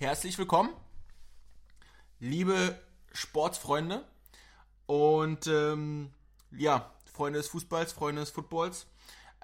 herzlich 0.00 0.38
willkommen, 0.38 0.70
liebe 2.20 2.80
Sportsfreunde 3.12 4.02
und 4.86 5.46
ähm, 5.46 6.10
ja, 6.52 6.90
Freunde 7.04 7.38
des 7.38 7.48
Fußballs, 7.48 7.92
Freunde 7.92 8.22
des 8.22 8.30
Footballs. 8.30 8.86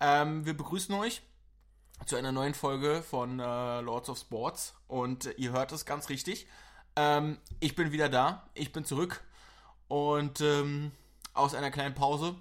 Ähm, 0.01 0.47
wir 0.47 0.57
begrüßen 0.57 0.95
euch 0.95 1.21
zu 2.07 2.17
einer 2.17 2.33
neuen 2.33 2.55
Folge 2.55 3.03
von 3.03 3.39
äh, 3.39 3.81
Lords 3.83 4.09
of 4.09 4.19
Sports 4.19 4.75
und 4.89 5.27
äh, 5.27 5.33
ihr 5.33 5.53
hört 5.53 5.73
es 5.73 5.85
ganz 5.85 6.09
richtig. 6.09 6.47
Ähm, 6.97 7.37
ich 7.61 7.75
bin 7.75 7.93
wieder 7.93 8.09
da, 8.09 8.49
ich 8.55 8.73
bin 8.73 8.87
zurück 8.87 9.23
und 9.89 10.41
ähm, 10.41 10.91
aus 11.35 11.55
einer 11.55 11.71
kleinen 11.71 11.95
Pause. 11.95 12.35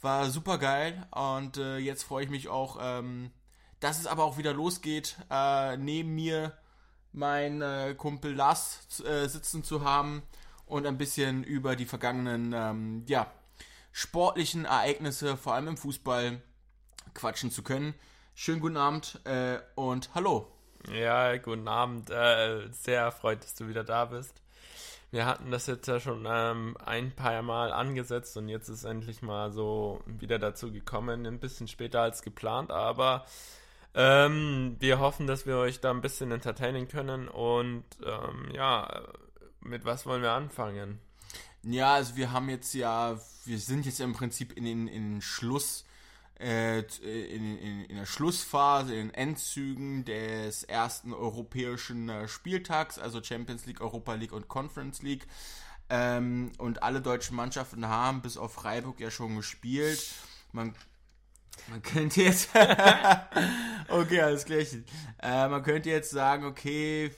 War 0.00 0.30
super 0.30 0.56
geil 0.56 1.06
und 1.10 1.58
äh, 1.58 1.76
jetzt 1.76 2.04
freue 2.04 2.24
ich 2.24 2.30
mich 2.30 2.48
auch, 2.48 2.78
ähm, 2.80 3.30
dass 3.78 4.00
es 4.00 4.06
aber 4.06 4.24
auch 4.24 4.38
wieder 4.38 4.54
losgeht. 4.54 5.18
Äh, 5.30 5.76
neben 5.76 6.14
mir 6.14 6.56
mein 7.12 7.62
äh, 7.62 7.94
Kumpel 7.96 8.34
Lars 8.34 9.00
äh, 9.04 9.26
sitzen 9.28 9.64
zu 9.64 9.84
haben 9.84 10.22
und 10.66 10.86
ein 10.86 10.98
bisschen 10.98 11.44
über 11.44 11.76
die 11.76 11.84
vergangenen 11.84 12.52
ähm, 12.54 13.04
ja, 13.06 13.30
sportlichen 13.92 14.64
Ereignisse, 14.64 15.36
vor 15.36 15.54
allem 15.54 15.68
im 15.68 15.76
Fußball, 15.76 16.40
quatschen 17.14 17.50
zu 17.50 17.62
können. 17.62 17.94
Schönen 18.34 18.60
guten 18.60 18.78
Abend 18.78 19.20
äh, 19.24 19.58
und 19.74 20.14
hallo. 20.14 20.50
Ja, 20.90 21.36
guten 21.36 21.68
Abend. 21.68 22.10
Äh, 22.10 22.68
sehr 22.72 23.02
erfreut, 23.02 23.44
dass 23.44 23.54
du 23.54 23.68
wieder 23.68 23.84
da 23.84 24.06
bist. 24.06 24.42
Wir 25.10 25.26
hatten 25.26 25.50
das 25.50 25.66
jetzt 25.66 25.86
ja 25.88 26.00
schon 26.00 26.26
ähm, 26.26 26.74
ein 26.82 27.14
paar 27.14 27.42
Mal 27.42 27.70
angesetzt 27.70 28.34
und 28.38 28.48
jetzt 28.48 28.70
ist 28.70 28.84
endlich 28.84 29.20
mal 29.20 29.52
so 29.52 30.00
wieder 30.06 30.38
dazu 30.38 30.72
gekommen, 30.72 31.26
ein 31.26 31.38
bisschen 31.38 31.68
später 31.68 32.00
als 32.00 32.22
geplant, 32.22 32.70
aber 32.70 33.26
ähm, 33.94 34.76
wir 34.78 34.98
hoffen, 34.98 35.26
dass 35.26 35.46
wir 35.46 35.56
euch 35.56 35.80
da 35.80 35.90
ein 35.90 36.00
bisschen 36.00 36.30
entertainen 36.32 36.88
können 36.88 37.28
und 37.28 37.84
ähm, 38.04 38.50
ja, 38.54 39.02
mit 39.60 39.84
was 39.84 40.06
wollen 40.06 40.22
wir 40.22 40.32
anfangen? 40.32 40.98
Ja, 41.62 41.94
also 41.94 42.16
wir 42.16 42.32
haben 42.32 42.48
jetzt 42.48 42.74
ja, 42.74 43.18
wir 43.44 43.58
sind 43.58 43.86
jetzt 43.86 44.00
im 44.00 44.14
Prinzip 44.14 44.56
in 44.56 44.64
den, 44.64 44.88
in 44.88 45.20
Schluss, 45.20 45.84
äh, 46.40 46.80
in, 46.80 47.56
in, 47.58 47.84
in 47.84 47.96
der 47.96 48.06
Schlussphase, 48.06 48.94
in 48.94 49.08
den 49.08 49.14
Endzügen 49.14 50.04
des 50.04 50.64
ersten 50.64 51.12
europäischen 51.12 52.08
äh, 52.08 52.26
Spieltags, 52.26 52.98
also 52.98 53.22
Champions 53.22 53.66
League, 53.66 53.80
Europa 53.80 54.14
League 54.14 54.32
und 54.32 54.48
Conference 54.48 55.02
League. 55.02 55.26
Ähm, 55.88 56.52
und 56.58 56.82
alle 56.82 57.00
deutschen 57.00 57.36
Mannschaften 57.36 57.86
haben 57.86 58.22
bis 58.22 58.36
auf 58.36 58.54
Freiburg 58.54 58.98
ja 58.98 59.10
schon 59.10 59.36
gespielt. 59.36 60.02
Man 60.52 60.74
man 61.68 61.82
könnte 61.82 62.22
jetzt. 62.22 62.50
okay, 63.88 64.20
alles 64.20 64.44
gleich. 64.44 64.76
Äh, 65.22 65.48
man 65.48 65.62
könnte 65.62 65.90
jetzt 65.90 66.10
sagen, 66.10 66.44
okay, 66.44 67.12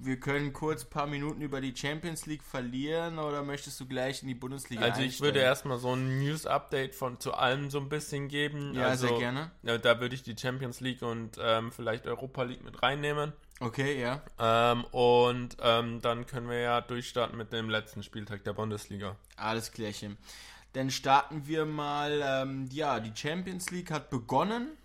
wir 0.00 0.20
können 0.20 0.52
kurz 0.52 0.84
ein 0.84 0.90
paar 0.90 1.06
Minuten 1.06 1.40
über 1.42 1.60
die 1.60 1.74
Champions 1.76 2.26
League 2.26 2.42
verlieren 2.42 3.18
oder 3.18 3.42
möchtest 3.42 3.80
du 3.80 3.86
gleich 3.86 4.22
in 4.22 4.28
die 4.28 4.34
Bundesliga 4.34 4.82
Also 4.82 5.02
ich 5.02 5.20
würde 5.20 5.40
erstmal 5.40 5.78
so 5.78 5.94
ein 5.94 6.20
News-Update 6.20 6.94
von 6.94 7.18
zu 7.20 7.34
allem 7.34 7.70
so 7.70 7.78
ein 7.78 7.88
bisschen 7.88 8.28
geben. 8.28 8.74
Ja, 8.74 8.88
also, 8.88 9.08
sehr 9.08 9.18
gerne. 9.18 9.50
Ja, 9.62 9.78
da 9.78 10.00
würde 10.00 10.14
ich 10.14 10.22
die 10.22 10.36
Champions 10.36 10.80
League 10.80 11.02
und 11.02 11.36
ähm, 11.40 11.72
vielleicht 11.72 12.06
Europa 12.06 12.42
League 12.44 12.64
mit 12.64 12.82
reinnehmen. 12.82 13.32
Okay, 13.60 14.00
ja. 14.00 14.22
Ähm, 14.38 14.84
und 14.92 15.56
ähm, 15.60 16.00
dann 16.00 16.26
können 16.26 16.48
wir 16.48 16.60
ja 16.60 16.80
durchstarten 16.80 17.36
mit 17.36 17.52
dem 17.52 17.68
letzten 17.68 18.02
Spieltag 18.04 18.44
der 18.44 18.52
Bundesliga. 18.52 19.16
Alles 19.36 19.72
klärchen. 19.72 20.16
Dann 20.74 20.90
starten 20.90 21.46
wir 21.46 21.64
mal, 21.64 22.20
ähm, 22.22 22.68
ja, 22.70 23.00
die 23.00 23.12
Champions 23.14 23.70
League 23.70 23.90
hat 23.90 24.10
begonnen. 24.10 24.76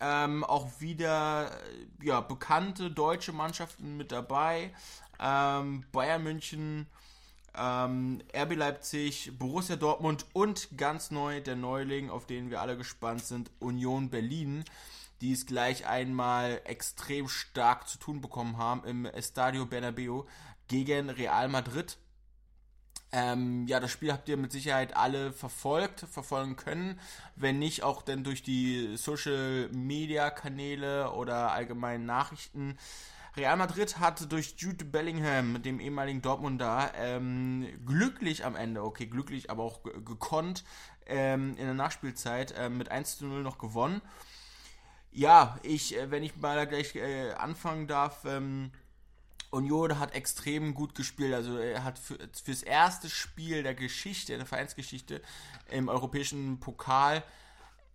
Ähm, 0.00 0.44
auch 0.44 0.80
wieder 0.80 1.50
äh, 1.50 2.06
ja, 2.06 2.20
bekannte 2.20 2.90
deutsche 2.90 3.32
Mannschaften 3.32 3.96
mit 3.96 4.12
dabei. 4.12 4.72
Ähm, 5.18 5.84
Bayern 5.92 6.22
München, 6.22 6.86
ähm, 7.56 8.20
RB 8.36 8.56
Leipzig, 8.56 9.32
Borussia 9.38 9.76
Dortmund 9.76 10.26
und 10.32 10.76
ganz 10.76 11.10
neu 11.10 11.40
der 11.40 11.56
Neuling, 11.56 12.10
auf 12.10 12.26
den 12.26 12.50
wir 12.50 12.60
alle 12.60 12.76
gespannt 12.76 13.24
sind, 13.24 13.50
Union 13.60 14.10
Berlin, 14.10 14.64
die 15.20 15.32
es 15.32 15.46
gleich 15.46 15.86
einmal 15.86 16.60
extrem 16.64 17.28
stark 17.28 17.88
zu 17.88 17.98
tun 17.98 18.20
bekommen 18.20 18.58
haben 18.58 18.84
im 18.84 19.06
Estadio 19.06 19.66
Bernabeu 19.66 20.24
gegen 20.68 21.10
Real 21.10 21.48
Madrid. 21.48 21.96
Ähm, 23.16 23.68
ja, 23.68 23.78
das 23.78 23.92
Spiel 23.92 24.12
habt 24.12 24.28
ihr 24.28 24.36
mit 24.36 24.50
Sicherheit 24.50 24.96
alle 24.96 25.32
verfolgt, 25.32 26.00
verfolgen 26.00 26.56
können. 26.56 26.98
Wenn 27.36 27.60
nicht, 27.60 27.84
auch 27.84 28.02
dann 28.02 28.24
durch 28.24 28.42
die 28.42 28.96
Social 28.96 29.68
Media 29.72 30.30
Kanäle 30.30 31.12
oder 31.12 31.52
allgemeinen 31.52 32.06
Nachrichten. 32.06 32.76
Real 33.36 33.56
Madrid 33.56 34.00
hat 34.00 34.32
durch 34.32 34.56
Jude 34.58 34.84
Bellingham, 34.84 35.62
dem 35.62 35.78
ehemaligen 35.78 36.22
Dortmunder, 36.22 36.90
ähm, 36.96 37.68
glücklich 37.86 38.44
am 38.44 38.56
Ende, 38.56 38.82
okay, 38.82 39.06
glücklich, 39.06 39.48
aber 39.48 39.62
auch 39.62 39.84
gekonnt, 39.84 40.64
ähm, 41.06 41.50
in 41.50 41.66
der 41.66 41.74
Nachspielzeit 41.74 42.50
äh, 42.58 42.68
mit 42.68 42.88
1 42.88 43.18
zu 43.18 43.26
0 43.26 43.44
noch 43.44 43.58
gewonnen. 43.58 44.02
Ja, 45.12 45.56
ich, 45.62 45.96
äh, 45.96 46.10
wenn 46.10 46.24
ich 46.24 46.36
mal 46.36 46.66
gleich 46.66 46.96
äh, 46.96 47.30
anfangen 47.34 47.86
darf, 47.86 48.24
ähm, 48.24 48.72
Union 49.54 49.98
hat 49.98 50.14
extrem 50.14 50.74
gut 50.74 50.94
gespielt. 50.94 51.34
Also 51.34 51.56
er 51.56 51.84
hat 51.84 51.98
für, 51.98 52.18
fürs 52.42 52.62
erste 52.62 53.08
Spiel 53.08 53.62
der 53.62 53.74
Geschichte, 53.74 54.36
der 54.36 54.46
Vereinsgeschichte 54.46 55.22
im 55.70 55.88
europäischen 55.88 56.60
Pokal 56.60 57.22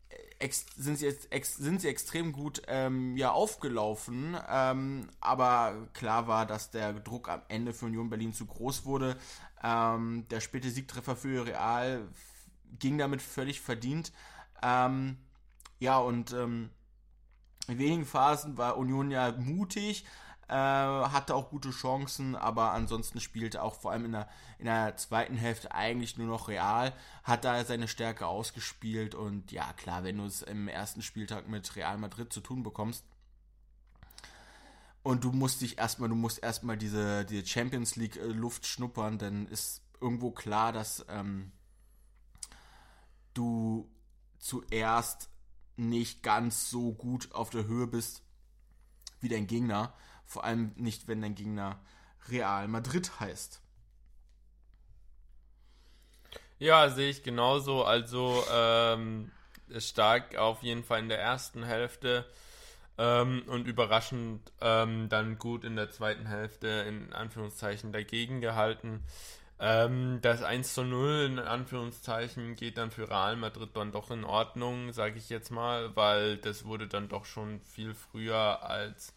äh, 0.09 0.15
ex, 0.39 0.65
sind, 0.75 0.97
sie 0.97 1.07
ex, 1.29 1.55
sind 1.57 1.81
sie 1.81 1.87
extrem 1.87 2.31
gut 2.31 2.61
ähm, 2.67 3.15
ja, 3.17 3.31
aufgelaufen. 3.31 4.37
Ähm, 4.49 5.09
aber 5.19 5.87
klar 5.93 6.27
war, 6.27 6.45
dass 6.45 6.71
der 6.71 6.93
Druck 6.93 7.29
am 7.29 7.41
Ende 7.47 7.73
für 7.73 7.85
Union 7.85 8.09
Berlin 8.09 8.33
zu 8.33 8.45
groß 8.45 8.85
wurde. 8.85 9.17
Ähm, 9.63 10.27
der 10.29 10.39
späte 10.39 10.69
Siegtreffer 10.69 11.15
für 11.15 11.45
Real 11.45 12.07
ging 12.79 12.97
damit 12.97 13.21
völlig 13.21 13.61
verdient. 13.61 14.11
Ähm, 14.61 15.17
ja, 15.79 15.97
und 15.97 16.33
ähm, 16.33 16.69
in 17.67 17.77
wenigen 17.77 18.05
Phasen 18.05 18.57
war 18.57 18.77
Union 18.77 19.11
ja 19.11 19.31
mutig, 19.31 20.05
hatte 20.55 21.35
auch 21.35 21.49
gute 21.49 21.71
Chancen, 21.71 22.35
aber 22.35 22.71
ansonsten 22.71 23.19
spielte 23.19 23.61
auch 23.61 23.75
vor 23.75 23.91
allem 23.91 24.05
in 24.05 24.11
der, 24.13 24.29
in 24.57 24.65
der 24.65 24.97
zweiten 24.97 25.35
Hälfte 25.35 25.73
eigentlich 25.73 26.17
nur 26.17 26.27
noch 26.27 26.47
Real, 26.47 26.93
hat 27.23 27.45
da 27.45 27.63
seine 27.63 27.87
Stärke 27.87 28.27
ausgespielt 28.27 29.15
und 29.15 29.51
ja, 29.51 29.73
klar, 29.73 30.03
wenn 30.03 30.17
du 30.17 30.25
es 30.25 30.41
im 30.41 30.67
ersten 30.67 31.01
Spieltag 31.01 31.47
mit 31.47 31.75
Real 31.75 31.97
Madrid 31.97 32.33
zu 32.33 32.41
tun 32.41 32.63
bekommst, 32.63 33.05
und 35.01 35.23
du 35.23 35.31
musst 35.31 35.61
dich 35.61 35.77
erstmal, 35.77 36.09
du 36.09 36.15
musst 36.15 36.43
erstmal 36.43 36.77
diese, 36.77 37.25
diese 37.25 37.45
Champions 37.45 37.95
League 37.95 38.17
äh, 38.17 38.25
Luft 38.25 38.67
schnuppern, 38.67 39.17
dann 39.17 39.47
ist 39.47 39.81
irgendwo 40.01 40.31
klar, 40.31 40.71
dass 40.71 41.05
ähm, 41.09 41.51
du 43.33 43.89
zuerst 44.37 45.29
nicht 45.77 46.23
ganz 46.23 46.69
so 46.69 46.93
gut 46.93 47.31
auf 47.33 47.49
der 47.49 47.65
Höhe 47.65 47.87
bist 47.87 48.23
wie 49.21 49.29
dein 49.29 49.47
Gegner. 49.47 49.93
Vor 50.29 50.43
allem 50.43 50.73
nicht, 50.75 51.07
wenn 51.07 51.23
dein 51.23 51.33
Gegner 51.33 51.79
Real 52.29 52.67
Madrid 52.67 53.19
heißt. 53.19 53.59
Ja, 56.59 56.87
sehe 56.91 57.09
ich 57.09 57.23
genauso. 57.23 57.83
Also 57.83 58.43
ähm, 58.53 59.31
stark 59.79 60.35
auf 60.37 60.61
jeden 60.61 60.83
Fall 60.83 60.99
in 60.99 61.09
der 61.09 61.19
ersten 61.19 61.63
Hälfte 61.63 62.27
ähm, 62.99 63.41
und 63.47 63.65
überraschend 63.65 64.51
ähm, 64.61 65.09
dann 65.09 65.39
gut 65.39 65.63
in 65.63 65.75
der 65.75 65.89
zweiten 65.89 66.27
Hälfte 66.27 66.67
in 66.87 67.11
Anführungszeichen 67.11 67.91
dagegen 67.91 68.39
gehalten. 68.39 69.03
Ähm, 69.59 70.19
das 70.21 70.43
1 70.43 70.75
zu 70.75 70.83
0 70.83 71.25
in 71.25 71.39
Anführungszeichen 71.39 72.55
geht 72.55 72.77
dann 72.77 72.91
für 72.91 73.09
Real 73.09 73.35
Madrid 73.35 73.71
dann 73.73 73.91
doch 73.91 74.11
in 74.11 74.25
Ordnung, 74.25 74.93
sage 74.93 75.17
ich 75.17 75.29
jetzt 75.29 75.49
mal, 75.49 75.95
weil 75.95 76.37
das 76.37 76.65
wurde 76.65 76.87
dann 76.87 77.09
doch 77.09 77.25
schon 77.25 77.61
viel 77.61 77.95
früher 77.95 78.61
als 78.61 79.15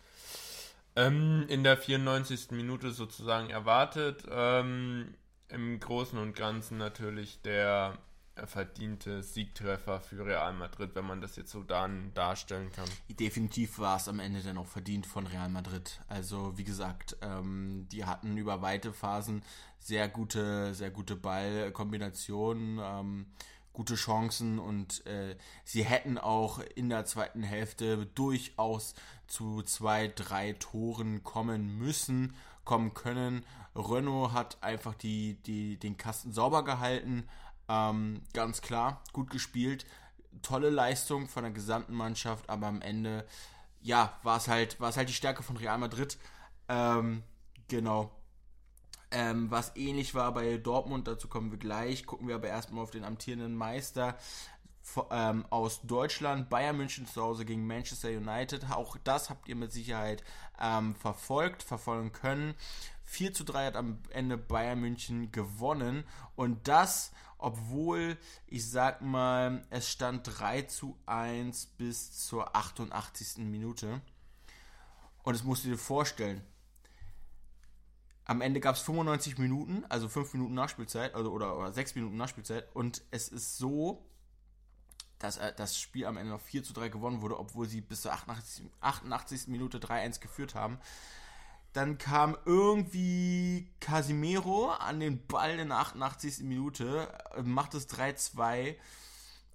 ähm, 0.97 1.45
in 1.49 1.65
der 1.65 1.77
94. 1.77 2.51
Minute 2.51 2.91
sozusagen 2.91 3.51
erwartet. 3.51 4.25
Ähm, 4.31 5.15
Im 5.49 5.81
Großen 5.81 6.19
und 6.19 6.35
Ganzen 6.35 6.79
natürlich 6.79 7.41
der 7.43 7.99
verdiente 8.47 9.23
Siegtreffer 9.23 10.01
für 10.01 10.25
Real 10.25 10.55
Madrid, 10.55 10.95
wenn 10.95 11.05
man 11.05 11.21
das 11.21 11.37
jetzt 11.37 11.51
so 11.51 11.63
dann 11.63 12.13
darstellen 12.15 12.73
kann. 12.73 12.89
Definitiv 13.11 13.79
war 13.79 13.97
es 13.97 14.09
am 14.09 14.21
Ende 14.21 14.41
dann 14.41 14.57
auch 14.57 14.67
verdient 14.67 15.07
von 15.07 15.27
Real 15.27 15.51
Madrid. 15.51 16.01
Also 16.09 16.57
wie 16.57 16.65
gesagt, 16.65 17.17
ähm, 17.21 17.87
die 17.93 18.05
hatten 18.05 18.37
über 18.37 18.63
weite 18.63 18.93
Phasen 18.93 19.43
sehr 19.79 20.09
gute, 20.09 20.73
sehr 20.75 20.91
gute 20.91 21.15
Ballkombinationen. 21.17 22.81
Ähm, 22.83 23.27
gute 23.73 23.95
Chancen 23.95 24.59
und 24.59 25.07
äh, 25.07 25.37
sie 25.65 25.85
hätten 25.85 26.19
auch 26.19 26.61
in 26.75 26.89
der 26.89 27.05
zweiten 27.05 27.43
Hälfte 27.43 28.07
durchaus 28.07 28.95
zu 29.27 29.63
zwei, 29.63 30.09
drei 30.09 30.53
Toren 30.55 31.23
kommen 31.23 31.79
müssen, 31.79 32.35
kommen 32.65 32.95
können. 32.95 33.45
Renault 33.75 34.33
hat 34.33 34.63
einfach 34.63 34.95
die, 34.95 35.35
die, 35.43 35.79
den 35.79 35.97
Kasten 35.97 36.33
sauber 36.33 36.65
gehalten, 36.65 37.27
ähm, 37.69 38.23
ganz 38.35 38.61
klar, 38.61 39.03
gut 39.13 39.31
gespielt, 39.31 39.87
tolle 40.43 40.71
Leistung 40.71 41.29
von 41.29 41.45
der 41.45 41.53
gesamten 41.53 41.95
Mannschaft, 41.95 42.51
aber 42.51 42.67
am 42.67 42.83
Ende 42.83 43.27
ja, 43.83 44.19
war 44.23 44.37
es 44.37 44.49
halt, 44.49 44.81
war 44.81 44.91
es 44.91 44.97
halt 44.97 45.09
die 45.09 45.15
Stärke 45.15 45.43
von 45.43 45.57
Real 45.57 45.79
Madrid. 45.79 46.19
Ähm, 46.69 47.23
genau. 47.69 48.11
Ähm, 49.13 49.51
was 49.51 49.77
ähnlich 49.77 50.15
war 50.15 50.33
bei 50.33 50.57
Dortmund, 50.57 51.07
dazu 51.07 51.29
kommen 51.29 51.51
wir 51.51 51.59
gleich. 51.59 52.07
Gucken 52.07 52.29
wir 52.29 52.35
aber 52.35 52.49
erstmal 52.49 52.83
auf 52.83 52.91
den 52.91 53.05
amtierenden 53.05 53.55
Meister 53.55 54.17
ähm, 55.11 55.47
aus 55.51 55.83
Deutschland, 55.83 56.51
Bayern 56.51 56.77
München 56.77 57.07
zu 57.07 57.23
Hause 57.23 57.45
gegen 57.45 57.67
Manchester 57.67 58.09
United. 58.09 58.71
Auch 58.71 58.97
das 59.05 59.31
habt 59.31 59.49
ihr 59.49 59.57
mit 59.57 59.73
Sicherheit 59.73 60.25
ähm, 60.61 60.95
verfolgt, 60.95 61.63
verfolgen 61.63 62.13
können. 62.13 62.55
4 63.05 63.35
zu 63.35 63.45
3 63.45 63.67
hat 63.67 63.77
am 63.77 63.99
Ende 64.11 64.39
Bayern 64.39 64.81
München 64.81 65.31
gewonnen. 65.31 66.05
Und 66.35 66.67
das, 66.69 67.13
obwohl, 67.39 68.17
ich 68.47 68.69
sag 68.71 69.03
mal, 69.03 69.65
es 69.71 69.91
stand 69.91 70.29
3 70.39 70.63
zu 70.63 70.97
1 71.07 71.67
bis 71.79 72.27
zur 72.27 72.57
88. 72.57 73.39
Minute. 73.45 74.01
Und 75.23 75.35
das 75.35 75.45
musst 75.45 75.65
du 75.65 75.69
dir 75.69 75.79
vorstellen. 75.79 76.43
Am 78.25 78.41
Ende 78.41 78.61
gab 78.61 78.77
es 78.77 78.83
95 78.83 79.39
Minuten, 79.39 79.85
also 79.89 80.09
5 80.09 80.35
Minuten 80.35 80.55
Nachspielzeit, 80.55 81.15
also, 81.15 81.33
oder, 81.33 81.59
oder 81.59 81.73
6 81.73 81.97
Minuten 81.97 82.17
Nachspielzeit. 82.17 82.69
Und 82.75 83.03
es 83.11 83.29
ist 83.29 83.59
so, 83.59 84.05
dass 85.19 85.39
äh, 85.39 85.53
das 85.57 85.79
Spiel 85.79 86.07
am 86.07 86.17
Ende 86.17 86.33
noch 86.33 86.41
4 86.41 86.63
zu 86.63 86.73
3 86.73 86.89
gewonnen 86.89 87.23
wurde, 87.23 87.39
obwohl 87.39 87.69
sie 87.69 87.81
bis 87.81 88.03
zur 88.03 88.13
88, 88.13 88.65
88. 88.81 89.49
Minute 89.49 89.79
3-1 89.79 90.21
geführt 90.21 90.55
haben. 90.55 90.79
Dann 91.73 91.97
kam 91.97 92.37
irgendwie 92.45 93.71
Casimiro 93.81 94.71
an 94.71 95.01
den 95.01 95.27
Ball 95.27 95.59
in 95.59 95.69
der 95.69 95.79
88. 95.79 96.41
Minute, 96.41 97.09
äh, 97.35 97.43
macht 97.43 97.75
es 97.75 97.89
3-2 97.89 98.77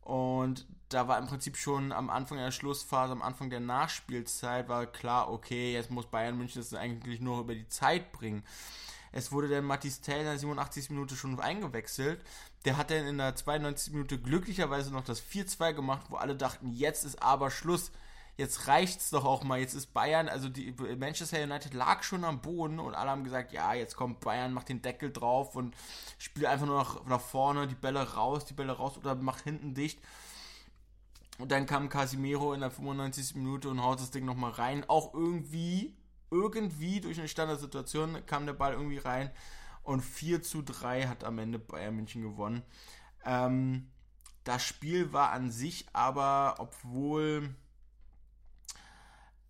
und 0.08 0.66
da 0.88 1.10
war 1.10 1.20
im 1.20 1.28
Prinzip 1.28 1.58
schon 1.58 1.92
am 1.92 2.10
Anfang 2.10 2.38
der 2.38 2.52
Schlussphase, 2.52 3.12
am 3.12 3.22
Anfang 3.22 3.50
der 3.50 3.60
Nachspielzeit, 3.60 4.70
war 4.70 4.86
klar, 4.86 5.30
okay, 5.30 5.74
jetzt 5.74 5.92
muss 5.92 6.06
Bayern 6.06 6.38
München 6.38 6.62
das 6.62 6.74
eigentlich 6.74 7.20
nur 7.20 7.42
über 7.42 7.54
die 7.54 7.68
Zeit 7.68 8.14
bringen. 8.14 8.46
Es 9.12 9.34
wurde 9.34 9.50
dann 9.50 9.66
Mathis 9.66 10.00
Tell 10.00 10.20
in 10.20 10.26
der 10.26 10.38
87. 10.38 10.92
Minute 10.92 11.18
schon 11.18 11.38
eingewechselt. 11.42 12.24
Der 12.64 12.78
hat 12.78 12.90
dann 12.90 13.06
in 13.06 13.18
der 13.18 13.36
92. 13.36 13.92
Minute 13.92 14.18
glücklicherweise 14.18 14.94
noch 14.94 15.04
das 15.04 15.22
4-2 15.22 15.74
gemacht, 15.74 16.06
wo 16.08 16.16
alle 16.16 16.38
dachten, 16.38 16.72
jetzt 16.72 17.04
ist 17.04 17.22
aber 17.22 17.52
Schluss. 17.52 17.92
Jetzt 18.38 18.68
reicht's 18.68 19.10
doch 19.10 19.26
auch 19.26 19.44
mal. 19.44 19.60
Jetzt 19.60 19.74
ist 19.74 19.94
Bayern, 19.94 20.30
also 20.30 20.48
die 20.48 20.72
Manchester 20.98 21.42
United 21.44 21.74
lag 21.74 22.04
schon 22.04 22.24
am 22.24 22.40
Boden 22.40 22.80
und 22.80 22.94
alle 22.94 23.10
haben 23.10 23.24
gesagt, 23.24 23.52
ja, 23.52 23.74
jetzt 23.74 23.96
kommt 23.96 24.20
Bayern, 24.20 24.54
macht 24.54 24.70
den 24.70 24.84
Deckel 24.84 25.12
drauf 25.12 25.56
und 25.56 25.76
spielt 26.20 26.46
einfach 26.46 26.68
nur 26.68 26.78
nach, 26.78 27.06
nach 27.06 27.22
vorne, 27.22 27.68
die 27.68 27.76
Bälle 27.76 28.14
raus, 28.14 28.46
die 28.46 28.54
Bälle 28.54 28.74
raus 28.74 28.96
oder 28.98 29.16
macht 29.16 29.44
hinten 29.44 29.74
dicht. 29.74 30.00
Und 31.40 31.52
dann 31.52 31.66
kam 31.66 31.90
Casimiro 31.90 32.54
in 32.54 32.62
der 32.62 32.72
95. 32.72 33.36
Minute 33.36 33.70
und 33.70 33.82
haut 33.82 34.00
das 34.00 34.12
Ding 34.12 34.26
nochmal 34.26 34.52
rein. 34.52 34.86
Auch 34.88 35.14
irgendwie 35.16 35.96
irgendwie 36.30 37.02
durch 37.02 37.18
eine 37.18 37.28
Standardsituation 37.28 38.26
kam 38.26 38.46
der 38.46 38.54
Ball 38.54 38.74
irgendwie 38.74 38.98
rein 38.98 39.32
und 39.84 40.02
4 40.02 40.42
zu 40.44 40.62
3 40.62 41.08
hat 41.08 41.24
am 41.24 41.40
Ende 41.40 41.60
Bayern 41.60 41.96
München 41.96 42.22
gewonnen. 42.22 42.64
Ähm, 43.26 43.90
das 44.44 44.64
Spiel 44.64 45.14
war 45.14 45.32
an 45.32 45.52
sich 45.52 45.88
aber, 45.94 46.56
obwohl 46.60 47.56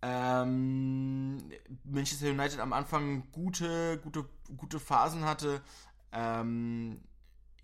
ähm, 0.02 1.38
Manchester 1.84 2.30
United 2.30 2.60
am 2.60 2.72
Anfang 2.72 3.30
gute, 3.32 3.98
gute, 3.98 4.24
gute 4.56 4.78
Phasen 4.78 5.24
hatte, 5.24 5.60
ähm, 6.12 7.00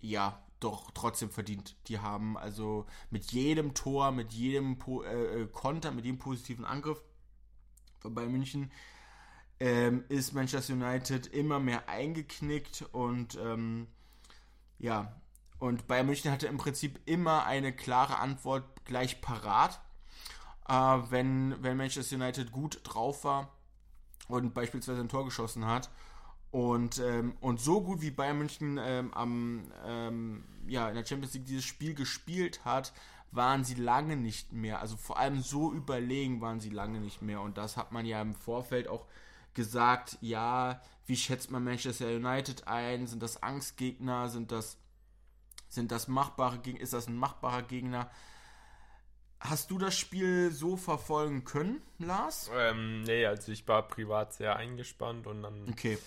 ja, 0.01 0.41
doch 0.59 0.91
trotzdem 0.91 1.29
verdient. 1.29 1.75
Die 1.87 1.99
haben 1.99 2.37
also 2.37 2.85
mit 3.09 3.31
jedem 3.31 3.73
Tor, 3.73 4.11
mit 4.11 4.33
jedem 4.33 4.77
po 4.77 5.03
äh, 5.03 5.43
äh 5.43 5.47
Konter, 5.47 5.91
mit 5.91 6.05
jedem 6.05 6.19
positiven 6.19 6.65
Angriff 6.65 7.01
bei 8.03 8.25
München 8.27 8.71
ähm, 9.59 10.03
ist 10.09 10.33
Manchester 10.33 10.73
United 10.73 11.27
immer 11.27 11.59
mehr 11.59 11.87
eingeknickt 11.89 12.85
und 12.91 13.37
ähm, 13.41 13.87
ja, 14.79 15.15
und 15.59 15.87
Bayern 15.87 16.05
München 16.05 16.31
hatte 16.31 16.47
im 16.47 16.57
Prinzip 16.57 16.99
immer 17.05 17.45
eine 17.45 17.73
klare 17.73 18.19
Antwort 18.19 18.85
gleich 18.85 19.21
parat, 19.21 19.79
äh, 20.67 20.73
wenn, 21.09 21.55
wenn 21.61 21.77
Manchester 21.77 22.15
United 22.15 22.51
gut 22.51 22.79
drauf 22.83 23.23
war 23.23 23.49
und 24.27 24.53
beispielsweise 24.53 25.01
ein 25.01 25.09
Tor 25.09 25.25
geschossen 25.25 25.65
hat. 25.65 25.89
Und, 26.51 26.99
ähm, 26.99 27.35
und 27.41 27.59
so 27.59 27.81
gut 27.81 28.01
wie 28.01 28.11
Bayern 28.11 28.37
München 28.37 28.79
ähm, 28.81 29.13
am, 29.13 29.63
ähm, 29.85 30.45
ja, 30.67 30.87
in 30.87 30.95
der 30.95 31.05
Champions 31.05 31.33
League 31.33 31.45
dieses 31.45 31.65
Spiel 31.65 31.93
gespielt 31.93 32.63
hat, 32.63 32.93
waren 33.31 33.65
sie 33.65 33.75
lange 33.75 34.15
nicht 34.15 34.53
mehr. 34.53 34.79
Also 34.79 34.95
vor 34.95 35.19
allem 35.19 35.41
so 35.41 35.73
überlegen 35.73 36.39
waren 36.39 36.61
sie 36.61 36.69
lange 36.69 37.01
nicht 37.01 37.21
mehr. 37.21 37.41
Und 37.41 37.57
das 37.57 37.75
hat 37.75 37.91
man 37.91 38.05
ja 38.05 38.21
im 38.21 38.33
Vorfeld 38.33 38.87
auch 38.87 39.05
gesagt, 39.53 40.17
ja, 40.21 40.81
wie 41.05 41.17
schätzt 41.17 41.51
man 41.51 41.63
Manchester 41.63 42.07
United 42.07 42.67
ein? 42.67 43.07
Sind 43.07 43.21
das 43.21 43.43
Angstgegner? 43.43 44.29
Sind 44.29 44.51
das, 44.51 44.77
sind 45.67 45.91
das 45.91 46.07
machbare 46.07 46.59
Gegner? 46.59 46.81
Ist 46.81 46.93
das 46.93 47.07
ein 47.07 47.17
machbarer 47.17 47.63
Gegner? 47.63 48.09
Hast 49.39 49.69
du 49.69 49.77
das 49.77 49.97
Spiel 49.97 50.51
so 50.51 50.77
verfolgen 50.77 51.45
können, 51.45 51.81
Lars? 51.99 52.49
Ähm, 52.55 53.03
nee, 53.03 53.25
also 53.25 53.51
ich 53.51 53.67
war 53.67 53.87
privat 53.87 54.33
sehr 54.33 54.55
eingespannt 54.55 55.27
und 55.27 55.43
dann. 55.43 55.69
Okay. 55.69 55.97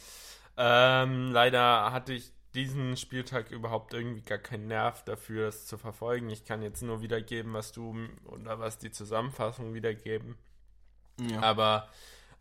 Ähm, 0.57 1.31
leider 1.31 1.93
hatte 1.93 2.15
ich 2.15 2.33
diesen 2.55 2.97
Spieltag 2.97 3.51
überhaupt 3.51 3.95
irgendwie 3.95 4.23
gar 4.23 4.39
keinen 4.39 4.67
Nerv 4.67 5.05
dafür, 5.05 5.47
das 5.47 5.67
zu 5.67 5.79
verfolgen. 5.79 6.31
Ich 6.31 6.45
kann 6.45 6.63
jetzt 6.63 6.83
nur 6.83 7.03
wiedergeben, 7.03 7.53
was 7.53 7.73
du 7.73 7.97
oder 8.25 8.59
was 8.59 8.79
die 8.79 8.91
Zusammenfassung 8.91 9.75
wiedergeben. 9.75 10.37
Ja. 11.21 11.41
Aber 11.43 11.89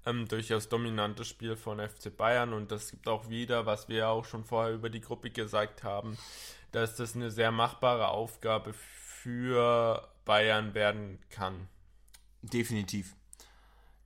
ähm, 0.06 0.28
durchaus 0.28 0.70
dominantes 0.70 1.28
Spiel 1.28 1.56
von 1.56 1.80
FC 1.80 2.16
Bayern 2.16 2.54
und 2.54 2.72
das 2.72 2.92
gibt 2.92 3.08
auch 3.08 3.30
wieder, 3.30 3.66
was 3.66 3.90
wir 3.90 4.10
auch 4.10 4.26
schon 4.26 4.46
vorher 4.46 4.74
über 4.74 4.90
die 4.90 5.02
Gruppe 5.02 5.30
gesagt 5.30 5.84
haben, 5.84 6.18
dass 6.72 6.96
das 6.96 7.16
eine 7.16 7.30
sehr 7.30 7.52
machbare 7.52 8.08
Aufgabe 8.08 8.74
für 8.74 10.08
Bayern 10.28 10.76
werden 10.76 11.18
kann. 11.30 11.68
Definitiv. 12.44 13.16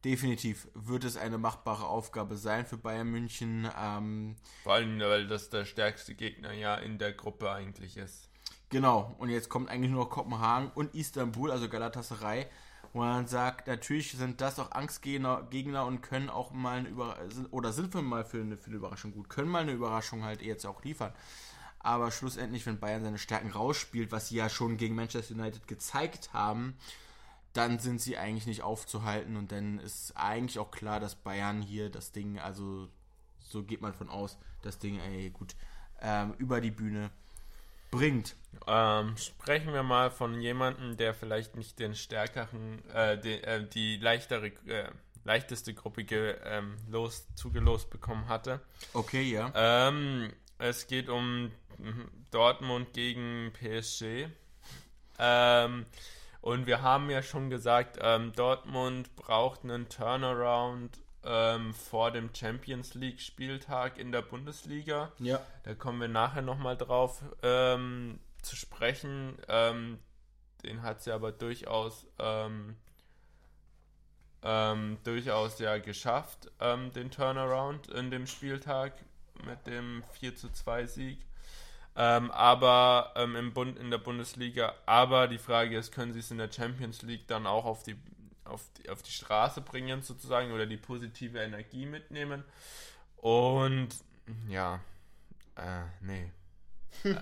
Definitiv 0.06 0.69
wird 0.73 1.03
es 1.03 1.18
eine 1.18 1.38
machbare 1.38 1.85
Aufgabe 1.85 2.38
sein 2.38 2.65
für 2.65 2.77
Bayern 2.77 3.07
München. 3.07 3.69
Ähm, 3.77 4.38
Vor 4.63 4.75
allem, 4.75 5.00
weil 5.00 5.27
das 5.27 5.50
der 5.50 5.65
stärkste 5.65 6.15
Gegner 6.15 6.53
ja 6.53 6.75
in 6.75 6.97
der 6.97 7.12
Gruppe 7.12 7.51
eigentlich 7.51 7.97
ist. 7.97 8.29
Genau, 8.69 9.13
und 9.19 9.29
jetzt 9.29 9.50
kommt 9.50 9.69
eigentlich 9.69 9.91
nur 9.91 10.06
noch 10.06 10.09
Kopenhagen 10.09 10.71
und 10.73 10.95
Istanbul, 10.95 11.51
also 11.51 11.67
Galatasaray 11.67 12.48
wo 12.93 13.00
man 13.00 13.27
sagt, 13.27 13.67
natürlich 13.67 14.12
sind 14.12 14.41
das 14.41 14.60
auch 14.60 14.72
Angstgegner 14.72 15.48
Gegner 15.50 15.86
und 15.86 16.01
können 16.01 16.29
auch 16.29 16.51
mal 16.51 16.79
eine 16.79 16.89
Überraschung, 16.89 17.46
oder 17.51 17.72
sind 17.72 17.93
wir 17.93 18.01
mal 18.01 18.25
für 18.25 18.41
eine, 18.41 18.57
für 18.57 18.67
eine 18.67 18.77
Überraschung 18.77 19.13
gut, 19.13 19.29
können 19.29 19.50
mal 19.50 19.62
eine 19.62 19.72
Überraschung 19.72 20.24
halt 20.24 20.41
jetzt 20.41 20.65
auch 20.65 20.84
liefern. 20.84 21.13
Aber 21.83 22.11
schlussendlich, 22.11 22.65
wenn 22.65 22.79
Bayern 22.79 23.03
seine 23.03 23.17
Stärken 23.17 23.50
rausspielt, 23.50 24.11
was 24.11 24.29
sie 24.29 24.35
ja 24.35 24.50
schon 24.50 24.77
gegen 24.77 24.95
Manchester 24.95 25.33
United 25.35 25.67
gezeigt 25.67 26.31
haben, 26.33 26.75
dann 27.53 27.79
sind 27.79 28.00
sie 28.01 28.17
eigentlich 28.17 28.45
nicht 28.45 28.61
aufzuhalten 28.61 29.35
und 29.35 29.51
dann 29.51 29.79
ist 29.79 30.13
eigentlich 30.15 30.59
auch 30.59 30.71
klar, 30.71 31.00
dass 31.00 31.15
Bayern 31.15 31.61
hier 31.61 31.89
das 31.89 32.11
Ding, 32.11 32.39
also 32.39 32.88
so 33.39 33.63
geht 33.63 33.81
man 33.81 33.93
von 33.93 34.09
aus, 34.09 34.38
das 34.61 34.79
Ding, 34.79 35.00
ey, 35.00 35.29
gut, 35.31 35.55
ähm, 36.01 36.33
über 36.38 36.61
die 36.61 36.71
Bühne 36.71 37.11
bringt. 37.89 38.35
Ähm, 38.67 39.17
sprechen 39.17 39.73
wir 39.73 39.83
mal 39.83 40.11
von 40.11 40.39
jemandem, 40.39 40.97
der 40.97 41.13
vielleicht 41.13 41.55
nicht 41.55 41.77
den 41.79 41.93
stärkeren, 41.93 42.88
äh, 42.89 43.19
die, 43.19 43.43
äh, 43.43 43.67
die 43.67 43.97
leichtere, 43.97 44.47
äh, 44.67 44.89
leichteste 45.25 45.73
Gruppe 45.73 46.05
ge, 46.05 46.38
ähm, 46.45 46.77
los, 46.89 47.27
zugelost 47.35 47.89
bekommen 47.89 48.29
hatte. 48.29 48.61
Okay, 48.93 49.23
ja. 49.23 49.51
Ähm, 49.53 50.31
es 50.62 50.88
geht 50.88 51.10
um 51.10 51.51
Dortmund 52.30 52.94
gegen 52.94 53.51
PSG. 53.53 54.27
Ähm, 55.18 55.86
und 56.41 56.65
wir 56.68 56.82
haben 56.82 57.10
ja 57.10 57.22
schon 57.24 57.50
gesagt, 57.50 57.98
ähm, 58.01 58.32
Dortmund 58.34 59.15
braucht 59.15 59.63
einen 59.63 59.89
Turnaround 59.89 61.00
ähm, 61.24 61.74
vor 61.74 62.12
dem 62.12 62.30
Champions 62.34 62.94
League 62.94 63.22
Spieltag 63.22 63.98
in 63.98 64.12
der 64.12 64.22
Bundesliga. 64.22 65.12
Ja. 65.20 65.39
Da 65.63 65.74
kommen 65.74 66.00
wir 66.00 66.08
nachher 66.08 66.41
nochmal 66.41 66.77
drauf 66.77 67.24
ähm, 67.44 68.20
zu 68.41 68.56
sprechen. 68.56 69.38
Ähm, 69.48 70.00
den 70.63 70.84
hat 70.84 71.01
sie 71.01 71.12
aber 71.12 71.32
durchaus 71.32 72.06
ähm, 72.20 72.75
durchaus 75.03 75.60
ja 75.60 75.77
geschafft, 75.77 76.51
ähm, 76.60 76.91
den 76.94 77.12
Turnaround 77.12 77.88
in 77.88 78.10
dem 78.10 78.25
Spieltag 78.25 78.94
mit 79.45 79.65
dem 79.67 80.03
4 80.13 80.36
zu 80.36 80.50
2 80.50 80.86
Sieg. 80.86 81.19
Ähm, 81.95 82.31
aber 82.31 83.13
ähm, 83.15 83.36
im 83.36 83.53
Bund 83.53 83.77
in 83.77 83.91
der 83.91 83.98
Bundesliga. 83.98 84.74
Aber 84.86 85.27
die 85.27 85.38
Frage 85.38 85.77
ist, 85.77 85.91
können 85.91 86.13
sie 86.13 86.19
es 86.19 86.31
in 86.31 86.38
der 86.38 86.51
Champions 86.51 87.01
League 87.01 87.27
dann 87.27 87.45
auch 87.45 87.65
auf 87.65 87.83
die 87.83 87.98
auf 88.43 88.63
die, 88.77 88.89
auf 88.89 89.01
die 89.01 89.12
Straße 89.12 89.62
bringen 89.62 90.01
sozusagen 90.01 90.51
oder 90.51 90.65
die 90.65 90.77
positive 90.77 91.39
Energie 91.39 91.86
mitnehmen. 91.86 92.43
Und 93.17 93.89
ja, 94.48 94.79
äh, 95.55 95.83
nee. 96.01 96.31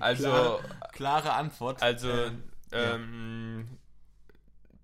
also 0.00 0.24
Klar, 0.24 0.60
klare 0.92 1.32
Antwort. 1.34 1.82
Also 1.82 2.30
ähm, 2.72 3.78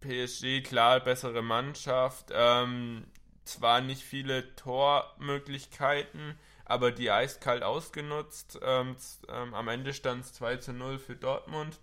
PSG, 0.01 0.63
klar, 0.63 1.01
bessere 1.01 1.43
Mannschaft. 1.43 2.27
Ähm, 2.33 3.07
zwar 3.45 3.81
nicht 3.81 4.03
viele 4.03 4.55
Tormöglichkeiten, 4.57 6.39
aber 6.65 6.93
die 6.93 7.11
eiskalt 7.11 7.63
ausgenutzt. 7.63 8.59
Ähm, 8.63 8.97
ähm, 9.29 9.55
am 9.55 9.69
Ende 9.69 9.93
stand 9.93 10.25
es 10.25 10.33
2 10.35 10.57
zu 10.57 10.73
0 10.73 10.99
für 10.99 11.17
Dortmund. 11.17 11.79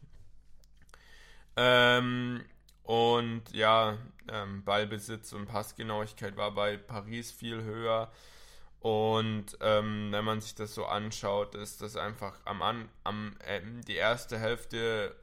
Ähm, 1.56 2.44
und 2.84 3.44
ja, 3.52 3.98
ähm, 4.30 4.64
Ballbesitz 4.64 5.34
und 5.34 5.46
Passgenauigkeit 5.46 6.38
war 6.38 6.52
bei 6.52 6.78
Paris 6.78 7.32
viel 7.32 7.64
höher. 7.64 8.12
Und 8.80 9.58
ähm, 9.62 10.08
wenn 10.12 10.26
man 10.26 10.42
sich 10.42 10.56
das 10.56 10.74
so 10.74 10.86
anschaut, 10.86 11.54
ist 11.54 11.82
das 11.82 11.96
einfach 11.96 12.40
am, 12.46 12.64
An 12.64 12.90
am 13.04 13.38
äh, 13.46 13.62
die 13.88 13.96
erste 13.96 14.40
Hälfte 14.40 15.16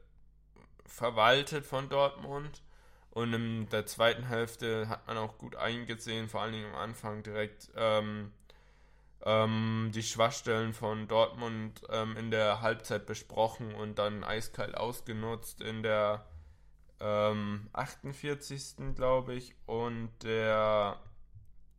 verwaltet 0.86 1.66
von 1.66 1.88
Dortmund. 1.88 2.62
Und 3.10 3.32
in 3.32 3.68
der 3.70 3.84
zweiten 3.86 4.28
Hälfte 4.28 4.88
hat 4.88 5.06
man 5.08 5.18
auch 5.18 5.38
gut 5.38 5.56
eingesehen, 5.56 6.28
vor 6.28 6.42
allen 6.42 6.52
Dingen 6.52 6.72
am 6.72 6.80
Anfang 6.80 7.24
direkt 7.24 7.68
ähm, 7.74 8.32
ähm, 9.24 9.90
die 9.94 10.02
Schwachstellen 10.02 10.72
von 10.72 11.08
Dortmund 11.08 11.82
ähm, 11.90 12.16
in 12.16 12.30
der 12.30 12.60
Halbzeit 12.60 13.06
besprochen 13.06 13.74
und 13.74 13.98
dann 13.98 14.24
eiskalt 14.24 14.76
ausgenutzt 14.76 15.60
in 15.60 15.82
der 15.82 16.24
48. 17.00 18.78
Ähm, 18.78 18.94
glaube 18.94 19.34
ich 19.34 19.54
und 19.66 20.10
der 20.22 20.98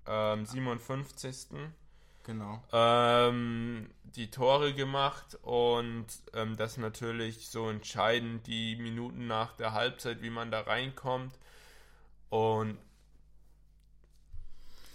57. 0.05 1.51
Ähm, 1.51 1.74
genau. 2.24 2.63
Ähm, 2.72 3.89
die 4.03 4.31
Tore 4.31 4.74
gemacht 4.74 5.38
und 5.41 6.08
ähm, 6.34 6.58
das 6.58 6.77
natürlich 6.77 7.50
so 7.50 7.69
entscheidend 7.69 8.48
die 8.48 8.75
Minuten 8.77 9.27
nach 9.27 9.53
der 9.53 9.74
Halbzeit, 9.74 10.22
wie 10.22 10.29
man 10.29 10.51
da 10.51 10.62
reinkommt. 10.62 11.38
Und 12.29 12.77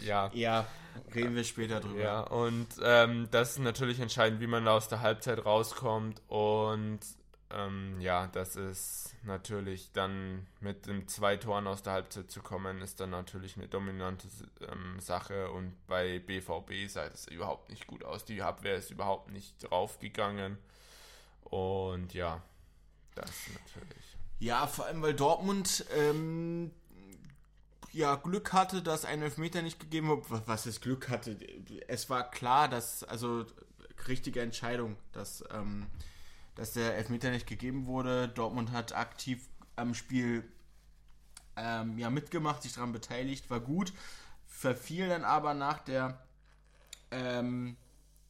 ja. 0.04 0.30
Ja, 0.34 0.66
reden 1.14 1.34
wir 1.34 1.44
später 1.44 1.80
drüber. 1.80 2.00
Ja, 2.00 2.20
und 2.20 2.68
ähm, 2.82 3.28
das 3.30 3.52
ist 3.52 3.58
natürlich 3.58 4.00
entscheidend, 4.00 4.40
wie 4.40 4.46
man 4.46 4.64
da 4.64 4.76
aus 4.76 4.88
der 4.88 5.00
Halbzeit 5.00 5.44
rauskommt. 5.44 6.22
Und 6.28 7.00
ähm, 7.50 8.00
ja, 8.00 8.26
das 8.28 8.56
ist 8.56 9.14
natürlich 9.24 9.92
dann 9.92 10.46
mit 10.60 10.86
den 10.86 11.06
zwei 11.08 11.36
Toren 11.36 11.66
aus 11.66 11.82
der 11.82 11.92
Halbzeit 11.92 12.30
zu 12.30 12.42
kommen, 12.42 12.80
ist 12.82 13.00
dann 13.00 13.10
natürlich 13.10 13.56
eine 13.56 13.68
dominante 13.68 14.26
ähm, 14.60 14.98
Sache. 15.00 15.50
Und 15.50 15.74
bei 15.86 16.18
BVB 16.18 16.88
sah 16.88 17.04
es 17.06 17.28
überhaupt 17.28 17.70
nicht 17.70 17.86
gut 17.86 18.04
aus. 18.04 18.24
Die 18.24 18.42
Abwehr 18.42 18.76
ist 18.76 18.90
überhaupt 18.90 19.30
nicht 19.30 19.70
draufgegangen. 19.70 20.58
Und 21.44 22.14
ja, 22.14 22.42
das 23.14 23.30
natürlich. 23.52 24.16
Ja, 24.40 24.66
vor 24.66 24.86
allem, 24.86 25.02
weil 25.02 25.14
Dortmund 25.14 25.86
ähm, 25.96 26.72
ja 27.94 28.16
Glück 28.16 28.52
hatte, 28.52 28.82
dass 28.82 29.04
ein 29.04 29.22
Elfmeter 29.22 29.62
nicht 29.62 29.80
gegeben 29.80 30.08
wurde. 30.08 30.42
Was 30.46 30.66
ist 30.66 30.82
Glück 30.82 31.08
hatte? 31.08 31.38
Es 31.88 32.10
war 32.10 32.30
klar, 32.30 32.68
dass, 32.68 33.04
also 33.04 33.46
richtige 34.08 34.40
Entscheidung, 34.40 34.96
dass 35.12 35.44
ähm, 35.50 35.86
dass 36.54 36.72
der 36.72 36.96
Elfmeter 36.96 37.30
nicht 37.30 37.46
gegeben 37.46 37.86
wurde. 37.86 38.28
Dortmund 38.28 38.72
hat 38.72 38.94
aktiv 38.94 39.48
am 39.76 39.94
Spiel 39.94 40.44
ähm, 41.56 41.98
ja, 41.98 42.10
mitgemacht, 42.10 42.62
sich 42.62 42.74
daran 42.74 42.92
beteiligt, 42.92 43.50
war 43.50 43.60
gut. 43.60 43.92
Verfiel 44.46 45.08
dann 45.08 45.24
aber 45.24 45.54
nach 45.54 45.80
der 45.80 46.22
ähm, 47.10 47.76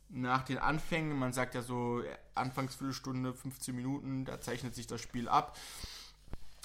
nach 0.08 0.44
den 0.44 0.58
Anfängen, 0.58 1.18
man 1.18 1.32
sagt 1.32 1.54
ja 1.54 1.62
so 1.62 2.02
Anfangsviertelstunde, 2.34 3.34
15 3.34 3.74
Minuten, 3.74 4.24
da 4.24 4.40
zeichnet 4.40 4.74
sich 4.74 4.86
das 4.86 5.00
Spiel 5.00 5.28
ab. 5.28 5.56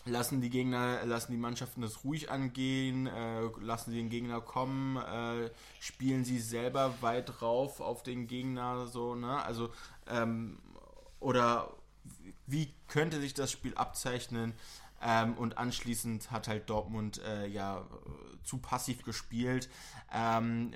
Lassen 0.10 0.42
die 0.42 0.50
Gegner, 0.50 1.06
lassen 1.06 1.32
die 1.32 1.38
Mannschaften 1.38 1.82
das 1.82 2.04
ruhig 2.04 2.30
angehen, 2.30 3.08
äh, 3.08 3.42
lassen 3.62 3.92
sie 3.92 3.98
den 3.98 4.10
Gegner 4.10 4.42
kommen, 4.42 4.98
äh, 4.98 5.50
spielen 5.80 6.26
sie 6.26 6.40
selber 6.40 6.96
weit 7.02 7.40
drauf 7.40 7.80
auf 7.80 8.04
den 8.04 8.28
Gegner, 8.28 8.88
so, 8.88 9.16
ne? 9.16 9.42
Also 9.44 9.72
ähm, 10.08 10.60
oder 11.20 11.74
wie 12.48 12.74
könnte 12.88 13.20
sich 13.20 13.34
das 13.34 13.52
Spiel 13.52 13.76
abzeichnen? 13.76 14.54
Ähm, 15.02 15.36
und 15.36 15.58
anschließend 15.58 16.30
hat 16.32 16.48
halt 16.48 16.70
Dortmund 16.70 17.22
äh, 17.24 17.48
ja 17.48 17.86
zu 18.44 18.58
passiv 18.58 19.04
gespielt. 19.04 19.70
Ähm, 20.12 20.72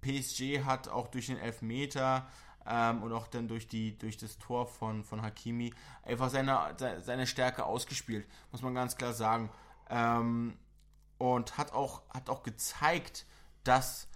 PSG 0.00 0.64
hat 0.64 0.88
auch 0.88 1.08
durch 1.08 1.26
den 1.26 1.38
Elfmeter 1.38 2.28
ähm, 2.66 3.02
und 3.02 3.12
auch 3.12 3.26
dann 3.26 3.48
durch, 3.48 3.68
die, 3.68 3.96
durch 3.98 4.16
das 4.16 4.38
Tor 4.38 4.66
von, 4.66 5.04
von 5.04 5.22
Hakimi 5.22 5.72
einfach 6.04 6.30
seine, 6.30 6.74
seine 7.00 7.26
Stärke 7.26 7.64
ausgespielt, 7.64 8.26
muss 8.50 8.62
man 8.62 8.74
ganz 8.74 8.96
klar 8.96 9.12
sagen. 9.12 9.50
Ähm, 9.90 10.56
und 11.18 11.58
hat 11.58 11.72
auch, 11.72 12.02
hat 12.10 12.28
auch 12.28 12.42
gezeigt, 12.42 13.26
dass 13.64 14.08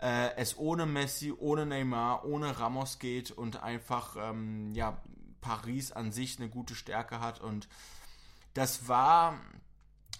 äh, 0.00 0.34
es 0.36 0.56
ohne 0.58 0.86
Messi, 0.86 1.32
ohne 1.32 1.66
Neymar, 1.66 2.24
ohne 2.24 2.58
Ramos 2.58 2.98
geht 2.98 3.30
und 3.30 3.62
einfach 3.62 4.16
ähm, 4.18 4.72
ja, 4.74 5.00
Paris 5.40 5.92
an 5.92 6.12
sich 6.12 6.38
eine 6.38 6.48
gute 6.48 6.74
Stärke 6.74 7.20
hat. 7.20 7.40
Und 7.40 7.68
das 8.54 8.88
war 8.88 9.38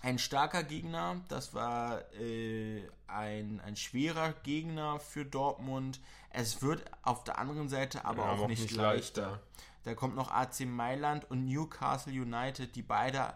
ein 0.02 0.18
starker 0.18 0.64
Gegner, 0.64 1.20
das 1.28 1.54
war 1.54 2.02
äh, 2.14 2.82
ein, 3.06 3.60
ein 3.60 3.76
schwerer 3.76 4.32
Gegner 4.42 4.98
für 4.98 5.24
Dortmund. 5.24 6.00
Es 6.30 6.60
wird 6.60 6.84
auf 7.02 7.22
der 7.24 7.38
anderen 7.38 7.68
Seite 7.68 8.04
aber 8.04 8.24
ja, 8.24 8.32
auch 8.32 8.48
nicht, 8.48 8.62
nicht 8.62 8.74
leichter. 8.74 9.22
leichter. 9.22 9.42
Da 9.84 9.94
kommt 9.94 10.16
noch 10.16 10.30
AC 10.30 10.60
Mailand 10.60 11.30
und 11.30 11.46
Newcastle 11.46 12.12
United, 12.12 12.74
die 12.74 12.82
beide 12.82 13.32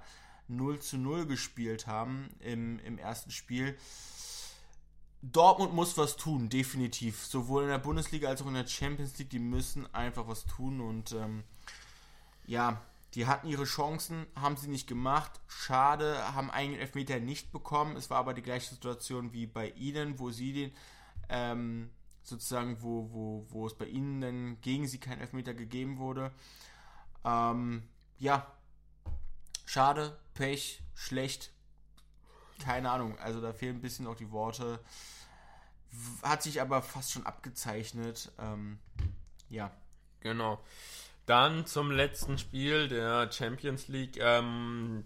0 0.48 0.80
zu 0.80 0.98
0 0.98 1.26
gespielt 1.26 1.86
haben 1.86 2.30
im, 2.40 2.78
im 2.80 2.98
ersten 2.98 3.30
Spiel. 3.30 3.76
Dortmund 5.22 5.72
muss 5.72 5.96
was 5.96 6.16
tun, 6.16 6.48
definitiv. 6.48 7.24
Sowohl 7.24 7.64
in 7.64 7.68
der 7.68 7.78
Bundesliga 7.78 8.28
als 8.28 8.42
auch 8.42 8.46
in 8.46 8.54
der 8.54 8.66
Champions 8.66 9.18
League. 9.18 9.30
Die 9.30 9.38
müssen 9.38 9.92
einfach 9.94 10.26
was 10.28 10.44
tun 10.44 10.80
und 10.80 11.12
ähm, 11.12 11.44
ja, 12.44 12.80
die 13.14 13.26
hatten 13.26 13.48
ihre 13.48 13.64
Chancen, 13.64 14.26
haben 14.34 14.56
sie 14.56 14.68
nicht 14.68 14.86
gemacht. 14.86 15.40
Schade, 15.46 16.34
haben 16.34 16.50
einen 16.50 16.74
Elfmeter 16.74 17.18
nicht 17.18 17.52
bekommen. 17.52 17.96
Es 17.96 18.10
war 18.10 18.18
aber 18.18 18.34
die 18.34 18.42
gleiche 18.42 18.70
Situation 18.70 19.32
wie 19.32 19.46
bei 19.46 19.70
ihnen, 19.70 20.18
wo 20.18 20.30
sie 20.30 20.52
den 20.52 20.72
ähm, 21.28 21.90
sozusagen, 22.22 22.82
wo, 22.82 23.10
wo, 23.12 23.46
wo 23.48 23.66
es 23.66 23.74
bei 23.74 23.86
ihnen 23.86 24.20
dann 24.20 24.60
gegen 24.60 24.86
sie 24.86 24.98
kein 24.98 25.20
Elfmeter 25.20 25.54
gegeben 25.54 25.98
wurde. 25.98 26.32
Ähm, 27.24 27.88
ja, 28.18 28.46
schade, 29.64 30.18
Pech, 30.34 30.82
schlecht, 30.94 31.52
keine 32.58 32.90
Ahnung, 32.90 33.18
also 33.18 33.40
da 33.40 33.52
fehlen 33.52 33.76
ein 33.76 33.82
bisschen 33.82 34.06
auch 34.06 34.16
die 34.16 34.30
Worte. 34.30 34.80
Hat 36.22 36.42
sich 36.42 36.60
aber 36.60 36.82
fast 36.82 37.12
schon 37.12 37.24
abgezeichnet. 37.24 38.30
Ähm, 38.38 38.78
ja. 39.48 39.70
Genau. 40.20 40.60
Dann 41.26 41.66
zum 41.66 41.90
letzten 41.90 42.38
Spiel 42.38 42.88
der 42.88 43.30
Champions 43.32 43.88
League. 43.88 44.16
Ähm, 44.18 45.04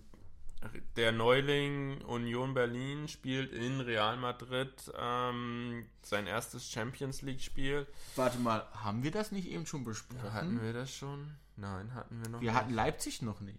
der 0.96 1.12
Neuling 1.12 2.02
Union 2.02 2.52
Berlin 2.52 3.08
spielt 3.08 3.50
in 3.52 3.80
Real 3.80 4.18
Madrid 4.18 4.92
ähm, 4.98 5.86
sein 6.02 6.26
erstes 6.26 6.70
Champions 6.70 7.22
League 7.22 7.40
Spiel. 7.40 7.86
Warte 8.16 8.38
mal, 8.38 8.66
haben 8.74 9.02
wir 9.02 9.10
das 9.10 9.32
nicht 9.32 9.48
eben 9.48 9.64
schon 9.64 9.84
besprochen? 9.84 10.32
Hatten 10.34 10.60
wir 10.62 10.74
das 10.74 10.94
schon? 10.94 11.34
Nein, 11.56 11.94
hatten 11.94 12.20
wir 12.22 12.28
noch 12.28 12.40
Wir 12.42 12.50
nicht. 12.50 12.60
hatten 12.60 12.74
Leipzig 12.74 13.22
noch 13.22 13.40
nicht. 13.40 13.58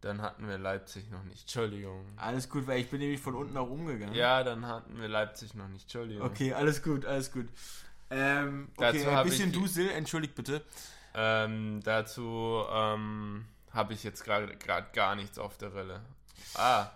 Dann 0.00 0.20
hatten 0.22 0.48
wir 0.48 0.58
Leipzig 0.58 1.10
noch 1.10 1.22
nicht. 1.24 1.42
Entschuldigung. 1.42 2.04
Alles 2.16 2.48
gut, 2.48 2.66
weil 2.66 2.80
ich 2.80 2.90
bin 2.90 3.00
nämlich 3.00 3.20
von 3.20 3.34
unten 3.34 3.54
nach 3.54 3.62
oben 3.62 3.86
gegangen. 3.86 4.14
Ja, 4.14 4.42
dann 4.42 4.66
hatten 4.66 5.00
wir 5.00 5.08
Leipzig 5.08 5.54
noch 5.54 5.68
nicht. 5.68 5.82
Entschuldigung. 5.84 6.26
Okay, 6.26 6.52
alles 6.54 6.82
gut, 6.82 7.04
alles 7.04 7.30
gut. 7.32 7.48
Ähm, 8.12 8.68
okay, 8.76 9.06
ein 9.06 9.24
bisschen 9.24 9.52
Dusel, 9.52 9.90
entschuldigt 9.90 10.34
bitte. 10.34 10.62
Ähm, 11.14 11.80
dazu 11.82 12.62
ähm, 12.70 13.46
habe 13.70 13.94
ich 13.94 14.04
jetzt 14.04 14.24
gerade 14.24 14.56
gar 14.92 15.14
nichts 15.14 15.38
auf 15.38 15.56
der 15.56 15.74
Rille. 15.74 16.00
Ah. 16.54 16.90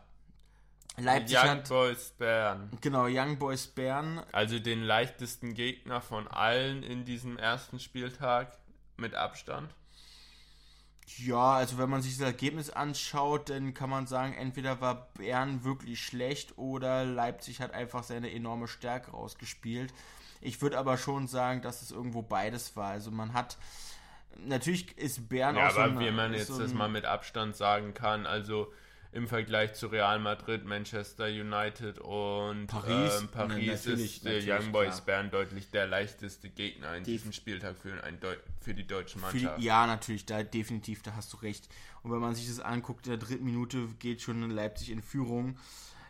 Leipzig 0.99 1.37
Young 1.37 1.49
hat, 1.49 1.69
Boys 1.69 2.11
Bern. 2.11 2.71
Genau, 2.81 3.07
Young 3.07 3.39
Boys 3.39 3.67
Bern. 3.67 4.23
Also 4.33 4.59
den 4.59 4.83
leichtesten 4.83 5.55
Gegner 5.55 6.01
von 6.01 6.27
allen 6.29 6.83
in 6.83 7.05
diesem 7.05 7.39
ersten 7.39 7.81
Spieltag 7.81 8.57
mit 8.97 9.15
Abstand. 9.15 9.75
Ja, 11.19 11.53
also 11.55 11.79
wenn 11.79 11.89
man 11.89 12.03
sich 12.03 12.19
das 12.19 12.27
Ergebnis 12.27 12.71
anschaut, 12.71 13.51
dann 13.51 13.75
kann 13.75 13.89
man 13.89 14.07
sagen, 14.07 14.35
entweder 14.35 14.81
war 14.81 15.09
Bern 15.15 15.65
wirklich 15.65 16.03
schlecht 16.03 16.59
oder 16.59 17.05
Leipzig 17.05 17.61
hat 17.61 17.73
einfach 17.73 18.03
seine 18.03 18.33
enorme 18.33 18.67
Stärke 18.67 19.13
rausgespielt. 19.13 19.95
Ich 20.41 20.61
würde 20.63 20.79
aber 20.79 20.97
schon 20.99 21.27
sagen, 21.29 21.63
dass 21.63 21.83
es 21.83 21.91
irgendwo 21.91 22.23
beides 22.23 22.77
war. 22.77 22.89
Also 22.91 23.11
man 23.11 23.33
hat 23.33 23.57
natürlich 24.45 24.97
ist 24.99 25.29
Bern 25.29 25.57
ja, 25.57 25.69
auch 25.69 25.77
aber 25.77 25.93
so 25.95 25.99
ein, 25.99 26.01
wie 26.01 26.11
man 26.11 26.33
jetzt 26.35 26.49
so 26.49 26.59
das 26.59 26.75
mal 26.75 26.89
mit 26.89 27.05
Abstand 27.05 27.57
sagen 27.57 27.95
kann, 27.95 28.27
also 28.27 28.73
im 29.13 29.29
Vergleich 29.29 29.73
zu 29.73 29.87
Real 29.87 30.19
Madrid, 30.19 30.67
Manchester 30.67 31.25
United 31.27 31.99
und 32.01 32.67
Paris. 32.67 33.23
ähm, 33.23 33.29
Paris 33.29 33.87
ist 33.87 34.27
der 34.27 34.43
Young 34.43 34.73
Boys 34.73 34.97
klar. 35.05 35.07
Bern 35.07 35.31
deutlich 35.31 35.71
der 35.71 35.87
leichteste 35.87 36.51
Gegner 36.51 36.97
in 36.97 37.05
Def- 37.05 37.15
diesem 37.15 37.33
Spieltag 37.33 37.79
für, 37.79 38.03
ein 38.05 38.21
Deu 38.21 38.37
für 38.61 38.75
die 38.75 38.87
deutsche 38.87 39.19
Für 39.19 39.39
die, 39.39 39.45
Mannschaft. 39.45 39.63
ja, 39.65 39.87
natürlich, 39.87 40.27
da 40.27 40.43
definitiv, 40.43 41.03
da 41.03 41.15
hast 41.17 41.33
du 41.33 41.39
recht. 41.39 41.67
Und 42.03 42.13
wenn 42.13 42.19
man 42.19 42.35
sich 42.35 42.47
das 42.47 42.61
anguckt, 42.61 43.07
in 43.07 43.13
der 43.13 43.19
dritten 43.19 43.45
Minute 43.45 43.89
geht 44.01 44.21
schon 44.21 44.51
Leipzig 44.51 44.91
in 44.91 45.01
Führung, 45.01 45.57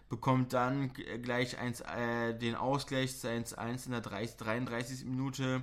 bekommt 0.09 0.53
dann 0.53 0.93
g- 0.93 1.19
gleich 1.19 1.59
1, 1.59 1.81
äh, 1.81 2.35
den 2.39 2.55
Ausgleich 2.55 3.13
1-1 3.25 3.87
in 3.87 3.93
der 3.93 4.01
30, 4.01 4.37
33. 4.37 5.05
Minute. 5.05 5.63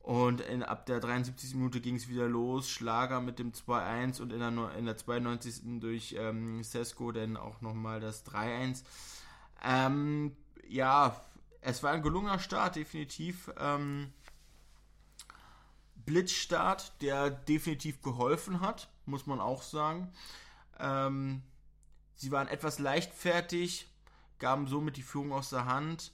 Und 0.00 0.40
in, 0.40 0.62
ab 0.62 0.86
der 0.86 1.00
73. 1.00 1.54
Minute 1.56 1.80
ging 1.80 1.96
es 1.96 2.08
wieder 2.08 2.28
los. 2.28 2.70
Schlager 2.70 3.20
mit 3.20 3.38
dem 3.40 3.52
2-1 3.52 4.22
und 4.22 4.32
in 4.32 4.38
der, 4.38 4.74
in 4.76 4.86
der 4.86 4.96
92. 4.96 5.80
durch 5.80 6.14
ähm, 6.16 6.62
Sesko 6.62 7.10
dann 7.10 7.36
auch 7.36 7.60
nochmal 7.60 7.98
das 8.00 8.24
3-1. 8.24 8.84
Ähm, 9.64 10.36
ja, 10.68 11.20
es 11.60 11.82
war 11.82 11.90
ein 11.92 12.02
gelungener 12.02 12.38
Start, 12.38 12.76
definitiv. 12.76 13.50
Ähm, 13.58 14.12
Blitzstart, 15.96 16.92
der 17.02 17.30
definitiv 17.30 18.00
geholfen 18.00 18.60
hat, 18.60 18.88
muss 19.06 19.26
man 19.26 19.40
auch 19.40 19.62
sagen. 19.62 20.12
Ähm, 20.78 21.42
sie 22.16 22.30
waren 22.30 22.48
etwas 22.48 22.78
leichtfertig, 22.78 23.88
gaben 24.38 24.66
somit 24.66 24.96
die 24.96 25.02
Führung 25.02 25.32
aus 25.32 25.50
der 25.50 25.66
Hand. 25.66 26.12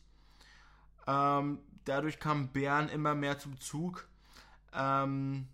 Ähm, 1.06 1.58
dadurch 1.84 2.18
kam 2.18 2.48
Bern 2.48 2.88
immer 2.88 3.14
mehr 3.14 3.38
zum 3.38 3.58
Zug. 3.60 4.06
Ähm, 4.72 5.48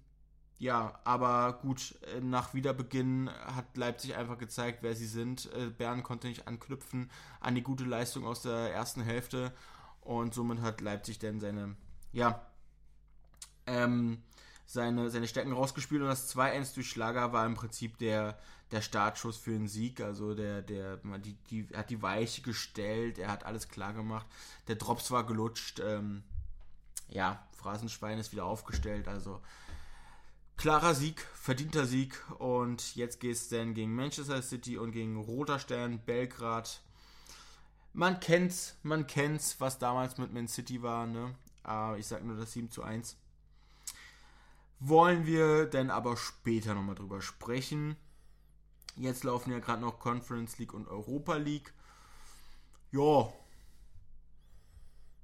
ja, 0.58 0.98
aber 1.04 1.58
gut, 1.62 1.94
äh, 2.14 2.20
nach 2.20 2.52
Wiederbeginn 2.52 3.30
hat 3.30 3.76
Leipzig 3.76 4.16
einfach 4.16 4.38
gezeigt, 4.38 4.82
wer 4.82 4.96
sie 4.96 5.06
sind. 5.06 5.52
Äh, 5.54 5.70
Bern 5.70 6.02
konnte 6.02 6.26
nicht 6.26 6.48
anknüpfen 6.48 7.10
an 7.40 7.54
die 7.54 7.62
gute 7.62 7.84
Leistung 7.84 8.26
aus 8.26 8.42
der 8.42 8.74
ersten 8.74 9.02
Hälfte 9.02 9.52
und 10.00 10.34
somit 10.34 10.60
hat 10.60 10.80
Leipzig 10.80 11.20
dann 11.20 11.38
seine, 11.38 11.76
ja, 12.12 12.44
ähm, 13.66 14.22
seine, 14.68 15.08
seine 15.08 15.26
Stärken 15.26 15.52
rausgespielt 15.52 16.02
und 16.02 16.08
das 16.08 16.36
2-1 16.36 16.74
durch 16.74 16.90
Schlager 16.90 17.32
war 17.32 17.46
im 17.46 17.54
Prinzip 17.54 17.96
der, 17.96 18.38
der 18.70 18.82
Startschuss 18.82 19.38
für 19.38 19.52
den 19.52 19.66
Sieg. 19.66 20.02
Also 20.02 20.34
der, 20.34 20.60
der, 20.60 20.98
die, 21.24 21.36
die, 21.50 21.66
hat 21.74 21.88
die 21.88 22.02
Weiche 22.02 22.42
gestellt, 22.42 23.18
er 23.18 23.32
hat 23.32 23.46
alles 23.46 23.70
klar 23.70 23.94
gemacht. 23.94 24.26
Der 24.68 24.76
Drops 24.76 25.10
war 25.10 25.24
gelutscht, 25.24 25.80
ähm, 25.80 26.22
ja, 27.08 27.42
Phrasenschwein 27.52 28.18
ist 28.18 28.30
wieder 28.32 28.44
aufgestellt, 28.44 29.08
also 29.08 29.40
klarer 30.58 30.94
Sieg, 30.94 31.26
verdienter 31.32 31.86
Sieg 31.86 32.22
und 32.38 32.94
jetzt 32.94 33.20
geht 33.20 33.36
es 33.36 33.48
dann 33.48 33.72
gegen 33.72 33.94
Manchester 33.94 34.42
City 34.42 34.76
und 34.76 34.92
gegen 34.92 35.16
Roter 35.16 35.58
Stern, 35.60 35.98
Belgrad. 36.00 36.82
Man 37.94 38.20
kennt's, 38.20 38.76
man 38.82 39.06
kennt's, 39.06 39.58
was 39.60 39.78
damals 39.78 40.18
mit 40.18 40.30
Man 40.34 40.46
City 40.46 40.82
war, 40.82 41.06
ne? 41.06 41.34
Aber 41.62 41.96
ich 41.96 42.06
sag 42.06 42.22
nur 42.22 42.36
das 42.36 42.52
7 42.52 42.70
zu 42.70 42.82
1. 42.82 43.16
Wollen 44.80 45.26
wir 45.26 45.66
denn 45.66 45.90
aber 45.90 46.16
später 46.16 46.74
nochmal 46.74 46.94
drüber 46.94 47.20
sprechen. 47.20 47.96
Jetzt 48.96 49.24
laufen 49.24 49.52
ja 49.52 49.58
gerade 49.58 49.82
noch 49.82 49.98
Conference 49.98 50.58
League 50.58 50.74
und 50.74 50.88
Europa 50.88 51.36
League. 51.36 51.72
Ja. 52.92 53.32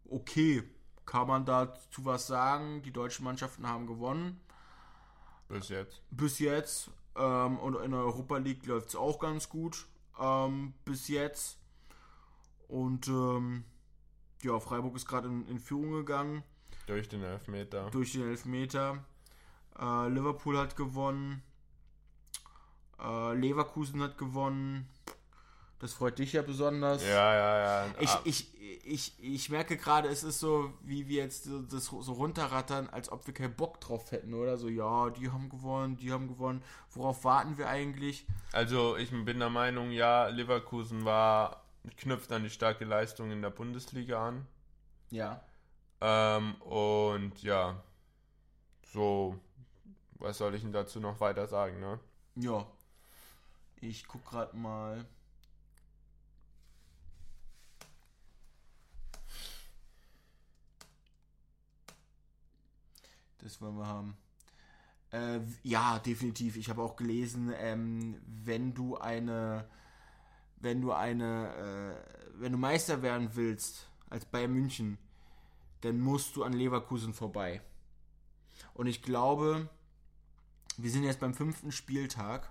Okay. 0.09 0.63
Kann 1.07 1.29
man 1.29 1.45
dazu 1.45 2.05
was 2.05 2.27
sagen? 2.27 2.83
Die 2.83 2.93
deutschen 2.93 3.25
Mannschaften 3.25 3.67
haben 3.69 3.87
gewonnen. 3.87 4.41
Bis 5.49 5.69
jetzt. 5.69 6.03
Bis 6.11 6.39
jetzt. 6.39 6.91
Ähm, 7.17 7.59
und 7.59 7.77
in 7.77 7.91
der 7.91 8.01
Europa 8.01 8.39
League 8.39 8.65
läuft 8.67 8.89
es 8.89 8.97
auch 8.97 9.19
ganz 9.19 9.49
gut. 9.49 9.87
Ähm, 10.19 10.73
bis 10.85 11.09
jetzt. 11.09 11.59
Und 12.69 13.07
ähm, 13.09 13.65
ja, 14.43 14.59
Freiburg 14.59 14.97
ist 14.97 15.07
gerade 15.07 15.29
in, 15.29 15.47
in 15.47 15.59
Führung 15.59 15.93
gegangen 15.93 16.43
Durch 16.87 17.09
den 17.09 17.23
Elfmeter. 17.23 17.91
durch 17.91 18.13
den 18.13 18.23
Elfmeter. 18.23 19.05
Äh, 19.78 20.09
Liverpool 20.09 20.59
hat 20.59 20.76
gewonnen. 20.76 21.43
Äh, 23.00 23.35
Leverkusen 23.35 24.02
hat 24.02 24.19
gewonnen. 24.19 24.88
Das 25.81 25.92
freut 25.92 26.18
dich 26.18 26.33
ja 26.33 26.42
besonders. 26.42 27.03
Ja, 27.05 27.35
ja, 27.35 27.59
ja. 27.87 27.94
Ich, 28.01 28.09
Ah, 28.09 28.20
ich, 28.25 28.61
ich, 28.87 29.22
ich 29.22 29.51
merke 29.51 29.77
gerade, 29.77 30.09
es 30.09 30.22
ist 30.22 30.38
so, 30.40 30.72
wie 30.83 31.09
wir 31.09 31.22
jetzt 31.25 31.44
so- 31.44 31.61
das 31.62 31.87
so 31.87 32.01
runterrattern, 32.12 32.88
als 32.88 33.11
ob 33.12 33.27
wir 33.27 33.35
keinen 33.35 33.55
Bock 33.55 33.81
drauf 33.81 34.11
hätten, 34.12 34.33
oder? 34.33 34.57
So, 34.57 34.68
ja, 34.68 35.11
die 35.11 35.31
haben 35.31 35.51
gewonnen, 35.51 35.96
die 35.96 36.11
haben 36.12 36.29
gewonnen. 36.29 36.62
Worauf 36.90 37.25
warten 37.25 37.59
wir 37.59 37.68
eigentlich? 37.68 38.27
Also 38.53 38.96
ich 38.96 39.11
bin 39.11 39.38
der 39.40 39.51
Meinung, 39.51 39.90
ja, 39.90 40.29
Leverkusen 40.29 41.05
war 41.05 41.64
knüpft 41.99 42.33
an 42.33 42.44
die 42.44 42.51
starke 42.51 42.85
Leistung 42.87 43.31
in 43.31 43.42
der 43.42 43.51
Bundesliga 43.51 44.29
an. 44.29 44.46
Ja. 45.11 45.42
Ähm, 46.01 46.55
und 46.62 47.42
ja, 47.42 47.83
so, 48.92 49.38
was 50.14 50.38
soll 50.38 50.55
ich 50.55 50.62
denn 50.62 50.72
dazu 50.72 51.00
noch 51.00 51.20
weiter 51.20 51.46
sagen, 51.46 51.81
ne? 51.81 52.00
Ja. 52.37 52.66
Ich 53.81 54.07
guck 54.07 54.24
gerade 54.24 54.57
mal. 54.57 55.05
Das 63.38 63.61
wollen 63.61 63.77
wir 63.77 63.87
haben. 63.87 64.16
Äh, 65.11 65.40
ja, 65.62 65.98
definitiv. 65.98 66.57
Ich 66.57 66.70
habe 66.70 66.83
auch 66.83 66.96
gelesen, 66.96 67.53
ähm, 67.57 68.20
wenn 68.27 68.74
du 68.74 68.96
eine, 68.96 69.68
wenn 70.57 70.81
du 70.81 70.92
eine, 70.92 71.55
äh, 71.55 72.40
wenn 72.40 72.53
du 72.53 72.59
Meister 72.59 73.03
werden 73.03 73.31
willst 73.35 73.87
als 74.09 74.24
Bayern 74.24 74.53
München, 74.53 74.98
dann 75.83 76.00
musst 76.00 76.35
du 76.37 76.42
an 76.42 76.55
Leverkusen 76.55 77.12
vorbei. 77.12 77.61
Und 78.72 78.87
ich 78.87 79.03
glaube, 79.03 79.68
wir 80.79 80.91
sind 80.91 81.05
jetzt 81.05 81.21
beim 81.21 81.35
fünften 81.35 81.73
Spieltag 81.73 82.51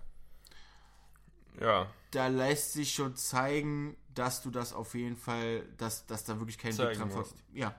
Ja, 1.59 1.87
da 2.11 2.27
lässt 2.27 2.73
sich 2.73 2.93
schon 2.93 3.15
zeigen, 3.15 3.97
dass 4.13 4.41
du 4.41 4.51
das 4.51 4.73
auf 4.73 4.93
jeden 4.95 5.15
Fall, 5.15 5.63
dass, 5.77 6.05
dass 6.05 6.23
da 6.23 6.39
wirklich 6.39 6.57
kein 6.57 6.77
Weg 6.77 6.97
dran 6.97 7.09
vor, 7.09 7.21
musst. 7.21 7.35
Ja, 7.53 7.75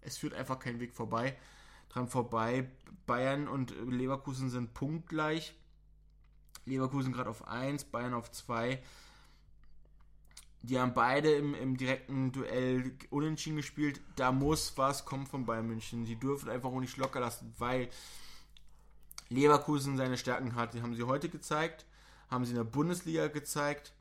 es 0.00 0.18
führt 0.18 0.34
einfach 0.34 0.58
kein 0.58 0.80
Weg 0.80 0.94
vorbei. 0.94 1.36
Dran 1.88 2.08
vorbei. 2.08 2.70
Bayern 3.06 3.48
und 3.48 3.74
Leverkusen 3.90 4.50
sind 4.50 4.74
punktgleich. 4.74 5.54
Leverkusen 6.64 7.12
gerade 7.12 7.30
auf 7.30 7.46
1, 7.48 7.84
Bayern 7.84 8.14
auf 8.14 8.30
2. 8.30 8.80
Die 10.62 10.78
haben 10.78 10.94
beide 10.94 11.32
im, 11.32 11.54
im 11.54 11.76
direkten 11.76 12.30
Duell 12.30 12.92
unentschieden 13.10 13.56
gespielt. 13.56 14.00
Da 14.14 14.30
muss 14.30 14.78
was 14.78 15.04
kommen 15.04 15.26
von 15.26 15.44
Bayern 15.44 15.66
München. 15.66 16.06
Sie 16.06 16.14
dürfen 16.14 16.48
einfach 16.48 16.70
auch 16.70 16.80
nicht 16.80 16.96
locker 16.98 17.18
lassen, 17.18 17.52
weil 17.58 17.88
Leverkusen 19.32 19.96
seine 19.96 20.18
Stärken 20.18 20.54
hat. 20.54 20.74
Die 20.74 20.82
haben 20.82 20.94
sie 20.94 21.04
heute 21.04 21.28
gezeigt, 21.28 21.86
haben 22.30 22.44
sie 22.44 22.52
in 22.52 22.56
der 22.56 22.64
Bundesliga 22.64 23.28
gezeigt. 23.28 23.92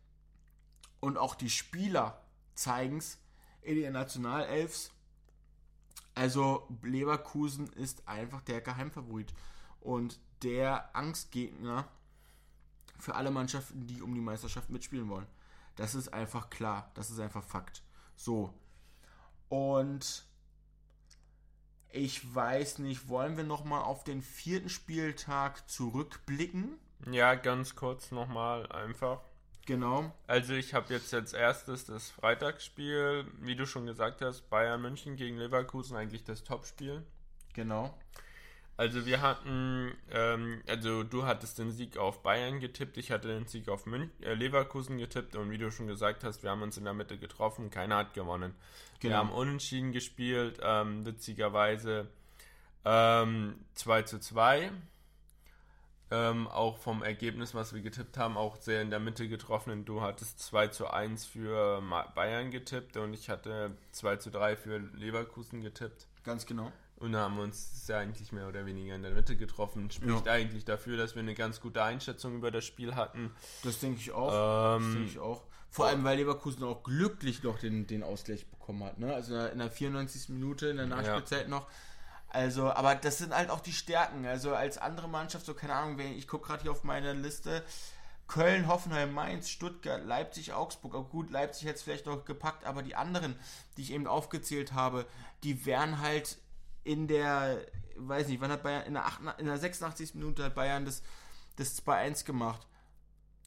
Und 1.00 1.18
auch 1.18 1.36
die 1.36 1.50
Spieler 1.50 2.22
zeigen 2.54 2.98
es 2.98 3.18
in 3.62 3.76
den 3.76 3.94
Nationalelfs. 3.94 4.92
Also 6.14 6.68
Leverkusen 6.84 7.68
ist 7.74 8.08
einfach 8.08 8.42
der 8.42 8.62
Geheimfavorit 8.62 9.34
und 9.80 10.20
der 10.44 10.96
Angstgegner 10.96 11.88
für 13.00 13.16
alle 13.16 13.32
Mannschaften, 13.32 13.88
die 13.88 14.02
um 14.02 14.14
die 14.14 14.22
Meisterschaft 14.22 14.70
mitspielen 14.70 15.10
wollen. 15.10 15.28
Das 15.76 15.96
ist 15.96 16.14
einfach 16.14 16.50
klar, 16.50 16.92
das 16.94 17.10
ist 17.10 17.20
einfach 17.20 17.44
Fakt. 17.44 17.84
So. 18.16 18.54
Und 19.50 20.26
ich 21.92 22.34
weiß 22.34 22.80
nicht, 22.80 23.10
wollen 23.10 23.38
wir 23.38 23.44
noch 23.44 23.64
mal 23.64 23.82
auf 23.82 24.04
den 24.04 24.22
vierten 24.22 24.70
Spieltag 24.70 25.70
zurückblicken? 25.70 26.78
ja, 27.10 27.36
ganz 27.36 27.76
kurz 27.76 28.12
nochmal 28.12 28.72
einfach. 28.72 29.22
Genau. 29.66 30.12
Also 30.28 30.54
ich 30.54 30.74
habe 30.74 30.94
jetzt 30.94 31.14
als 31.14 31.34
erstes 31.34 31.86
das 31.86 32.10
Freitagsspiel, 32.10 33.26
wie 33.40 33.56
du 33.56 33.66
schon 33.66 33.86
gesagt 33.86 34.22
hast, 34.22 34.50
Bayern 34.50 34.82
München 34.82 35.16
gegen 35.16 35.38
Leverkusen, 35.38 35.96
eigentlich 35.96 36.24
das 36.24 36.44
Topspiel. 36.44 37.04
Genau. 37.54 37.98
Also 38.78 39.06
wir 39.06 39.22
hatten, 39.22 39.94
ähm, 40.12 40.62
also 40.68 41.04
du 41.04 41.26
hattest 41.26 41.60
den 41.60 41.72
Sieg 41.72 41.98
auf 41.98 42.24
Bayern 42.24 42.60
getippt, 42.60 42.98
ich 42.98 43.12
hatte 43.12 43.28
den 43.28 43.46
Sieg 43.46 43.70
auf 43.70 43.86
Mün 43.86 44.10
äh, 44.22 44.34
Leverkusen 44.34 44.98
getippt 44.98 45.36
und 45.36 45.52
wie 45.52 45.58
du 45.60 45.72
schon 45.72 45.86
gesagt 45.88 46.24
hast, 46.24 46.42
wir 46.42 46.50
haben 46.50 46.64
uns 46.64 46.78
in 46.78 46.86
der 46.86 46.94
Mitte 46.94 47.18
getroffen, 47.20 47.70
keiner 47.70 47.98
hat 47.98 48.14
gewonnen. 48.14 48.56
Wir 49.00 49.10
Genau. 49.12 49.18
haben 49.20 49.32
unentschieden 49.32 49.92
gespielt, 49.92 50.60
ähm, 50.64 51.06
witzigerweise 51.06 52.08
ähm, 52.86 53.56
2 53.76 54.02
zu 54.04 54.20
2. 54.20 54.72
Ähm, 56.14 56.48
auch 56.50 56.78
vom 56.78 57.04
Ergebnis, 57.04 57.56
was 57.56 57.74
wir 57.74 57.82
getippt 57.82 58.18
haben, 58.18 58.36
auch 58.36 58.58
sehr 58.58 58.82
in 58.82 58.90
der 58.90 59.00
Mitte 59.00 59.30
getroffen. 59.30 59.86
Du 59.86 60.02
hattest 60.02 60.40
2 60.40 60.68
zu 60.68 60.90
1 60.92 61.26
für 61.26 61.82
Bayern 62.16 62.52
getippt 62.52 62.98
und 62.98 63.14
ich 63.14 63.30
hatte 63.30 63.72
2 63.94 64.18
zu 64.18 64.30
3 64.30 64.58
für 64.58 64.80
Leverkusen 64.80 65.62
getippt. 65.62 66.08
Ganz 66.26 66.46
genau. 66.46 66.72
Und 67.02 67.16
haben 67.16 67.40
uns 67.40 67.88
ja 67.88 67.98
eigentlich 67.98 68.32
mehr 68.32 68.48
oder 68.48 68.66
weniger 68.66 68.96
in 68.96 69.02
der 69.04 69.12
Mitte 69.12 69.36
getroffen. 69.36 69.90
Spricht 69.92 70.26
Ja. 70.26 70.32
eigentlich 70.32 70.66
dafür, 70.66 70.98
dass 70.98 71.16
wir 71.16 71.22
eine 71.22 71.34
ganz 71.34 71.60
gute 71.60 71.84
Einschätzung 71.84 72.36
über 72.36 72.52
das 72.52 72.64
Spiel 72.66 72.96
hatten. 72.96 73.32
Das 73.64 73.80
denke 73.80 74.00
ich 74.00 74.12
auch. 74.12 74.32
das 74.32 74.82
Ähm, 74.82 74.94
denke 74.94 75.10
ich 75.10 75.20
auch. 75.20 75.44
Vor 75.70 75.88
allem, 75.88 76.04
weil 76.04 76.18
Leverkusen 76.18 76.64
auch 76.64 76.84
glücklich 76.84 77.44
noch 77.44 77.58
den, 77.58 77.88
den 77.88 78.04
Ausgleich 78.04 78.46
bekommen 78.46 78.84
hat. 78.84 79.00
Ne? 79.00 79.14
Also 79.14 79.34
in 79.34 79.40
der, 79.40 79.52
in 79.54 79.60
der 79.60 79.72
94. 79.72 80.30
Minute, 80.30 80.68
in 80.68 80.78
der 80.78 80.86
Nachspielzeit 80.88 81.48
noch. 81.50 81.68
Also, 82.28 82.72
aber 82.72 82.96
das 82.96 83.18
sind 83.18 83.36
halt 83.36 83.50
auch 83.50 83.62
die 83.62 83.74
Stärken. 83.74 84.26
Also 84.26 84.54
als 84.54 84.78
andere 84.78 85.10
Mannschaft, 85.10 85.46
so 85.46 85.54
keine 85.54 85.74
Ahnung, 85.74 86.00
ich 86.00 86.28
gucke 86.28 86.48
gerade 86.48 86.62
hier 86.64 86.72
auf 86.72 86.84
meine 86.84 87.14
Liste. 87.14 87.64
Köln, 88.28 88.68
Hoffenheim, 88.68 89.14
Mainz, 89.14 89.50
Stuttgart, 89.50 90.06
Leipzig, 90.06 90.54
Augsburg. 90.54 90.96
Auch 90.96 91.10
gut, 91.10 91.30
Leipzig 91.32 91.66
hätte 91.66 91.76
es 91.76 91.82
vielleicht 91.84 92.06
noch 92.06 92.24
gepackt, 92.24 92.64
aber 92.66 92.82
die 92.84 92.96
anderen, 92.96 93.36
die 93.76 93.82
ich 93.82 93.92
eben 93.92 94.08
aufgezählt 94.08 94.72
habe, 94.74 95.06
die 95.44 95.66
wären 95.66 96.00
halt 96.00 96.38
in 96.84 97.08
der, 97.08 97.66
weiß 97.96 98.28
nicht, 98.28 98.42
wann 98.42 98.52
hat 98.52 98.64
Bayern, 98.64 98.86
in 98.86 98.94
der, 98.94 99.06
8, 99.06 99.22
in 99.40 99.46
der 99.46 99.58
86. 99.58 100.16
Minute 100.16 100.44
hat 100.44 100.56
Bayern 100.56 100.86
das, 100.86 101.04
das 101.56 101.82
2-1 101.86 102.26
gemacht. 102.26 102.68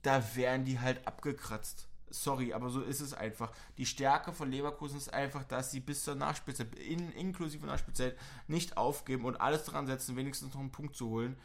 Da 0.02 0.22
wären 0.34 0.64
die 0.64 0.78
halt 0.80 1.06
abgekratzt. 1.06 1.88
Sorry, 2.10 2.52
aber 2.52 2.70
so 2.70 2.82
ist 2.82 3.00
es 3.00 3.12
einfach. 3.12 3.50
Die 3.76 3.86
Stärke 3.86 4.32
von 4.32 4.50
Leverkusen 4.50 4.98
ist 4.98 5.12
einfach, 5.12 5.42
dass 5.44 5.72
sie 5.72 5.80
bis 5.80 6.04
zur 6.04 6.14
Nachspielzeit, 6.14 6.72
in, 6.76 7.10
inklusive 7.12 7.66
Nachspielzeit, 7.66 8.16
nicht 8.46 8.76
aufgeben 8.76 9.24
und 9.24 9.40
alles 9.40 9.64
dran 9.64 9.86
setzen, 9.86 10.14
wenigstens 10.16 10.54
noch 10.54 10.60
einen 10.60 10.70
Punkt 10.70 10.94
zu 10.94 11.08
holen. 11.08 11.36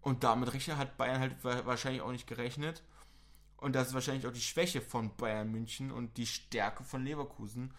Und 0.00 0.22
damit 0.22 0.52
rechnet 0.52 0.76
hat 0.76 0.96
Bayern 0.96 1.20
halt 1.20 1.42
wa- 1.42 1.66
wahrscheinlich 1.66 2.02
auch 2.02 2.12
nicht 2.12 2.28
gerechnet. 2.28 2.84
Und 3.56 3.74
das 3.74 3.88
ist 3.88 3.94
wahrscheinlich 3.94 4.26
auch 4.28 4.32
die 4.32 4.40
Schwäche 4.40 4.80
von 4.80 5.16
Bayern 5.16 5.50
München 5.50 5.90
und 5.90 6.16
die 6.18 6.26
Stärke 6.26 6.84
von 6.84 7.02
Leverkusen. 7.04 7.74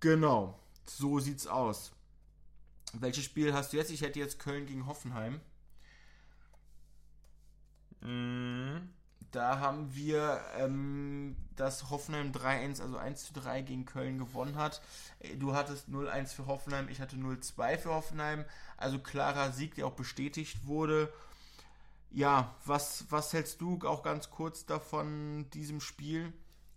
Genau, 0.00 0.58
so 0.90 1.18
sieht's 1.20 1.46
aus. 1.46 1.92
Welches 2.94 3.24
Spiel 3.24 3.52
hast 3.54 3.72
du 3.72 3.76
jetzt? 3.76 3.90
Ich 3.90 4.02
hätte 4.02 4.18
jetzt 4.20 4.38
Köln 4.38 4.66
gegen 4.66 4.86
Hoffenheim. 4.86 5.40
mh, 8.00 8.80
Da 9.32 9.58
haben 9.58 9.94
wir, 9.94 10.40
ähm, 10.56 11.36
dass 11.56 11.90
Hoffenheim 11.90 12.30
3-1, 12.32 12.80
also 12.80 12.96
1 12.96 13.24
zu 13.26 13.32
3 13.34 13.62
gegen 13.62 13.84
Köln 13.84 14.18
gewonnen 14.18 14.56
hat. 14.56 14.80
Äh, 15.20 15.36
Du 15.36 15.54
hattest 15.54 15.88
0-1 15.88 16.34
für 16.34 16.46
Hoffenheim, 16.46 16.88
ich 16.88 17.00
hatte 17.00 17.16
0-2 17.16 17.76
für 17.78 17.90
Hoffenheim. 17.94 18.44
Also 18.76 18.98
klarer 19.00 19.50
Sieg, 19.52 19.74
der 19.74 19.86
auch 19.86 19.94
bestätigt 19.94 20.66
wurde. 20.66 21.12
Ja, 22.10 22.54
was, 22.64 23.06
was 23.10 23.32
hältst 23.32 23.60
du 23.60 23.78
auch 23.84 24.02
ganz 24.02 24.30
kurz 24.30 24.64
davon, 24.66 25.50
diesem 25.50 25.80
Spiel? 25.80 26.32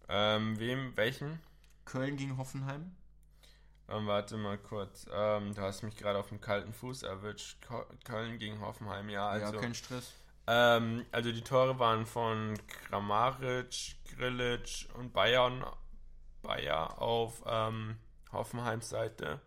ähm, 0.09 0.59
wem, 0.59 0.95
welchen? 0.97 1.39
Köln 1.85 2.17
gegen 2.17 2.37
Hoffenheim? 2.37 2.95
Ähm, 3.89 4.05
warte 4.05 4.35
mal 4.37 4.57
kurz. 4.57 5.05
Ähm, 5.11 5.53
du 5.55 5.61
hast 5.61 5.83
mich 5.83 5.95
gerade 5.95 6.19
auf 6.19 6.27
dem 6.27 6.41
kalten 6.41 6.73
Fuß 6.73 7.03
erwischt. 7.03 7.57
Köln 8.03 8.37
gegen 8.37 8.59
Hoffenheim, 8.59 9.09
ja. 9.09 9.29
Also, 9.29 9.55
ja, 9.55 9.61
kein 9.61 9.75
Stress. 9.75 10.13
ähm, 10.47 11.05
also 11.11 11.31
die 11.31 11.41
Tore 11.41 11.79
waren 11.79 12.05
von 12.05 12.59
Kramaric, 12.67 13.95
Grilic 14.13 14.87
und 14.95 15.13
Bayern, 15.13 15.65
Bayer 16.41 17.01
auf 17.01 17.43
ähm, 17.45 17.95
Hoffenheims 18.31 18.89
Seite. 18.89 19.39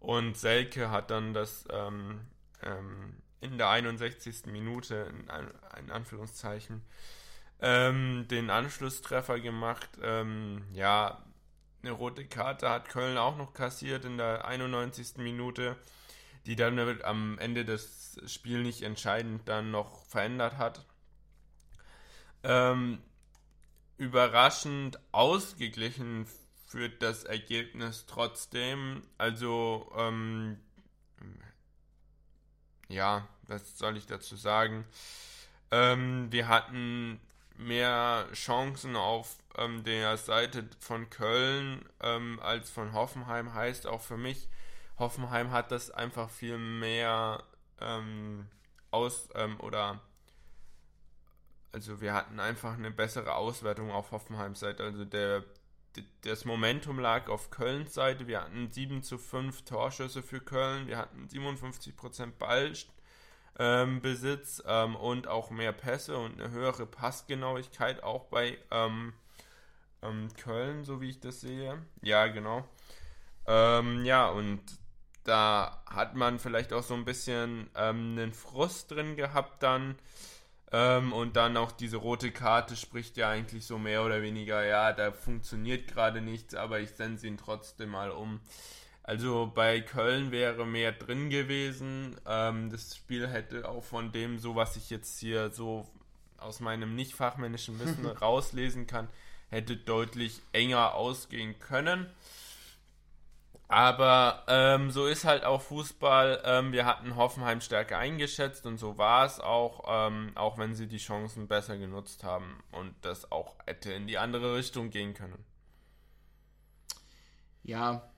Und 0.00 0.36
Selke 0.36 0.90
hat 0.90 1.10
dann 1.10 1.32
das 1.32 1.64
ähm, 1.70 2.20
ähm, 2.62 3.16
in 3.40 3.56
der 3.56 3.68
61. 3.68 4.46
Minute, 4.46 4.94
in, 5.10 5.30
ein, 5.30 5.48
in 5.78 5.90
Anführungszeichen, 5.90 6.82
den 7.58 8.50
Anschlusstreffer 8.50 9.40
gemacht. 9.40 9.88
Ja, 10.74 11.24
eine 11.86 11.94
rote 11.94 12.26
Karte 12.26 12.68
hat 12.68 12.88
Köln 12.88 13.16
auch 13.16 13.36
noch 13.36 13.54
kassiert 13.54 14.04
in 14.04 14.18
der 14.18 14.44
91. 14.44 15.18
Minute, 15.18 15.76
die 16.44 16.56
dann 16.56 16.78
am 17.02 17.38
Ende 17.38 17.64
des 17.64 18.20
Spiels 18.26 18.64
nicht 18.64 18.82
entscheidend 18.82 19.48
dann 19.48 19.70
noch 19.70 20.04
verändert 20.06 20.58
hat. 20.58 20.84
Ähm, 22.42 22.98
überraschend 23.98 24.98
ausgeglichen 25.12 26.26
führt 26.66 27.02
das 27.02 27.24
Ergebnis 27.24 28.06
trotzdem. 28.06 29.02
Also, 29.16 29.92
ähm, 29.96 30.58
ja, 32.88 33.28
was 33.42 33.78
soll 33.78 33.96
ich 33.96 34.06
dazu 34.06 34.36
sagen? 34.36 34.84
Ähm, 35.70 36.32
wir 36.32 36.48
hatten 36.48 37.20
mehr 37.56 38.28
Chancen 38.32 38.96
auf 38.96 39.36
ähm, 39.56 39.84
der 39.84 40.16
Seite 40.16 40.68
von 40.80 41.10
Köln 41.10 41.84
ähm, 42.00 42.40
als 42.42 42.70
von 42.70 42.92
Hoffenheim. 42.92 43.54
Heißt 43.54 43.86
auch 43.86 44.00
für 44.00 44.16
mich, 44.16 44.48
Hoffenheim 44.98 45.50
hat 45.50 45.70
das 45.72 45.90
einfach 45.90 46.30
viel 46.30 46.58
mehr 46.58 47.42
ähm, 47.80 48.48
aus 48.90 49.28
ähm, 49.34 49.60
oder 49.60 50.00
also 51.76 52.00
wir 52.00 52.14
hatten 52.14 52.40
einfach 52.40 52.72
eine 52.74 52.90
bessere 52.90 53.34
Auswertung 53.34 53.90
auf 53.90 54.10
Hoffenheims 54.10 54.60
Seite. 54.60 54.82
Also 54.82 55.04
der, 55.04 55.44
das 56.22 56.46
Momentum 56.46 56.98
lag 56.98 57.28
auf 57.28 57.50
Kölns 57.50 57.92
Seite. 57.92 58.26
Wir 58.26 58.40
hatten 58.40 58.70
7 58.70 59.02
zu 59.02 59.18
5 59.18 59.62
Torschüsse 59.66 60.22
für 60.22 60.40
Köln. 60.40 60.86
Wir 60.86 60.96
hatten 60.96 61.28
57% 61.28 62.32
Ballbesitz 63.58 64.62
ähm, 64.66 64.92
ähm, 64.92 64.96
und 64.96 65.28
auch 65.28 65.50
mehr 65.50 65.72
Pässe 65.72 66.16
und 66.16 66.40
eine 66.40 66.50
höhere 66.50 66.86
Passgenauigkeit 66.86 68.02
auch 68.02 68.24
bei 68.24 68.56
ähm, 68.70 69.12
ähm, 70.02 70.28
Köln, 70.36 70.84
so 70.84 71.00
wie 71.00 71.10
ich 71.10 71.20
das 71.20 71.40
sehe. 71.40 71.82
Ja, 72.02 72.26
genau. 72.26 72.64
Ähm, 73.46 74.04
ja, 74.04 74.28
und 74.28 74.60
da 75.24 75.82
hat 75.88 76.14
man 76.14 76.38
vielleicht 76.38 76.72
auch 76.72 76.82
so 76.82 76.94
ein 76.94 77.04
bisschen 77.04 77.68
ähm, 77.74 78.16
einen 78.16 78.32
Frust 78.32 78.90
drin 78.90 79.16
gehabt 79.16 79.62
dann. 79.62 79.96
Ähm, 80.72 81.12
und 81.12 81.36
dann 81.36 81.56
auch 81.56 81.70
diese 81.70 81.96
rote 81.96 82.32
Karte 82.32 82.76
spricht 82.76 83.16
ja 83.16 83.30
eigentlich 83.30 83.66
so 83.66 83.78
mehr 83.78 84.04
oder 84.04 84.20
weniger, 84.22 84.64
ja, 84.64 84.92
da 84.92 85.12
funktioniert 85.12 85.86
gerade 85.86 86.20
nichts, 86.20 86.54
aber 86.54 86.80
ich 86.80 86.90
sende 86.90 87.24
ihn 87.26 87.36
trotzdem 87.36 87.90
mal 87.90 88.10
um. 88.10 88.40
Also 89.04 89.52
bei 89.54 89.80
Köln 89.80 90.32
wäre 90.32 90.66
mehr 90.66 90.90
drin 90.90 91.30
gewesen. 91.30 92.16
Ähm, 92.26 92.70
das 92.70 92.96
Spiel 92.96 93.28
hätte 93.28 93.68
auch 93.68 93.84
von 93.84 94.10
dem, 94.10 94.40
so 94.40 94.56
was 94.56 94.74
ich 94.74 94.90
jetzt 94.90 95.20
hier 95.20 95.50
so 95.50 95.86
aus 96.38 96.58
meinem 96.58 96.96
nicht 96.96 97.14
fachmännischen 97.14 97.78
Wissen 97.78 98.04
rauslesen 98.20 98.88
kann, 98.88 99.08
hätte 99.48 99.76
deutlich 99.76 100.42
enger 100.52 100.94
ausgehen 100.94 101.58
können. 101.58 102.10
Aber 103.68 104.44
ähm, 104.46 104.92
so 104.92 105.06
ist 105.06 105.24
halt 105.24 105.44
auch 105.44 105.60
Fußball. 105.60 106.42
Ähm, 106.44 106.72
wir 106.72 106.86
hatten 106.86 107.16
Hoffenheim 107.16 107.60
stärker 107.60 107.98
eingeschätzt 107.98 108.64
und 108.64 108.78
so 108.78 108.96
war 108.96 109.26
es 109.26 109.40
auch, 109.40 109.84
ähm, 109.88 110.30
auch 110.36 110.56
wenn 110.56 110.74
sie 110.76 110.86
die 110.86 110.98
Chancen 110.98 111.48
besser 111.48 111.76
genutzt 111.76 112.22
haben 112.22 112.62
und 112.70 112.94
das 113.00 113.32
auch 113.32 113.56
hätte 113.66 113.92
in 113.92 114.06
die 114.06 114.18
andere 114.18 114.54
Richtung 114.54 114.90
gehen 114.90 115.14
können. 115.14 115.44
Ja, 117.64 118.08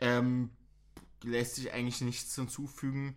ähm, 0.00 0.50
lässt 1.22 1.54
sich 1.54 1.72
eigentlich 1.72 2.00
nichts 2.00 2.34
hinzufügen. 2.34 3.16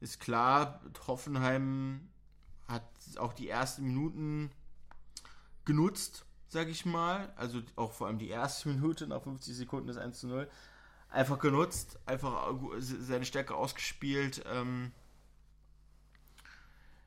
Ist 0.00 0.18
klar, 0.18 0.80
Hoffenheim 1.06 2.08
hat 2.66 2.82
auch 3.16 3.32
die 3.32 3.48
ersten 3.48 3.84
Minuten 3.84 4.50
genutzt, 5.64 6.24
sag 6.50 6.68
ich 6.68 6.84
mal. 6.84 7.32
Also 7.36 7.62
auch 7.76 7.92
vor 7.92 8.08
allem 8.08 8.18
die 8.18 8.28
erste 8.28 8.68
Minute 8.74 9.06
nach 9.06 9.22
50 9.22 9.56
Sekunden 9.56 9.86
des 9.86 9.96
1 9.96 10.20
zu 10.20 10.28
0. 10.28 10.50
Einfach 11.08 11.38
genutzt, 11.38 11.98
einfach 12.06 12.54
seine 12.78 13.24
Stärke 13.24 13.54
ausgespielt. 13.54 14.44
Ähm, 14.46 14.92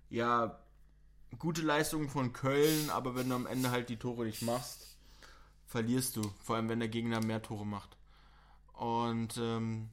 ja, 0.10 0.60
gute 1.40 1.62
Leistung 1.62 2.10
von 2.10 2.34
Köln, 2.34 2.90
aber 2.90 3.16
wenn 3.16 3.30
du 3.30 3.36
am 3.36 3.48
Ende 3.48 3.72
halt 3.72 3.90
die 3.90 3.98
Tore 3.98 4.26
nicht 4.26 4.42
machst, 4.42 4.98
verlierst 5.68 6.18
du. 6.18 6.34
Vor 6.44 6.58
allem, 6.58 6.68
wenn 6.68 6.80
der 6.80 6.90
Gegner 6.90 7.22
mehr 7.24 7.42
Tore 7.42 7.66
macht. 7.66 7.96
Und 8.74 9.38
ähm, 9.38 9.90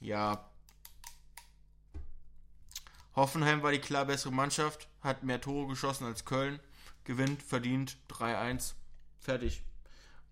ja, 0.00 0.50
Hoffenheim 3.14 3.62
war 3.62 3.72
die 3.72 3.78
klar 3.78 4.06
bessere 4.06 4.32
Mannschaft, 4.32 4.88
hat 5.00 5.22
mehr 5.22 5.40
Tore 5.40 5.68
geschossen 5.68 6.04
als 6.04 6.24
Köln, 6.24 6.58
gewinnt, 7.06 7.42
verdient 7.42 7.96
3-1, 8.10 8.74
fertig. 9.20 9.62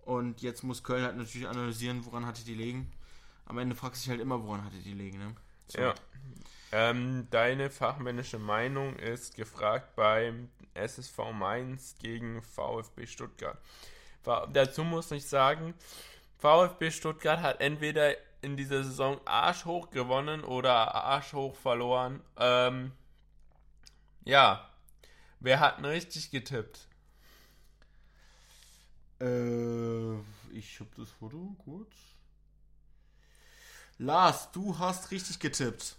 Und 0.03 0.43
jetzt 0.43 0.63
muss 0.63 0.83
Köln 0.83 1.05
halt 1.05 1.17
natürlich 1.17 1.49
analysieren, 1.49 2.05
woran 2.05 2.27
hatte 2.27 2.45
die 2.45 2.55
liegen. 2.55 2.93
Am 3.47 3.59
Ende 3.59 3.75
fragst 3.75 4.03
du 4.03 4.05
dich 4.05 4.11
halt 4.11 4.21
immer, 4.21 4.45
woran 4.45 4.65
hatte 4.65 4.77
die 4.77 4.93
liegen. 4.93 5.19
Ne? 5.19 5.35
So. 5.69 5.81
Ja. 5.81 5.95
Ähm, 6.73 7.29
deine 7.31 7.71
fachmännische 7.71 8.39
Meinung 8.39 8.97
ist 8.97 9.37
gefragt 9.37 9.95
beim 9.97 10.51
SSV 10.75 11.33
Mainz 11.33 11.97
gegen 11.99 12.43
VfB 12.43 13.07
Stuttgart. 13.07 13.59
Dazu 14.53 14.85
muss 14.85 15.11
ich 15.11 15.27
sagen, 15.27 15.75
VfB 16.39 16.91
Stuttgart 16.91 17.41
hat 17.41 17.61
entweder 17.61 18.15
in 18.43 18.57
dieser 18.57 18.85
Saison 18.85 19.21
arschhoch 19.25 19.91
gewonnen 19.91 20.43
oder 20.45 20.95
arschhoch 20.95 21.55
verloren. 21.55 22.21
Ähm, 22.39 22.93
ja, 24.25 24.69
wer 25.45 25.61
hat 25.61 25.79
denn 25.79 25.85
richtig 25.85 26.31
getippt? 26.31 26.89
Äh, 29.21 30.15
ich 30.53 30.81
hab 30.81 30.95
das 30.97 31.11
Foto 31.11 31.55
kurz. 31.65 31.93
Lars, 33.99 34.51
du 34.53 34.79
hast 34.79 35.11
richtig 35.11 35.39
getippt. 35.39 35.97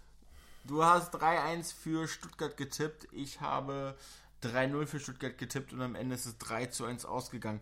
Du 0.66 0.84
hast 0.84 1.14
3-1 1.14 1.74
für 1.74 2.08
Stuttgart 2.08 2.58
getippt. 2.58 3.08
Ich 3.12 3.40
habe 3.40 3.96
3-0 4.44 4.86
für 4.88 5.00
Stuttgart 5.00 5.38
getippt 5.38 5.74
und 5.74 5.82
am 5.82 5.96
Ende 5.96 6.16
ist 6.16 6.26
es 6.26 6.40
3-1 6.40 7.06
ausgegangen. 7.06 7.62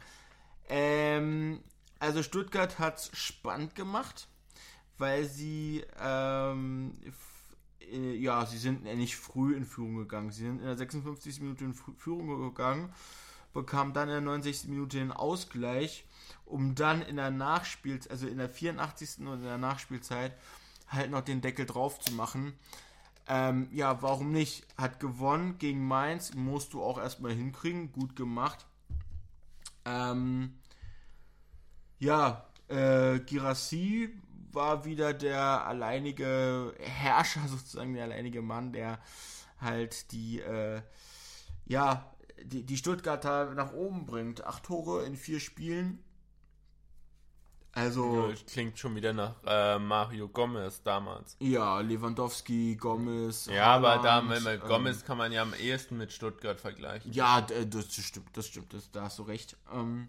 Ähm, 0.70 1.62
also 2.00 2.24
Stuttgart 2.24 2.80
hat 2.80 3.00
es 3.00 3.12
spannend 3.14 3.76
gemacht, 3.76 4.28
weil 4.98 5.26
sie 5.26 5.86
ähm, 6.00 6.98
äh, 7.92 8.16
ja, 8.16 8.46
sie 8.46 8.58
sind 8.58 8.84
nicht 8.84 9.16
früh 9.16 9.56
in 9.56 9.66
Führung 9.66 9.98
gegangen. 9.98 10.32
Sie 10.32 10.44
sind 10.44 10.60
in 10.60 10.66
der 10.66 10.78
56. 10.78 11.42
Minute 11.42 11.66
in 11.66 11.74
Führung 11.74 12.28
gegangen, 12.50 12.94
bekamen 13.54 13.94
dann 13.94 14.10
in 14.10 14.16
der 14.16 14.22
69. 14.22 14.70
Minute 14.70 14.98
den 14.98 15.12
Ausgleich, 15.12 16.06
um 16.46 16.76
dann 16.76 17.02
in 17.02 17.18
der 17.18 17.32
Nachspielzeit, 17.32 18.12
also 18.12 18.28
in 18.28 18.38
der 18.38 18.50
84. 18.50 19.20
und 19.20 19.40
in 19.40 19.44
der 19.44 19.58
Nachspielzeit 19.58 20.38
halt 20.88 21.12
noch 21.12 21.22
den 21.22 21.42
Deckel 21.42 21.66
drauf 21.66 22.00
zu 22.00 22.14
machen. 22.14 22.54
Ähm, 23.28 23.70
ja, 23.72 24.02
warum 24.02 24.32
nicht? 24.32 24.66
Hat 24.78 25.00
gewonnen 25.00 25.58
gegen 25.58 25.88
Mainz, 25.88 26.34
musst 26.34 26.74
du 26.74 26.84
auch 26.84 26.98
erstmal 26.98 27.34
hinkriegen, 27.34 27.92
gut 27.92 28.16
gemacht. 28.16 28.66
Ähm, 29.86 30.56
ja, 32.00 32.46
äh, 32.68 33.20
Girassi 33.20 34.10
war 34.54 34.86
wieder 34.86 35.14
der 35.14 35.66
alleinige 35.66 36.74
Herrscher, 36.80 37.42
sozusagen 37.48 37.94
der 37.94 38.04
alleinige 38.04 38.42
Mann, 38.42 38.74
der 38.74 39.00
halt 39.60 40.12
die, 40.12 40.40
äh, 40.40 40.82
ja, 41.66 42.12
die, 42.44 42.64
die 42.64 42.78
Stuttgarter 42.78 43.54
nach 43.54 43.74
oben 43.74 44.06
bringt. 44.06 44.44
Acht 44.44 44.64
Tore 44.64 45.06
in 45.06 45.16
vier 45.16 45.40
Spielen. 45.40 46.04
Also. 47.76 48.32
Klingt 48.48 48.78
schon 48.78 48.96
wieder 48.96 49.14
nach 49.14 49.36
äh, 49.48 49.80
Mario 49.80 50.28
Gomez 50.28 50.84
damals. 50.84 51.36
Ja, 51.40 51.80
Lewandowski, 51.80 52.76
Gomez. 52.76 53.48
Ja, 53.48 53.66
Haaland, 53.66 54.00
aber 54.00 54.04
da, 54.04 54.22
man, 54.22 54.46
ähm, 54.46 54.60
Gomez 54.68 55.04
kann 55.04 55.18
man 55.18 55.32
ja 55.32 55.42
am 55.42 55.56
ehesten 55.56 55.98
mit 55.98 56.14
Stuttgart 56.14 56.60
vergleichen. 56.60 57.12
Ja, 57.12 57.42
das 57.42 57.96
stimmt, 57.96 58.38
das 58.38 58.48
stimmt, 58.48 58.74
das, 58.74 58.92
da 58.92 59.04
hast 59.04 59.18
du 59.18 59.24
recht. 59.24 59.58
Ähm, 59.74 60.08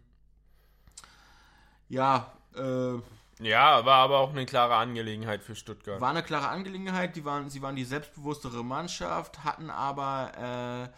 ja, 1.89 2.33
äh, 2.55 2.99
ja, 3.41 3.85
war 3.85 3.97
aber 3.97 4.19
auch 4.19 4.31
eine 4.31 4.47
klare 4.47 4.77
Angelegenheit 4.77 5.43
für 5.43 5.57
Stuttgart. 5.57 6.01
War 6.01 6.11
eine 6.11 6.23
klare 6.23 6.49
Angelegenheit. 6.49 7.17
Die 7.17 7.25
waren, 7.25 7.51
sie 7.51 7.63
waren 7.63 7.77
die 7.77 7.85
selbstbewusstere 7.85 8.65
Mannschaft, 8.65 9.45
hatten 9.45 9.71
aber 9.71 10.91
äh, 10.93 10.97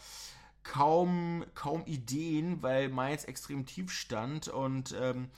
kaum, 0.62 1.44
kaum 1.54 1.84
Ideen, 1.86 2.62
weil 2.62 2.88
Mainz 2.88 3.24
extrem 3.24 3.64
tief 3.64 3.90
stand. 3.90 4.48
Und 4.48 4.94
ähm, 5.00 5.30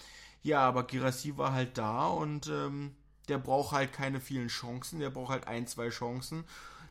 ja, 0.42 0.61
aber 0.61 0.84
Girassi 0.84 1.37
war 1.37 1.52
halt 1.52 1.78
da 1.78 2.06
und 2.06 2.48
ähm, 2.48 2.96
der 3.28 3.38
braucht 3.38 3.72
halt 3.72 3.92
keine 3.92 4.20
vielen 4.20 4.48
Chancen. 4.48 5.00
Der 5.00 5.11
braucht 5.11 5.30
halt 5.30 5.46
ein, 5.46 5.66
zwei 5.66 5.90
Chancen, 5.90 6.44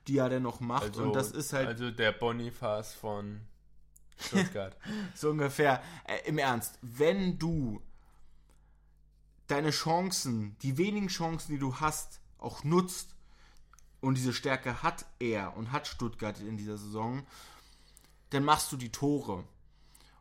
die 0.08 0.20
er 0.20 0.30
dann 0.30 0.44
noch 0.44 0.60
macht. 0.60 0.84
Also, 0.84 1.04
und 1.04 1.16
das 1.16 1.32
ist 1.32 1.54
halt. 1.54 1.68
Also 1.68 1.92
der 1.92 2.14
Boniface 2.14 2.94
von 2.94 3.42
Stuttgart. 4.20 4.78
so 5.16 5.32
ungefähr. 5.32 5.82
Äh, 6.06 6.30
Im 6.30 6.38
Ernst, 6.38 6.80
wenn 6.82 7.38
du 7.38 7.82
deine 9.48 9.72
Chancen, 9.72 10.58
die 10.62 10.78
wenigen 10.78 11.08
Chancen, 11.08 11.54
die 11.54 11.60
du 11.60 11.80
hast, 11.80 12.20
auch 12.38 12.64
nutzt, 12.64 13.16
und 14.00 14.16
diese 14.16 14.34
Stärke 14.34 14.84
hat 14.84 15.06
er 15.20 15.58
und 15.58 15.72
hat 15.72 15.88
Stuttgart 15.88 16.40
in 16.40 16.58
dieser 16.58 16.78
Saison, 16.78 17.26
dann 18.30 18.44
machst 18.44 18.72
du 18.72 18.78
die 18.78 18.92
Tore. 18.92 19.44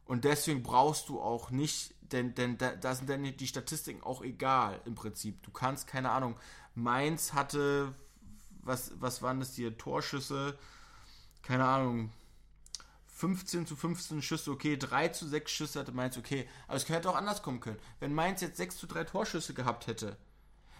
Und 0.06 0.24
deswegen 0.24 0.62
brauchst 0.62 1.08
du 1.08 1.20
auch 1.20 1.50
nicht, 1.50 1.94
denn, 2.12 2.34
denn 2.34 2.56
da, 2.58 2.74
da 2.74 2.94
sind 2.94 3.10
dann 3.10 3.22
die 3.24 3.46
Statistiken 3.46 4.02
auch 4.02 4.22
egal 4.22 4.80
im 4.86 4.94
Prinzip. 4.94 5.42
Du 5.42 5.50
kannst, 5.50 5.86
keine 5.86 6.10
Ahnung, 6.10 6.36
Mainz 6.74 7.32
hatte, 7.32 7.94
was, 8.62 8.92
was 9.00 9.22
waren 9.22 9.40
das 9.40 9.54
hier, 9.54 9.76
Torschüsse, 9.76 10.58
keine 11.42 11.66
Ahnung, 11.66 12.10
15 13.16 13.66
zu 13.66 13.76
15 13.76 14.20
Schüsse, 14.20 14.50
okay, 14.50 14.76
3 14.76 15.08
zu 15.08 15.26
6 15.26 15.50
Schüsse 15.50 15.80
hatte 15.80 15.92
Mainz, 15.92 16.18
okay. 16.18 16.46
Aber 16.68 16.76
es 16.76 16.86
hätte 16.86 17.08
auch 17.08 17.16
anders 17.16 17.42
kommen 17.42 17.60
können. 17.60 17.78
Wenn 17.98 18.12
Mainz 18.12 18.42
jetzt 18.42 18.58
6 18.58 18.76
zu 18.76 18.86
3 18.86 19.04
Torschüsse 19.04 19.54
gehabt 19.54 19.86
hätte, 19.86 20.18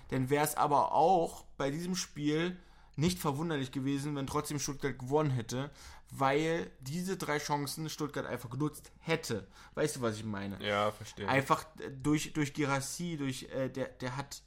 dann 0.09 0.29
wäre 0.29 0.45
es 0.45 0.55
aber 0.55 0.93
auch 0.93 1.45
bei 1.57 1.71
diesem 1.71 1.97
Spiel 1.97 2.59
nicht 2.95 3.19
verwunderlich 3.19 3.73
gewesen, 3.73 4.17
wenn 4.17 4.27
trotzdem 4.27 4.59
Stuttgart 4.59 4.99
gewonnen 4.99 5.31
hätte, 5.31 5.71
weil 6.11 6.71
diese 6.81 7.17
drei 7.17 7.39
Chancen 7.39 7.89
Stuttgart 7.89 8.27
einfach 8.27 8.51
genutzt 8.51 8.93
hätte. 8.99 9.47
Weißt 9.75 9.97
du, 9.97 10.01
was 10.03 10.17
ich 10.17 10.25
meine? 10.25 10.63
Ja, 10.63 10.93
verstehe. 10.93 11.27
Einfach 11.29 11.65
durch, 12.03 12.35
durch 12.35 12.53
Girassi, 12.53 13.17
durch, 13.17 13.45
äh, 13.45 13.71
der, 13.71 13.89
der 13.89 14.17
hat 14.17 14.43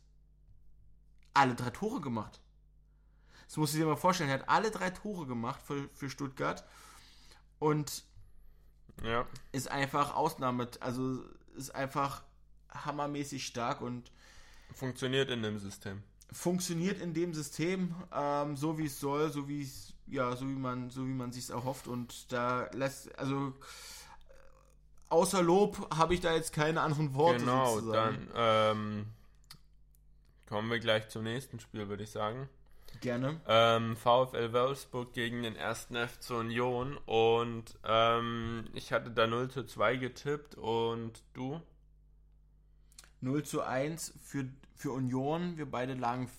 alle 1.33 1.55
drei 1.55 1.71
Tore 1.71 2.01
gemacht. 2.01 2.39
Das 3.47 3.57
musst 3.57 3.73
du 3.73 3.79
dir 3.79 3.87
mal 3.87 3.95
vorstellen, 3.95 4.29
er 4.29 4.39
hat 4.39 4.49
alle 4.49 4.69
drei 4.69 4.91
Tore 4.91 5.25
gemacht 5.25 5.59
für, 5.63 5.89
für 5.95 6.09
Stuttgart 6.11 6.63
und 7.59 8.03
ja. 9.03 9.25
ist 9.51 9.69
einfach 9.69 10.15
Ausnahme, 10.15 10.67
also 10.79 11.23
ist 11.55 11.75
einfach 11.75 12.23
hammermäßig 12.71 13.45
stark 13.45 13.81
und 13.81 14.11
funktioniert 14.73 15.29
in 15.29 15.43
dem 15.43 15.59
System. 15.59 16.03
Funktioniert 16.31 17.01
in 17.01 17.13
dem 17.13 17.33
System, 17.33 17.95
ähm, 18.13 18.55
so 18.55 18.77
wie 18.77 18.85
es 18.85 18.99
soll, 18.99 19.31
so 19.31 19.47
wie 19.47 19.63
es, 19.63 19.93
ja, 20.07 20.35
so 20.35 20.47
wie 20.47 20.55
man, 20.55 20.89
so 20.89 21.05
wie 21.07 21.13
man 21.13 21.31
sich 21.31 21.49
erhofft 21.49 21.87
und 21.87 22.31
da 22.31 22.69
lässt, 22.73 23.17
also 23.17 23.53
außer 25.09 25.41
Lob 25.41 25.95
habe 25.95 26.13
ich 26.13 26.21
da 26.21 26.33
jetzt 26.33 26.53
keine 26.53 26.81
anderen 26.81 27.13
Worte. 27.15 27.39
Genau, 27.39 27.75
sozusagen. 27.75 28.27
dann 28.33 28.77
ähm, 28.77 29.05
kommen 30.47 30.69
wir 30.69 30.79
gleich 30.79 31.09
zum 31.09 31.23
nächsten 31.23 31.59
Spiel, 31.59 31.89
würde 31.89 32.03
ich 32.03 32.11
sagen. 32.11 32.47
Gerne. 33.01 33.39
Ähm, 33.47 33.95
VfL 33.95 34.51
Wolfsburg 34.51 35.13
gegen 35.13 35.43
den 35.43 35.55
ersten 35.55 35.95
FC 35.95 36.31
Union 36.31 36.97
und 37.05 37.77
ähm, 37.85 38.65
ich 38.73 38.91
hatte 38.91 39.11
da 39.11 39.25
0 39.25 39.49
zu 39.49 39.63
2 39.63 39.95
getippt 39.95 40.55
und 40.55 41.23
du? 41.33 41.61
0 43.21 43.43
zu 43.43 43.61
1 43.61 44.13
für, 44.21 44.45
für 44.75 44.91
Union. 44.91 45.57
Wir 45.57 45.69
beide 45.69 45.93
lagen 45.93 46.29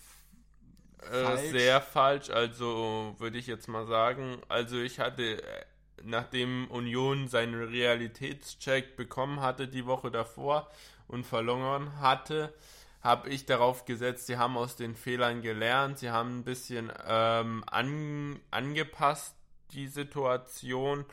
äh, 1.10 1.24
falsch. 1.24 1.40
Äh, 1.40 1.50
sehr 1.50 1.80
falsch, 1.80 2.30
also 2.30 3.14
würde 3.18 3.38
ich 3.38 3.46
jetzt 3.46 3.68
mal 3.68 3.86
sagen. 3.86 4.38
Also 4.48 4.78
ich 4.78 4.98
hatte, 4.98 5.42
äh, 5.42 5.64
nachdem 6.02 6.70
Union 6.70 7.28
seinen 7.28 7.54
Realitätscheck 7.54 8.96
bekommen 8.96 9.40
hatte 9.40 9.68
die 9.68 9.86
Woche 9.86 10.10
davor 10.10 10.70
und 11.06 11.24
verloren 11.24 12.00
hatte, 12.00 12.54
habe 13.02 13.30
ich 13.30 13.46
darauf 13.46 13.84
gesetzt, 13.84 14.26
sie 14.26 14.36
haben 14.36 14.56
aus 14.56 14.76
den 14.76 14.94
Fehlern 14.94 15.42
gelernt, 15.42 15.98
sie 15.98 16.10
haben 16.10 16.38
ein 16.40 16.44
bisschen 16.44 16.92
ähm, 17.06 17.64
an, 17.66 18.40
angepasst 18.50 19.36
die 19.72 19.86
Situation. 19.86 21.04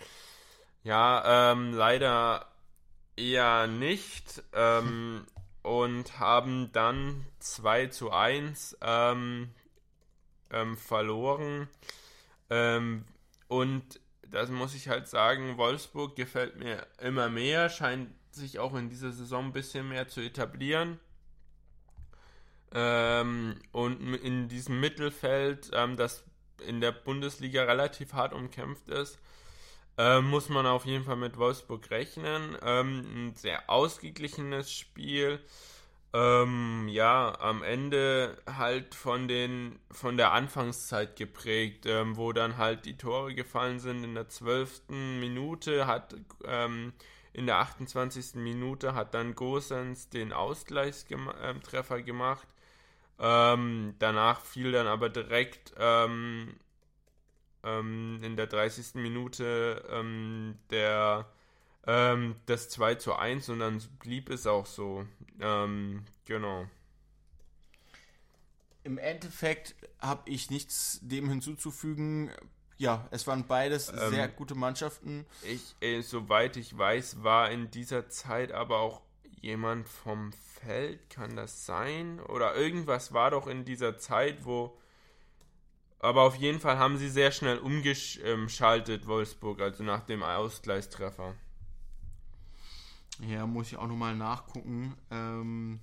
Ja, 0.83 1.51
ähm, 1.51 1.73
leider 1.73 2.51
eher 3.15 3.67
nicht. 3.67 4.43
Ähm, 4.53 5.25
und 5.67 6.17
haben 6.17 6.71
dann 6.71 7.25
2 7.39 7.87
zu 7.87 8.11
1 8.11 8.77
ähm, 8.81 9.49
ähm, 10.49 10.77
verloren. 10.77 11.67
Ähm, 12.49 13.03
und 13.49 13.99
das 14.21 14.49
muss 14.49 14.73
ich 14.73 14.87
halt 14.87 15.09
sagen, 15.09 15.57
Wolfsburg 15.57 16.15
gefällt 16.15 16.55
mir 16.57 16.87
immer 17.01 17.27
mehr, 17.27 17.69
scheint 17.69 18.09
sich 18.31 18.59
auch 18.59 18.75
in 18.75 18.89
dieser 18.89 19.11
Saison 19.11 19.47
ein 19.47 19.53
bisschen 19.53 19.89
mehr 19.89 20.07
zu 20.07 20.21
etablieren. 20.21 20.99
Ähm, 22.73 23.59
und 23.71 24.15
in 24.15 24.47
diesem 24.49 24.79
Mittelfeld, 24.79 25.71
ähm, 25.73 25.97
das 25.97 26.23
in 26.65 26.81
der 26.81 26.91
Bundesliga 26.91 27.63
relativ 27.63 28.13
hart 28.13 28.33
umkämpft 28.33 28.89
ist, 28.89 29.19
äh, 29.97 30.21
muss 30.21 30.49
man 30.49 30.65
auf 30.65 30.85
jeden 30.85 31.03
Fall 31.05 31.15
mit 31.15 31.37
Wolfsburg 31.37 31.89
rechnen. 31.91 32.57
Ähm, 32.61 33.29
ein 33.29 33.35
sehr 33.35 33.69
ausgeglichenes 33.69 34.71
Spiel. 34.71 35.39
Ähm, 36.13 36.87
ja, 36.89 37.37
am 37.39 37.63
Ende 37.63 38.37
halt 38.47 38.95
von 38.95 39.27
den 39.27 39.79
von 39.91 40.17
der 40.17 40.31
Anfangszeit 40.31 41.15
geprägt, 41.15 41.85
ähm, 41.85 42.15
wo 42.17 42.31
dann 42.31 42.57
halt 42.57 42.85
die 42.85 42.97
Tore 42.97 43.35
gefallen 43.35 43.79
sind. 43.79 44.03
In 44.03 44.15
der 44.15 44.29
zwölften 44.29 45.19
Minute 45.19 45.85
hat 45.87 46.15
ähm, 46.45 46.93
in 47.33 47.45
der 47.45 47.57
28. 47.57 48.35
Minute 48.35 48.95
hat 48.95 49.13
dann 49.13 49.35
Gosens 49.35 50.09
den 50.09 50.33
Ausgleichstreffer 50.33 52.01
gemacht. 52.01 52.47
Ähm, 53.19 53.95
danach 53.99 54.41
fiel 54.41 54.71
dann 54.71 54.87
aber 54.87 55.09
direkt 55.09 55.73
ähm, 55.77 56.55
ähm, 57.63 58.19
in 58.21 58.35
der 58.35 58.47
30. 58.47 58.95
Minute 58.95 59.83
ähm, 59.89 60.59
der, 60.69 61.27
ähm, 61.85 62.35
das 62.45 62.69
2 62.69 62.95
zu 62.95 63.15
1 63.15 63.49
und 63.49 63.59
dann 63.59 63.81
blieb 63.99 64.29
es 64.29 64.45
auch 64.45 64.65
so. 64.65 65.05
Ähm, 65.39 66.03
genau. 66.25 66.67
Im 68.83 68.97
Endeffekt 68.97 69.75
habe 69.99 70.29
ich 70.29 70.49
nichts 70.49 70.99
dem 71.01 71.27
hinzuzufügen. 71.27 72.31
Ja, 72.77 73.07
es 73.09 73.25
waren 73.25 73.47
beides 73.47 73.87
sehr 73.87 74.27
gute 74.27 74.53
Mannschaften. 74.53 75.25
Ich, 75.41 75.75
äh, 75.81 76.01
soweit 76.01 76.55
ich 76.57 76.77
weiß, 76.77 77.23
war 77.23 77.49
in 77.49 77.71
dieser 77.71 78.07
Zeit 78.07 78.51
aber 78.51 78.77
auch 78.77 79.01
jemand 79.41 79.87
vom 79.87 80.31
Feld, 80.33 81.09
kann 81.09 81.35
das 81.35 81.65
sein? 81.65 82.19
Oder 82.19 82.55
irgendwas 82.55 83.13
war 83.13 83.31
doch 83.31 83.47
in 83.47 83.65
dieser 83.65 83.97
Zeit, 83.97 84.45
wo. 84.45 84.77
Aber 85.99 86.23
auf 86.23 86.35
jeden 86.35 86.59
Fall 86.59 86.77
haben 86.77 86.97
sie 86.97 87.09
sehr 87.09 87.31
schnell 87.31 87.57
umgeschaltet, 87.57 89.07
Wolfsburg, 89.07 89.61
also 89.61 89.83
nach 89.83 90.01
dem 90.01 90.21
Ausgleichstreffer. 90.21 91.33
Ja, 93.27 93.47
muss 93.47 93.67
ich 93.67 93.77
auch 93.77 93.87
nochmal 93.87 94.15
nachgucken. 94.15 94.95
Ähm, 95.09 95.79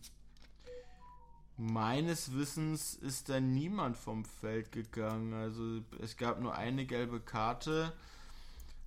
meines 1.56 2.32
Wissens 2.32 2.94
ist 2.94 3.28
da 3.28 3.40
niemand 3.40 3.96
vom 3.96 4.24
Feld 4.24 4.70
gegangen. 4.70 5.32
Also 5.34 5.80
es 6.00 6.16
gab 6.16 6.40
nur 6.40 6.54
eine 6.54 6.86
gelbe 6.86 7.20
Karte. 7.20 7.92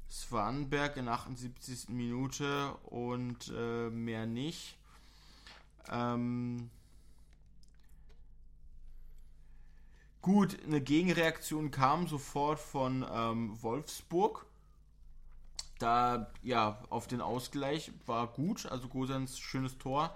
Swanberg 0.09 0.97
in 0.97 1.07
78. 1.07 1.89
Minute 1.89 2.73
und 2.83 3.51
äh, 3.55 3.89
mehr 3.89 4.25
nicht. 4.25 4.77
Ähm, 5.89 6.69
gut, 10.21 10.57
eine 10.65 10.81
Gegenreaktion 10.81 11.71
kam 11.71 12.07
sofort 12.07 12.59
von 12.59 13.05
ähm, 13.11 13.61
Wolfsburg. 13.61 14.45
Da, 15.79 16.31
ja, 16.41 16.81
auf 16.89 17.07
den 17.07 17.21
Ausgleich 17.21 17.91
war 18.05 18.27
gut, 18.27 18.65
also 18.65 18.87
Gosens 18.87 19.37
schönes 19.37 19.77
Tor. 19.77 20.15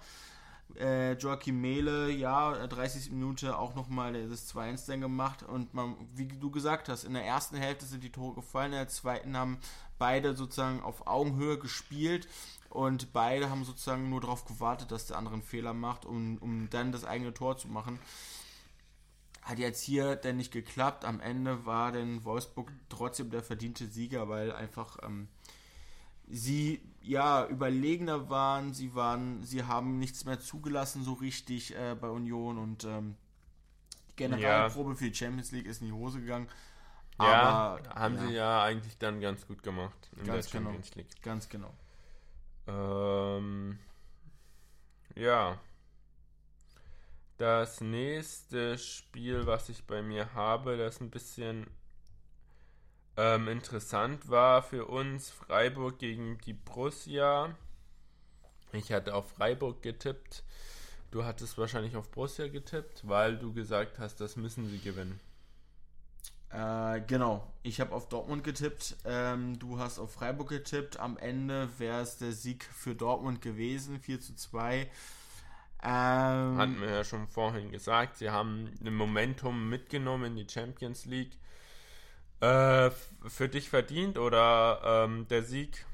Äh, 0.79 1.13
Joachim 1.13 1.61
Mehle, 1.61 2.11
ja, 2.11 2.67
30 2.67 3.11
Minuten 3.11 3.49
auch 3.49 3.75
nochmal 3.75 4.13
das 4.27 4.53
2-1 4.53 4.87
dann 4.87 5.01
gemacht 5.01 5.43
und 5.43 5.73
man, 5.73 5.95
wie 6.13 6.27
du 6.27 6.51
gesagt 6.51 6.89
hast, 6.89 7.03
in 7.03 7.13
der 7.13 7.25
ersten 7.25 7.57
Hälfte 7.57 7.85
sind 7.85 8.03
die 8.03 8.11
Tore 8.11 8.35
gefallen, 8.35 8.71
in 8.71 8.77
der 8.77 8.87
zweiten 8.87 9.35
haben 9.35 9.57
beide 9.97 10.35
sozusagen 10.35 10.81
auf 10.81 11.05
Augenhöhe 11.07 11.59
gespielt 11.59 12.27
und 12.69 13.13
beide 13.13 13.49
haben 13.49 13.65
sozusagen 13.65 14.09
nur 14.09 14.21
darauf 14.21 14.45
gewartet, 14.45 14.91
dass 14.91 15.07
der 15.07 15.17
andere 15.17 15.35
einen 15.35 15.43
Fehler 15.43 15.73
macht, 15.73 16.05
um, 16.05 16.37
um 16.37 16.69
dann 16.69 16.91
das 16.91 17.05
eigene 17.05 17.33
Tor 17.33 17.57
zu 17.57 17.67
machen. 17.67 17.99
Hat 19.41 19.59
jetzt 19.59 19.81
hier 19.81 20.15
denn 20.15 20.37
nicht 20.37 20.51
geklappt. 20.51 21.03
Am 21.03 21.19
Ende 21.19 21.65
war 21.65 21.91
denn 21.91 22.23
Wolfsburg 22.23 22.71
trotzdem 22.89 23.29
der 23.29 23.43
verdiente 23.43 23.87
Sieger, 23.87 24.29
weil 24.29 24.53
einfach 24.53 24.97
ähm, 25.03 25.27
sie 26.29 26.81
ja 27.01 27.45
überlegener 27.47 28.29
waren. 28.29 28.73
Sie 28.73 28.95
waren, 28.95 29.43
sie 29.43 29.63
haben 29.63 29.99
nichts 29.99 30.25
mehr 30.25 30.39
zugelassen 30.39 31.03
so 31.03 31.13
richtig 31.13 31.75
äh, 31.75 31.95
bei 31.99 32.09
Union 32.09 32.57
und 32.57 32.83
ähm, 32.83 33.15
die 34.09 34.15
Generalprobe 34.15 34.91
ja. 34.91 34.95
für 34.95 35.09
die 35.09 35.15
Champions 35.15 35.51
League 35.51 35.65
ist 35.65 35.81
in 35.81 35.87
die 35.87 35.93
Hose 35.93 36.19
gegangen. 36.19 36.47
Ja, 37.19 37.41
Aber, 37.41 37.89
haben 37.95 38.15
ja. 38.15 38.27
sie 38.27 38.33
ja 38.33 38.63
eigentlich 38.63 38.97
dann 38.97 39.21
ganz 39.21 39.45
gut 39.45 39.61
gemacht 39.63 40.09
in 40.17 40.25
ganz 40.25 40.47
der 40.47 40.59
Champions 40.59 40.91
genau. 40.91 41.07
League. 41.07 41.21
Ganz 41.21 41.49
genau. 41.49 41.73
Ähm, 42.67 43.79
ja. 45.15 45.59
Das 47.37 47.81
nächste 47.81 48.77
Spiel, 48.77 49.47
was 49.47 49.69
ich 49.69 49.85
bei 49.85 50.03
mir 50.03 50.33
habe, 50.33 50.77
das 50.77 51.01
ein 51.01 51.09
bisschen 51.09 51.65
ähm, 53.17 53.47
interessant 53.47 54.29
war 54.29 54.63
für 54.63 54.85
uns, 54.85 55.29
Freiburg 55.29 55.99
gegen 55.99 56.37
die 56.39 56.53
Borussia. 56.53 57.55
Ich 58.73 58.91
hatte 58.91 59.15
auf 59.15 59.31
Freiburg 59.31 59.81
getippt. 59.81 60.43
Du 61.11 61.25
hattest 61.25 61.57
wahrscheinlich 61.57 61.97
auf 61.97 62.09
Borussia 62.09 62.47
getippt, 62.47 63.07
weil 63.07 63.37
du 63.37 63.53
gesagt 63.53 63.99
hast, 63.99 64.21
das 64.21 64.37
müssen 64.37 64.69
sie 64.69 64.79
gewinnen. 64.79 65.19
Äh, 66.53 67.01
genau, 67.07 67.47
ich 67.63 67.79
habe 67.79 67.93
auf 67.93 68.09
Dortmund 68.09 68.43
getippt, 68.43 68.97
ähm, 69.05 69.57
du 69.57 69.79
hast 69.79 69.99
auf 69.99 70.13
Freiburg 70.13 70.49
getippt. 70.49 70.99
Am 70.99 71.17
Ende 71.17 71.69
wäre 71.79 72.01
es 72.01 72.17
der 72.17 72.33
Sieg 72.33 72.65
für 72.65 72.93
Dortmund 72.93 73.41
gewesen, 73.41 73.99
4 73.99 74.19
zu 74.19 74.35
2. 74.35 74.81
Ähm, 74.81 74.89
Hatten 75.83 76.81
wir 76.81 76.89
ja 76.89 77.03
schon 77.03 77.27
vorhin 77.27 77.71
gesagt, 77.71 78.17
sie 78.17 78.29
haben 78.29 78.69
ein 78.83 78.93
Momentum 78.93 79.69
mitgenommen 79.69 80.25
in 80.25 80.35
die 80.35 80.47
Champions 80.51 81.05
League. 81.05 81.37
Äh, 82.41 82.89
für 83.27 83.47
dich 83.47 83.69
verdient 83.69 84.17
oder 84.17 84.81
ähm, 84.83 85.27
der 85.29 85.43
Sieg? 85.43 85.85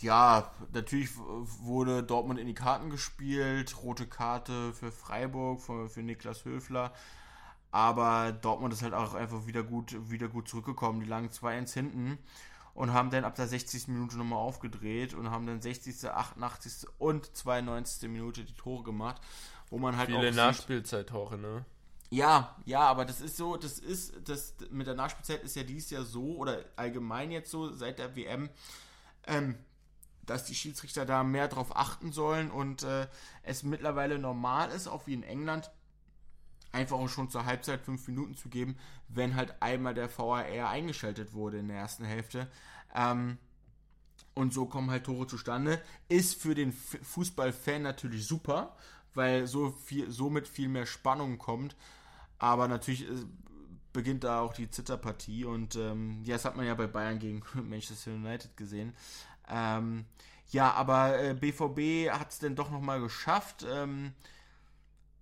Ja, 0.00 0.50
natürlich 0.72 1.10
wurde 1.16 2.02
Dortmund 2.02 2.40
in 2.40 2.46
die 2.46 2.54
Karten 2.54 2.90
gespielt. 2.90 3.82
Rote 3.82 4.06
Karte 4.06 4.72
für 4.72 4.90
Freiburg, 4.90 5.60
für, 5.60 5.88
für 5.88 6.02
Niklas 6.02 6.44
Höfler. 6.44 6.92
Aber 7.70 8.32
Dortmund 8.32 8.72
ist 8.72 8.82
halt 8.82 8.94
auch 8.94 9.14
einfach 9.14 9.46
wieder 9.46 9.62
gut, 9.62 10.10
wieder 10.10 10.28
gut 10.28 10.48
zurückgekommen. 10.48 11.00
Die 11.00 11.06
lagen 11.06 11.28
2-1 11.28 11.72
hinten 11.72 12.18
und 12.74 12.92
haben 12.92 13.10
dann 13.10 13.24
ab 13.24 13.34
der 13.34 13.46
60. 13.46 13.88
Minute 13.88 14.16
nochmal 14.16 14.38
aufgedreht 14.38 15.14
und 15.14 15.30
haben 15.30 15.46
dann 15.46 15.60
60., 15.60 16.10
88. 16.10 16.88
und 16.98 17.34
92. 17.36 18.08
Minute 18.10 18.44
die 18.44 18.54
Tore 18.54 18.82
gemacht, 18.82 19.20
wo 19.68 19.78
man 19.78 19.96
halt 19.96 20.08
Viele 20.08 20.32
Nachspielzeit-Tore, 20.32 21.38
ne? 21.38 21.64
Ja, 22.12 22.56
ja, 22.66 22.80
aber 22.80 23.06
das 23.06 23.22
ist 23.22 23.38
so, 23.38 23.56
das 23.56 23.78
ist, 23.78 24.12
das 24.28 24.54
mit 24.70 24.86
der 24.86 24.94
Nachspielzeit 24.94 25.42
ist 25.44 25.56
ja 25.56 25.62
dies 25.62 25.88
Jahr 25.88 26.04
so 26.04 26.36
oder 26.36 26.62
allgemein 26.76 27.30
jetzt 27.30 27.50
so 27.50 27.72
seit 27.72 27.98
der 27.98 28.14
WM, 28.14 28.50
ähm, 29.26 29.56
dass 30.26 30.44
die 30.44 30.54
Schiedsrichter 30.54 31.06
da 31.06 31.24
mehr 31.24 31.48
drauf 31.48 31.74
achten 31.74 32.12
sollen 32.12 32.50
und 32.50 32.82
äh, 32.82 33.08
es 33.44 33.62
mittlerweile 33.62 34.18
normal 34.18 34.70
ist, 34.72 34.88
auch 34.88 35.06
wie 35.06 35.14
in 35.14 35.22
England, 35.22 35.70
einfach 36.70 36.98
auch 36.98 37.08
schon 37.08 37.30
zur 37.30 37.46
Halbzeit 37.46 37.80
fünf 37.80 38.06
Minuten 38.08 38.36
zu 38.36 38.50
geben, 38.50 38.76
wenn 39.08 39.34
halt 39.34 39.62
einmal 39.62 39.94
der 39.94 40.10
VAR 40.10 40.44
eingeschaltet 40.68 41.32
wurde 41.32 41.58
in 41.60 41.68
der 41.68 41.78
ersten 41.78 42.04
Hälfte. 42.04 42.46
Ähm, 42.94 43.38
und 44.34 44.52
so 44.52 44.66
kommen 44.66 44.90
halt 44.90 45.04
Tore 45.04 45.26
zustande. 45.26 45.80
Ist 46.10 46.40
für 46.40 46.54
den 46.54 46.72
Fußballfan 46.72 47.82
natürlich 47.82 48.26
super, 48.26 48.76
weil 49.14 49.46
so 49.46 49.70
viel, 49.70 50.10
somit 50.10 50.46
viel 50.46 50.68
mehr 50.68 50.86
Spannung 50.86 51.38
kommt. 51.38 51.74
Aber 52.42 52.66
natürlich 52.66 53.08
äh, 53.08 53.24
beginnt 53.92 54.24
da 54.24 54.40
auch 54.40 54.52
die 54.52 54.68
Zitterpartie 54.68 55.44
und 55.44 55.76
ähm, 55.76 56.24
ja, 56.24 56.34
das 56.34 56.44
hat 56.44 56.56
man 56.56 56.66
ja 56.66 56.74
bei 56.74 56.88
Bayern 56.88 57.20
gegen 57.20 57.40
Manchester 57.54 58.10
United 58.10 58.56
gesehen. 58.56 58.94
Ähm, 59.48 60.06
ja, 60.50 60.72
aber 60.72 61.22
äh, 61.22 61.34
BVB 61.34 62.10
hat 62.10 62.32
es 62.32 62.40
denn 62.40 62.56
doch 62.56 62.68
nochmal 62.68 63.00
geschafft. 63.00 63.64
Ähm, 63.70 64.12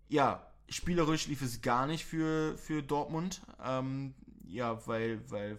ja, 0.08 0.46
Spielerisch 0.70 1.26
lief 1.26 1.42
es 1.42 1.60
gar 1.60 1.86
nicht 1.86 2.06
für, 2.06 2.56
für 2.56 2.82
Dortmund. 2.82 3.42
Ähm, 3.62 4.14
ja, 4.46 4.86
weil, 4.86 5.20
weil 5.30 5.58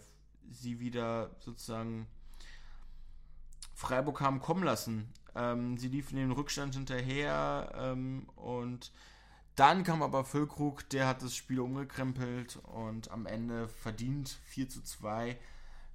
sie 0.50 0.80
wieder 0.80 1.30
sozusagen 1.38 2.08
Freiburg 3.72 4.20
haben 4.20 4.40
kommen 4.40 4.64
lassen. 4.64 5.12
Ähm, 5.36 5.78
sie 5.78 5.88
liefen 5.88 6.16
den 6.16 6.32
Rückstand 6.32 6.74
hinterher 6.74 7.72
ähm, 7.76 8.28
und 8.34 8.90
dann 9.56 9.84
kam 9.84 10.02
aber 10.02 10.24
Füllkrug, 10.24 10.88
der 10.90 11.06
hat 11.06 11.22
das 11.22 11.36
Spiel 11.36 11.60
umgekrempelt 11.60 12.56
und 12.72 13.10
am 13.10 13.26
Ende 13.26 13.68
verdient 13.68 14.38
4 14.44 14.68
zu 14.68 14.82
2 14.82 15.38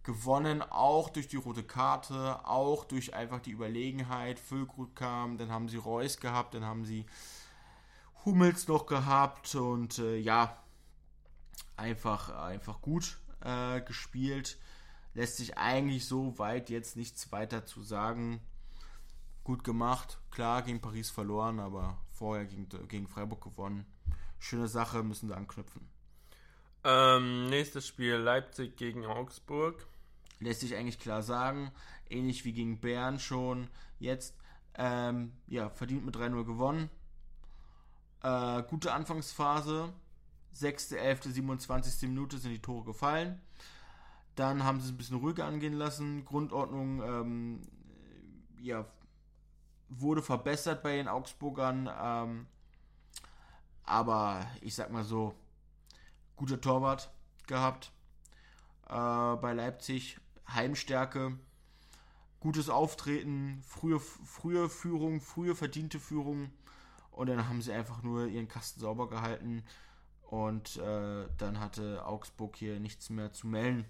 gewonnen, 0.03 0.61
auch 0.61 1.09
durch 1.09 1.27
die 1.27 1.37
rote 1.37 1.63
Karte, 1.63 2.45
auch 2.45 2.85
durch 2.85 3.13
einfach 3.13 3.39
die 3.41 3.51
Überlegenheit. 3.51 4.39
Füllkrug 4.39 4.95
kam, 4.95 5.37
dann 5.37 5.51
haben 5.51 5.69
sie 5.69 5.77
Reus 5.77 6.19
gehabt, 6.19 6.53
dann 6.53 6.65
haben 6.65 6.85
sie 6.85 7.05
Hummels 8.25 8.67
noch 8.67 8.85
gehabt 8.85 9.55
und 9.55 9.99
äh, 9.99 10.17
ja, 10.17 10.57
einfach, 11.75 12.29
einfach 12.29 12.81
gut 12.81 13.17
äh, 13.41 13.81
gespielt. 13.81 14.57
Lässt 15.13 15.37
sich 15.37 15.57
eigentlich 15.57 16.05
so 16.05 16.37
weit 16.37 16.69
jetzt 16.69 16.95
nichts 16.95 17.31
weiter 17.31 17.65
zu 17.65 17.81
sagen. 17.81 18.39
Gut 19.43 19.63
gemacht. 19.63 20.19
Klar, 20.29 20.61
gegen 20.61 20.79
Paris 20.79 21.09
verloren, 21.09 21.59
aber 21.59 21.97
vorher 22.17 22.45
gegen, 22.45 22.67
gegen 22.87 23.07
Freiburg 23.07 23.43
gewonnen. 23.43 23.85
Schöne 24.39 24.67
Sache, 24.67 25.03
müssen 25.03 25.27
sie 25.27 25.35
anknüpfen. 25.35 25.87
Ähm, 26.83 27.49
nächstes 27.49 27.87
Spiel 27.87 28.15
Leipzig 28.15 28.77
gegen 28.77 29.05
Augsburg. 29.05 29.87
Lässt 30.39 30.61
sich 30.61 30.75
eigentlich 30.75 30.99
klar 30.99 31.23
sagen. 31.23 31.71
Ähnlich 32.09 32.45
wie 32.45 32.53
gegen 32.53 32.79
Bern 32.79 33.19
schon. 33.19 33.67
Jetzt, 33.99 34.35
ähm, 34.75 35.33
ja, 35.47 35.69
verdient 35.69 36.05
mit 36.05 36.15
3-0 36.15 36.45
gewonnen. 36.45 36.89
Äh, 38.21 38.63
gute 38.63 38.93
Anfangsphase. 38.93 39.91
6., 40.53 40.93
11., 40.93 41.23
27. 41.23 42.09
Minute 42.09 42.37
sind 42.37 42.51
die 42.51 42.61
Tore 42.61 42.85
gefallen. 42.85 43.41
Dann 44.35 44.63
haben 44.63 44.79
sie 44.79 44.87
es 44.87 44.93
ein 44.93 44.97
bisschen 44.97 45.17
ruhiger 45.17 45.45
angehen 45.45 45.73
lassen. 45.73 46.25
Grundordnung 46.25 47.01
ähm, 47.01 47.61
ja, 48.61 48.85
wurde 49.89 50.21
verbessert 50.21 50.83
bei 50.83 50.95
den 50.95 51.07
Augsburgern. 51.07 51.89
Ähm, 52.01 52.47
aber 53.83 54.45
ich 54.61 54.75
sag 54.75 54.91
mal 54.91 55.03
so, 55.03 55.33
guter 56.35 56.59
Torwart 56.59 57.09
gehabt. 57.47 57.91
Äh, 58.87 59.35
bei 59.37 59.53
Leipzig 59.53 60.19
Heimstärke, 60.47 61.37
gutes 62.39 62.69
Auftreten, 62.69 63.61
frühe, 63.65 63.99
frühe 63.99 64.69
Führung, 64.69 65.21
frühe 65.21 65.55
verdiente 65.55 65.99
Führung. 65.99 66.51
Und 67.11 67.27
dann 67.27 67.49
haben 67.49 67.61
sie 67.61 67.73
einfach 67.73 68.03
nur 68.03 68.27
ihren 68.27 68.47
Kasten 68.47 68.79
sauber 68.79 69.09
gehalten. 69.09 69.63
Und 70.21 70.77
äh, 70.77 71.27
dann 71.37 71.59
hatte 71.59 72.05
Augsburg 72.05 72.55
hier 72.55 72.79
nichts 72.79 73.09
mehr 73.09 73.31
zu 73.31 73.47
melden. 73.47 73.85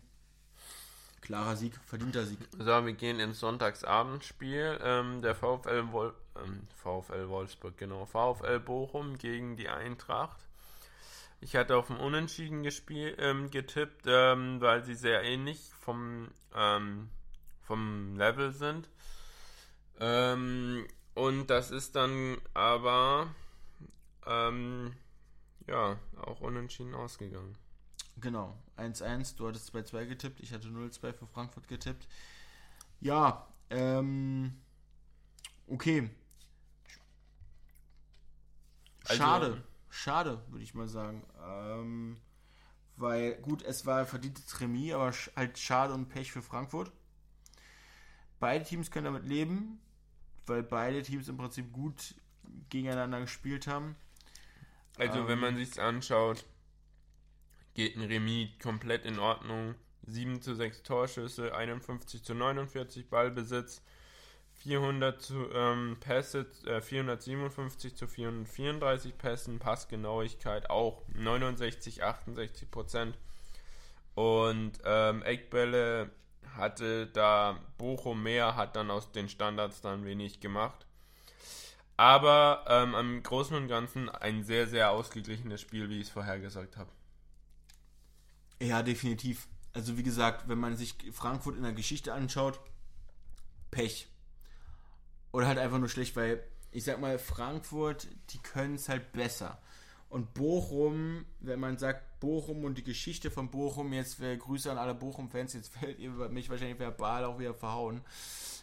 Klarer 1.27 1.57
Sieg, 1.57 1.77
verdienter 1.85 2.25
Sieg. 2.25 2.39
So, 2.57 2.65
wir 2.65 2.93
gehen 2.93 3.19
ins 3.19 3.41
Sonntagsabendspiel. 3.41 4.79
Ähm, 4.81 5.21
der 5.21 5.35
VfL, 5.35 5.91
Wol 5.91 6.13
ähm, 6.37 6.61
VfL 6.73 7.27
Wolfsburg, 7.27 7.77
genau. 7.77 8.05
VfL 8.05 8.61
Bochum 8.61 9.17
gegen 9.17 9.57
die 9.57 9.67
Eintracht. 9.67 10.37
Ich 11.41 11.57
hatte 11.57 11.75
auf 11.75 11.87
dem 11.87 11.99
Unentschieden 11.99 12.63
gespielt, 12.63 13.17
ähm, 13.19 13.51
getippt, 13.51 14.05
ähm, 14.07 14.61
weil 14.61 14.85
sie 14.85 14.95
sehr 14.95 15.21
ähnlich 15.23 15.69
vom, 15.81 16.29
ähm, 16.55 17.09
vom 17.61 18.15
Level 18.15 18.53
sind. 18.53 18.89
Ähm, 19.99 20.87
und 21.13 21.47
das 21.49 21.71
ist 21.71 21.95
dann 21.95 22.37
aber 22.53 23.27
ja 25.67 25.97
auch 26.21 26.41
unentschieden 26.41 26.93
ausgegangen. 26.93 27.57
Genau, 28.19 28.57
1-1, 28.77 29.37
du 29.37 29.47
hattest 29.47 29.73
2-2 29.75 30.05
getippt, 30.05 30.39
ich 30.39 30.51
hatte 30.51 30.67
0-2 30.67 31.13
für 31.13 31.27
Frankfurt 31.27 31.67
getippt. 31.67 32.07
Ja, 32.99 33.47
ähm, 33.69 34.59
okay. 35.67 36.09
Schade, 39.05 39.45
also, 39.45 39.57
schade, 39.89 40.41
würde 40.49 40.63
ich 40.63 40.73
mal 40.73 40.87
sagen. 40.87 41.23
Ähm, 41.45 42.17
weil, 42.97 43.35
gut, 43.41 43.61
es 43.61 43.85
war 43.85 44.05
verdientes 44.05 44.59
Remis, 44.59 44.93
aber 44.93 45.13
halt 45.35 45.57
schade 45.59 45.93
und 45.93 46.09
Pech 46.09 46.31
für 46.31 46.41
Frankfurt. 46.41 46.91
Beide 48.39 48.65
Teams 48.65 48.89
können 48.89 49.05
damit 49.05 49.25
leben, 49.25 49.79
weil 50.47 50.63
beide 50.63 51.03
Teams 51.03 51.27
im 51.27 51.37
Prinzip 51.37 51.71
gut 51.71 52.15
gegeneinander 52.69 53.21
gespielt 53.21 53.67
haben. 53.67 53.95
Also, 54.97 55.19
ähm, 55.19 55.27
wenn 55.27 55.39
man 55.39 55.55
sich 55.55 55.79
anschaut, 55.79 56.45
geht 57.77 57.95
ein 57.95 58.01
Remis 58.01 58.49
komplett 58.61 59.05
in 59.05 59.19
Ordnung. 59.19 59.75
7 60.07 60.41
zu 60.41 60.55
6 60.55 60.81
Torschüsse, 60.83 61.53
51 61.53 62.23
zu 62.23 62.33
49 62.33 63.09
Ballbesitz, 63.09 63.83
400 64.63 65.21
zu, 65.21 65.51
ähm, 65.53 65.97
Pässe, 65.99 66.47
äh, 66.65 66.81
457 66.81 67.95
zu 67.95 68.07
434 68.07 69.17
Pässen, 69.17 69.59
Passgenauigkeit 69.59 70.69
auch 70.71 71.03
69, 71.13 72.03
68 72.03 72.71
Prozent. 72.71 73.17
Und 74.15 74.79
ähm, 74.83 75.21
Eckbälle 75.21 76.09
hatte 76.55 77.05
da 77.05 77.59
Bochum 77.77 78.23
mehr, 78.23 78.55
hat 78.55 78.75
dann 78.75 78.89
aus 78.89 79.11
den 79.11 79.29
Standards 79.29 79.81
dann 79.81 80.03
wenig 80.03 80.39
gemacht. 80.39 80.87
Aber 81.95 82.65
ähm, 82.67 82.95
am 82.95 83.21
Großen 83.21 83.55
und 83.55 83.67
Ganzen 83.67 84.09
ein 84.09 84.43
sehr, 84.43 84.65
sehr 84.65 84.89
ausgeglichenes 84.89 85.61
Spiel, 85.61 85.89
wie 85.89 85.99
ich 85.99 86.07
es 86.07 86.13
vorher 86.13 86.39
gesagt 86.39 86.77
habe. 86.77 86.89
Ja, 88.61 88.81
definitiv. 88.83 89.47
Also 89.73 89.97
wie 89.97 90.03
gesagt, 90.03 90.47
wenn 90.47 90.57
man 90.57 90.75
sich 90.75 90.95
Frankfurt 91.11 91.55
in 91.55 91.63
der 91.63 91.73
Geschichte 91.73 92.13
anschaut, 92.13 92.59
Pech. 93.71 94.07
Oder 95.31 95.47
halt 95.47 95.59
einfach 95.59 95.77
nur 95.77 95.89
schlecht, 95.89 96.15
weil 96.15 96.43
ich 96.71 96.83
sag 96.83 96.99
mal, 96.99 97.19
Frankfurt, 97.19 98.07
die 98.31 98.39
können 98.39 98.75
es 98.75 98.89
halt 98.89 99.11
besser. 99.11 99.59
Und 100.09 100.33
Bochum, 100.33 101.25
wenn 101.39 101.59
man 101.59 101.77
sagt 101.77 102.19
Bochum 102.19 102.63
und 102.63 102.77
die 102.77 102.83
Geschichte 102.83 103.29
von 103.29 103.51
Bochum, 103.51 103.91
jetzt 103.93 104.19
wäre 104.19 104.37
Grüße 104.37 104.71
an 104.71 104.77
alle 104.77 104.95
Bochum-Fans, 104.95 105.53
jetzt 105.53 105.81
werdet 105.81 105.99
ihr 105.99 106.11
mich 106.29 106.49
wahrscheinlich 106.49 106.79
verbal 106.79 107.25
auch 107.25 107.39
wieder 107.39 107.53
verhauen, 107.53 108.01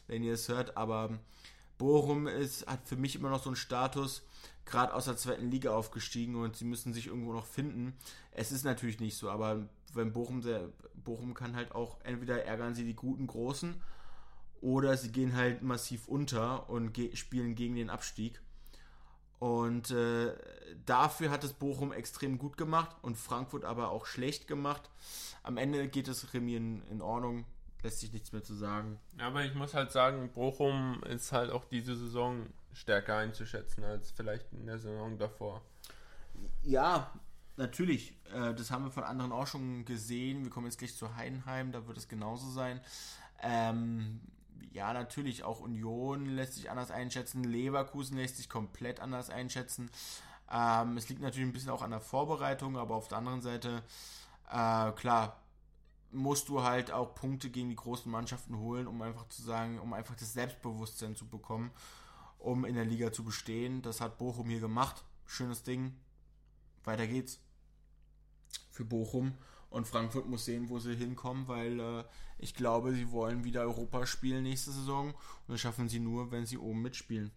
wenn 0.07 0.22
ihr 0.22 0.34
es 0.34 0.49
hört, 0.49 0.76
aber 0.76 1.18
Bochum 1.78 2.26
ist, 2.26 2.66
hat 2.66 2.86
für 2.88 2.97
mich 2.97 3.16
immer 3.16 3.30
noch 3.30 3.42
so 3.42 3.51
einen 3.51 3.57
Status, 3.57 4.22
gerade 4.64 4.95
aus 4.95 5.05
der 5.05 5.16
zweiten 5.16 5.51
Liga 5.51 5.74
aufgestiegen 5.74 6.36
und 6.36 6.57
sie 6.57 6.64
müssen 6.64 6.95
sich 6.95 7.09
irgendwo 7.09 7.32
noch 7.32 7.47
finden. 7.47 7.95
Es 8.32 8.53
ist 8.53 8.64
natürlich 8.64 9.01
nicht 9.01 9.16
so, 9.16 9.28
aber 9.28 9.68
wenn 9.97 10.12
Bochum, 10.12 10.40
der, 10.42 10.68
Bochum 10.95 11.34
kann 11.34 11.57
halt 11.57 11.72
auch, 11.74 11.99
entweder 12.05 12.45
ärgern 12.45 12.74
sie 12.74 12.84
die 12.84 12.95
guten 12.95 13.26
Großen 13.26 13.82
oder 14.61 14.97
sie 14.97 15.12
gehen 15.12 15.36
halt 15.36 15.62
massiv 15.62 16.09
unter 16.09 16.70
und 16.70 16.92
ge 16.92 17.14
spielen 17.16 17.55
gegen 17.55 17.74
den 17.76 17.90
Abstieg. 17.90 18.40
Und 19.38 19.90
äh, 19.90 20.32
dafür 20.86 21.30
hat 21.30 21.45
es 21.45 21.53
Bochum 21.53 21.92
extrem 21.92 22.38
gut 22.38 22.57
gemacht 22.57 22.97
und 23.03 23.18
Frankfurt 23.18 23.64
aber 23.64 23.90
auch 23.90 24.07
schlecht 24.07 24.47
gemacht. 24.47 24.90
Am 25.42 25.59
Ende 25.59 25.88
geht 25.88 26.09
es 26.09 26.32
Remis 26.32 26.57
in, 26.57 26.82
in 26.90 27.03
Ordnung, 27.03 27.45
lässt 27.82 28.01
sich 28.01 28.12
nichts 28.12 28.32
mehr 28.32 28.42
zu 28.42 28.55
sagen. 28.55 28.99
Aber 29.18 29.45
ich 29.45 29.55
muss 29.55 29.74
halt 29.74 29.92
sagen, 29.92 30.30
Bochum 30.32 31.03
ist 31.05 31.32
halt 31.32 31.51
auch 31.51 31.66
diese 31.66 31.95
Saison 31.95 32.47
stärker 32.72 33.18
einzuschätzen 33.18 33.84
als 33.84 34.11
vielleicht 34.11 34.51
in 34.53 34.66
der 34.66 34.78
Saison 34.78 35.18
davor. 35.18 35.61
Ja, 36.62 37.12
natürlich. 37.57 38.14
Äh, 38.32 38.55
das 38.55 38.70
haben 38.70 38.84
wir 38.84 38.90
von 38.90 39.05
anderen 39.05 39.32
auch 39.32 39.46
schon 39.46 39.84
gesehen. 39.84 40.44
Wir 40.44 40.50
kommen 40.50 40.66
jetzt 40.66 40.78
gleich 40.78 40.96
zu 40.96 41.16
Heidenheim, 41.16 41.72
da 41.72 41.86
wird 41.86 41.98
es 41.98 42.09
genauso 42.09 42.50
sein. 42.50 42.80
Ähm, 43.42 44.20
ja, 44.72 44.92
natürlich, 44.92 45.44
auch 45.44 45.61
Union 45.61 46.26
lässt 46.26 46.55
sich 46.55 46.70
anders 46.70 46.90
einschätzen, 46.90 47.44
Leverkusen 47.44 48.16
lässt 48.16 48.38
sich 48.38 48.48
komplett 48.48 49.00
anders 49.00 49.30
einschätzen. 49.30 49.90
Ähm, 50.50 50.96
es 50.96 51.09
liegt 51.09 51.22
natürlich 51.22 51.48
ein 51.48 51.52
bisschen 51.52 51.70
auch 51.70 51.82
an 51.82 51.90
der 51.90 52.00
Vorbereitung, 52.00 52.76
aber 52.76 52.94
auf 52.96 53.09
der 53.09 53.18
anderen 53.18 53.40
Seite, 53.40 53.82
äh, 54.50 54.90
klar, 54.92 55.40
musst 56.11 56.48
du 56.48 56.62
halt 56.62 56.90
auch 56.90 57.14
Punkte 57.14 57.50
gegen 57.50 57.70
die 57.70 57.76
großen 57.76 58.11
Mannschaften 58.11 58.59
holen, 58.59 58.86
um 58.86 59.00
einfach 59.02 59.28
zu 59.28 59.42
sagen, 59.42 59.80
um 59.80 59.92
einfach 59.92 60.14
das 60.14 60.32
Selbstbewusstsein 60.32 61.16
zu 61.16 61.26
bekommen, 61.26 61.70
um 62.38 62.64
in 62.64 62.74
der 62.74 62.84
Liga 62.84 63.12
zu 63.12 63.24
bestehen. 63.24 63.82
Das 63.82 64.00
hat 64.00 64.18
Bochum 64.18 64.48
hier 64.48 64.61
gemacht. 64.61 65.05
Schönes 65.26 65.62
Ding. 65.62 65.96
Weiter 66.85 67.07
geht's. 67.07 67.41
Für 68.70 68.85
Bochum. 68.85 69.35
Und 69.70 69.89
Frankfurt 69.89 70.26
muss 70.28 70.45
sehen, 70.45 70.68
wo 70.68 70.78
sie 70.78 70.95
hinkommen, 70.95 71.49
weil 71.49 71.80
äh, 71.80 72.05
ich 72.39 72.55
glaube, 72.55 72.93
sie 72.93 73.11
wollen 73.11 73.43
wieder 73.43 73.62
Europa 73.62 74.07
spielen 74.07 74.45
nächste 74.45 74.70
Saison. 74.70 75.09
Und 75.11 75.49
das 75.49 75.61
schaffen 75.61 75.89
sie 75.89 75.99
nur, 75.99 76.30
wenn 76.30 76.47
sie 76.47 76.59
oben 76.59 76.82
mitspielen. 76.82 77.32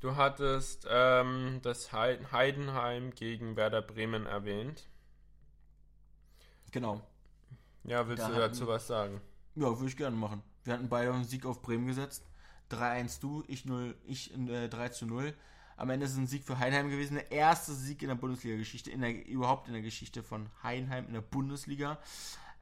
Du 0.00 0.16
hattest 0.16 0.86
ähm, 0.90 1.60
das 1.62 1.92
Heidenheim 1.92 3.14
gegen 3.14 3.56
Werder 3.56 3.82
Bremen 3.82 4.26
erwähnt. 4.26 4.88
Genau. 6.72 7.00
Ja, 7.84 8.08
willst 8.08 8.24
da 8.24 8.28
du 8.28 8.34
dazu 8.34 8.66
was 8.66 8.86
sagen? 8.86 9.20
Ja, 9.54 9.66
würde 9.78 9.86
ich 9.86 9.96
gerne 9.96 10.16
machen. 10.16 10.42
Wir 10.64 10.74
hatten 10.74 10.88
beide 10.88 11.12
einen 11.12 11.24
Sieg 11.24 11.46
auf 11.46 11.62
Bremen 11.62 11.86
gesetzt. 11.86 12.24
3-1 12.70 13.20
du, 13.20 13.44
ich 13.46 13.64
0, 13.64 13.94
ich 14.04 14.36
äh, 14.36 14.68
3 14.68 14.88
zu 14.88 15.06
0. 15.06 15.34
Am 15.82 15.90
Ende 15.90 16.06
ist 16.06 16.12
es 16.12 16.18
ein 16.18 16.28
Sieg 16.28 16.44
für 16.44 16.60
Heinheim 16.60 16.90
gewesen. 16.90 17.14
Der 17.14 17.32
erste 17.32 17.74
Sieg 17.74 18.02
in 18.02 18.08
der 18.08 18.14
Bundesliga-Geschichte, 18.14 18.92
in 18.92 19.00
der, 19.00 19.26
überhaupt 19.26 19.66
in 19.66 19.72
der 19.72 19.82
Geschichte 19.82 20.22
von 20.22 20.48
Heinheim 20.62 21.08
in 21.08 21.12
der 21.12 21.22
Bundesliga. 21.22 21.98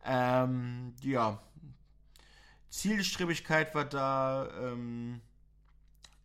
Ähm, 0.07 0.95
ja. 1.03 1.39
Zielstrebigkeit 2.71 3.75
war 3.75 3.85
da. 3.85 4.49
Ähm, 4.63 5.21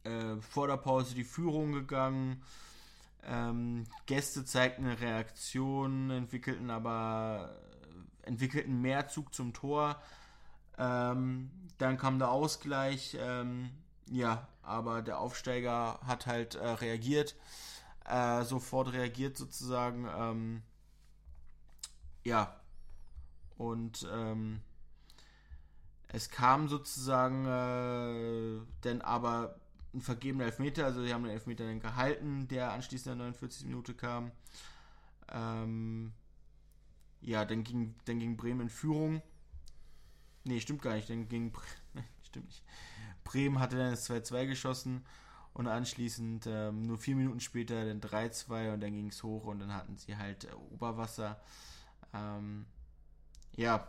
äh, 0.06 0.38
vor 0.38 0.68
der 0.68 0.78
Pause 0.78 1.16
die 1.16 1.26
Führung 1.26 1.74
gegangen. 1.74 2.42
Ähm, 3.26 3.84
Gäste 4.06 4.46
zeigten 4.46 4.86
eine 4.86 4.98
Reaktion, 4.98 6.12
entwickelten 6.12 6.70
aber 6.70 7.58
entwickelten 8.22 8.80
mehr 8.80 9.10
Zug 9.10 9.34
zum 9.34 9.52
Tor. 9.52 10.02
Ähm, 10.78 11.52
dann 11.78 11.98
kam 11.98 12.20
der 12.20 12.32
Ausgleich. 12.32 13.18
Ähm, 13.20 13.72
ja, 14.10 14.48
aber 14.62 15.02
der 15.02 15.20
Aufsteiger 15.20 16.00
hat 16.06 16.26
halt 16.28 16.56
äh, 16.56 16.68
reagiert, 16.68 17.36
äh, 18.06 18.44
sofort 18.44 18.94
reagiert 18.94 19.38
sozusagen. 19.38 20.08
Ähm, 20.18 20.62
ja, 22.24 22.60
und 23.58 24.08
ähm, 24.12 24.62
es 26.08 26.30
kam 26.30 26.68
sozusagen 26.68 27.46
äh, 27.46 28.66
dann 28.82 29.02
aber 29.02 29.60
ein 29.94 30.02
vergebener 30.02 30.46
Elfmeter, 30.46 30.86
also 30.86 31.04
sie 31.04 31.14
haben 31.14 31.24
den 31.24 31.32
Elfmeter 31.32 31.66
dann 31.66 31.80
gehalten, 31.80 32.48
der 32.48 32.72
anschließend 32.72 33.14
in 33.14 33.20
der 33.20 33.28
49. 33.28 33.66
Minute 33.68 33.94
kam. 33.94 34.32
Ähm, 35.32 36.12
ja, 37.22 37.46
dann 37.46 37.64
ging, 37.64 37.96
dann 38.06 38.20
ging 38.20 38.38
Bremen 38.38 38.62
in 38.62 38.70
Führung. 38.70 39.22
Nee, 40.44 40.60
stimmt 40.60 40.82
gar 40.82 40.96
nicht. 40.96 41.10
Dann 41.10 41.28
ging. 41.28 41.52
Nee, 41.94 42.04
stimmt 42.24 42.46
nicht. 42.46 42.64
Bremen 43.26 43.60
hatte 43.60 43.76
dann 43.76 43.92
das 43.92 44.10
2-2 44.10 44.48
geschossen 44.48 45.04
und 45.54 45.68
anschließend 45.68 46.48
ähm, 46.48 46.86
nur 46.86 46.98
vier 46.98 47.16
Minuten 47.16 47.42
später 47.42 47.86
dann 47.86 48.00
3-2 48.00 48.74
und 48.74 48.82
dann 48.82 48.94
ging 48.94 49.08
es 49.08 49.24
hoch 49.24 49.46
und 49.46 49.60
dann 49.60 49.74
hatten 49.74 49.98
sie 49.98 50.16
halt 50.16 50.46
äh, 50.46 50.54
Oberwasser. 50.74 51.40
Ähm, 52.14 52.66
ja. 53.56 53.88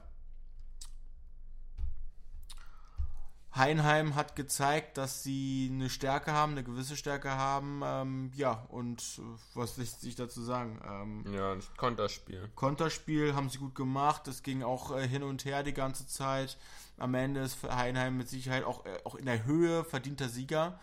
Heinheim 3.55 4.14
hat 4.14 4.37
gezeigt, 4.37 4.99
dass 4.99 5.22
sie 5.22 5.70
eine 5.72 5.89
Stärke 5.89 6.32
haben, 6.32 6.53
eine 6.53 6.62
gewisse 6.62 6.97
Stärke 6.97 7.32
haben. 7.32 7.80
Ähm, 7.84 8.30
ja, 8.34 8.66
und 8.68 9.01
äh, 9.18 9.22
was 9.55 9.76
lässt 9.76 10.03
sich 10.03 10.14
dazu 10.14 10.43
sagen? 10.43 10.80
Ähm, 10.87 11.24
ja, 11.32 11.53
ein 11.53 11.62
Konterspiel. 11.76 12.51
Konterspiel 12.55 13.34
haben 13.34 13.49
sie 13.49 13.59
gut 13.59 13.74
gemacht. 13.74 14.28
Es 14.28 14.43
ging 14.43 14.62
auch 14.62 14.97
äh, 14.97 15.09
hin 15.09 15.22
und 15.22 15.45
her 15.45 15.62
die 15.62 15.72
ganze 15.74 16.07
Zeit 16.07 16.59
am 16.99 17.14
Ende 17.14 17.40
ist 17.40 17.55
für 17.55 17.76
Heinheim 17.76 18.16
mit 18.16 18.28
Sicherheit 18.28 18.64
auch, 18.64 18.84
äh, 18.86 18.99
auch 19.05 19.14
in 19.14 19.26
der 19.26 19.44
Höhe 19.44 19.84
verdienter 19.84 20.28
Sieger, 20.28 20.78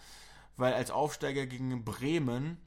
weil 0.58 0.74
als 0.74 0.92
Aufsteiger 0.92 1.46
gegen 1.46 1.84
Bremen 1.84 2.58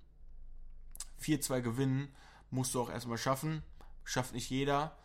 4-2 1.21 1.61
gewinnen, 1.61 2.15
musst 2.51 2.75
du 2.75 2.81
auch 2.81 2.91
erstmal 2.91 3.19
schaffen. 3.19 3.63
Schafft 4.05 4.35
nicht 4.35 4.51
jeder. 4.51 4.97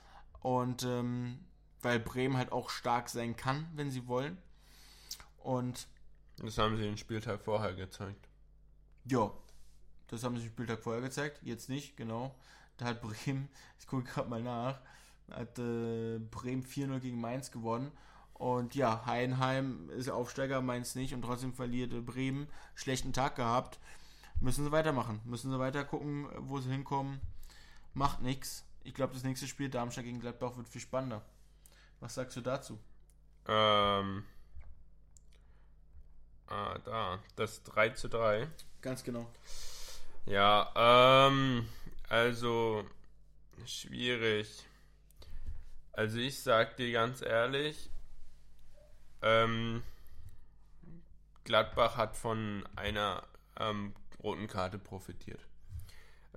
Und 0.42 0.84
ähm, 0.84 1.40
weil 1.82 2.00
Bremen 2.00 2.38
halt 2.38 2.52
auch 2.52 2.70
stark 2.70 3.10
sein 3.10 3.36
kann, 3.36 3.68
wenn 3.74 3.92
sie 3.92 4.08
wollen. 4.08 4.38
Und 5.38 5.88
das 6.38 6.58
haben 6.58 6.78
sie 6.78 6.84
den 6.84 6.98
Spieltag 6.98 7.42
vorher 7.42 7.74
gezeigt. 7.74 8.28
Ja, 9.06 9.32
das 10.08 10.24
haben 10.24 10.36
sie 10.36 10.44
den 10.44 10.52
Spieltag 10.52 10.80
vorher 10.80 11.02
gezeigt, 11.02 11.40
jetzt 11.44 11.70
nicht, 11.70 11.98
genau. 11.98 12.36
Da 12.78 12.86
hat 12.86 13.02
Bremen, 13.02 13.50
ich 13.80 13.88
gucke 13.88 14.04
gerade 14.04 14.30
mal 14.30 14.42
nach, 14.42 14.80
hat 15.32 15.58
äh, 15.60 16.20
Bremen 16.20 16.64
4-0 16.64 17.00
gegen 17.00 17.20
Mainz 17.20 17.52
gewonnen. 17.52 17.92
Und 18.42 18.74
ja, 18.74 19.06
Heidenheim 19.06 19.92
ist 19.92 20.10
Aufsteiger, 20.10 20.64
Mainz 20.64 20.96
nicht 20.96 21.14
und 21.14 21.22
trotzdem 21.22 21.54
verliert 21.54 21.92
Bremen. 22.08 22.48
Schlechten 22.74 23.14
Tag 23.14 23.36
gehabt. 23.36 23.80
Müssen 24.40 24.66
sie 24.66 24.72
weitermachen. 24.72 25.22
Müssen 25.26 25.52
sie 25.52 25.60
weiter 25.60 25.84
gucken, 25.86 26.28
wo 26.40 26.60
sie 26.60 26.72
hinkommen. 26.72 27.22
Macht 27.94 28.24
nichts. 28.24 28.66
Ich 28.84 28.96
glaube, 28.96 29.14
das 29.14 29.24
nächste 29.24 29.46
Spiel 29.46 29.70
Darmstadt 29.70 30.06
gegen 30.06 30.20
Gladbach 30.20 30.58
wird 30.58 30.68
viel 30.68 30.82
spannender. 30.82 31.22
Was 32.00 32.16
sagst 32.16 32.36
du 32.36 32.42
dazu? 32.42 32.80
Ähm. 33.48 34.26
Ah, 36.48 36.80
da. 36.84 37.20
Das 37.36 37.62
3 37.62 37.90
zu 37.90 38.10
3. 38.10 38.48
Ganz 38.82 39.04
genau. 39.04 39.32
Ja, 40.26 41.28
ähm. 41.30 41.70
Also. 42.10 42.86
Schwierig. 43.68 44.66
Also, 45.92 46.18
ich 46.18 46.42
sag 46.42 46.76
dir 46.78 46.92
ganz 46.92 47.22
ehrlich. 47.22 47.92
Ähm. 49.22 49.84
Gladbach 51.44 51.98
hat 51.98 52.16
von 52.16 52.64
einer 52.76 53.24
ähm, 53.60 53.94
roten 54.24 54.48
Karte 54.48 54.78
profitiert. 54.78 55.42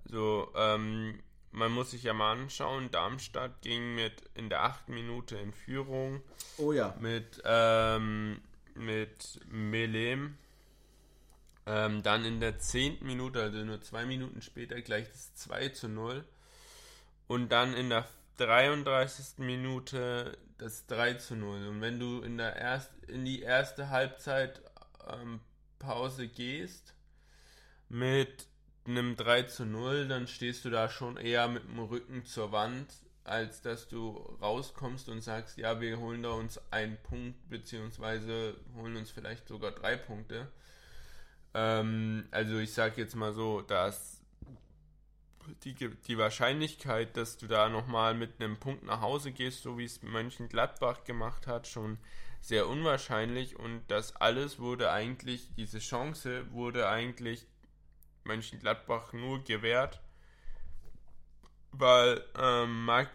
Also, 0.04 0.50
ähm, 0.56 1.20
man 1.52 1.70
muss 1.72 1.92
sich 1.92 2.02
ja 2.02 2.12
mal 2.12 2.32
anschauen, 2.32 2.90
Darmstadt 2.90 3.62
ging 3.62 3.94
mit 3.94 4.22
in 4.34 4.48
der 4.48 4.64
achten 4.64 4.92
Minute 4.92 5.36
in 5.36 5.52
Führung. 5.52 6.20
Oh 6.58 6.72
ja. 6.72 6.96
Mit, 7.00 7.40
ähm, 7.44 8.40
mit 8.74 9.40
Melem. 9.50 10.36
Ähm, 11.66 12.02
dann 12.02 12.24
in 12.24 12.40
der 12.40 12.58
zehnten 12.58 13.06
Minute, 13.06 13.40
also 13.40 13.58
nur 13.58 13.80
zwei 13.80 14.04
Minuten 14.04 14.42
später, 14.42 14.80
gleich 14.82 15.08
das 15.08 15.34
2 15.36 15.70
zu 15.70 15.88
0. 15.88 16.24
Und 17.26 17.50
dann 17.52 17.72
in 17.72 17.88
der 17.88 18.06
33. 18.36 19.38
Minute 19.38 20.36
das 20.58 20.86
3 20.86 21.14
zu 21.14 21.36
0. 21.36 21.68
Und 21.68 21.80
wenn 21.80 21.98
du 21.98 22.22
in, 22.22 22.38
der 22.38 22.56
erst, 22.56 22.92
in 23.08 23.24
die 23.24 23.42
erste 23.42 23.90
Halbzeit 23.90 24.62
ähm, 25.08 25.40
gehst 26.34 26.94
mit 27.88 28.46
einem 28.86 29.16
3 29.16 29.44
zu 29.44 29.66
0, 29.66 30.08
dann 30.08 30.26
stehst 30.26 30.64
du 30.64 30.70
da 30.70 30.88
schon 30.88 31.16
eher 31.16 31.48
mit 31.48 31.64
dem 31.64 31.78
Rücken 31.78 32.24
zur 32.24 32.52
Wand, 32.52 32.92
als 33.24 33.62
dass 33.62 33.88
du 33.88 34.16
rauskommst 34.40 35.08
und 35.08 35.22
sagst, 35.22 35.56
ja, 35.56 35.80
wir 35.80 35.98
holen 35.98 36.22
da 36.22 36.30
uns 36.30 36.60
einen 36.70 36.98
Punkt, 37.02 37.48
beziehungsweise 37.48 38.56
holen 38.76 38.96
uns 38.96 39.10
vielleicht 39.10 39.48
sogar 39.48 39.72
drei 39.72 39.96
Punkte. 39.96 40.48
Ähm, 41.54 42.26
also 42.30 42.58
ich 42.58 42.72
sag 42.72 42.98
jetzt 42.98 43.14
mal 43.16 43.32
so, 43.32 43.62
dass 43.62 44.13
die, 45.64 45.74
die 45.74 46.18
Wahrscheinlichkeit, 46.18 47.16
dass 47.16 47.36
du 47.36 47.46
da 47.46 47.68
nochmal 47.68 48.14
mit 48.14 48.40
einem 48.40 48.58
Punkt 48.58 48.84
nach 48.84 49.00
Hause 49.00 49.32
gehst, 49.32 49.62
so 49.62 49.78
wie 49.78 49.84
es 49.84 50.02
Mönchengladbach 50.02 51.04
gemacht 51.04 51.46
hat, 51.46 51.66
schon 51.66 51.98
sehr 52.40 52.68
unwahrscheinlich 52.68 53.58
und 53.58 53.82
das 53.88 54.16
alles 54.16 54.58
wurde 54.58 54.90
eigentlich, 54.90 55.48
diese 55.56 55.78
Chance 55.78 56.50
wurde 56.52 56.88
eigentlich 56.88 57.46
Mönchengladbach 58.24 59.12
nur 59.12 59.42
gewährt, 59.44 60.00
weil 61.72 62.22
ähm, 62.38 62.84
Mag 62.84 63.10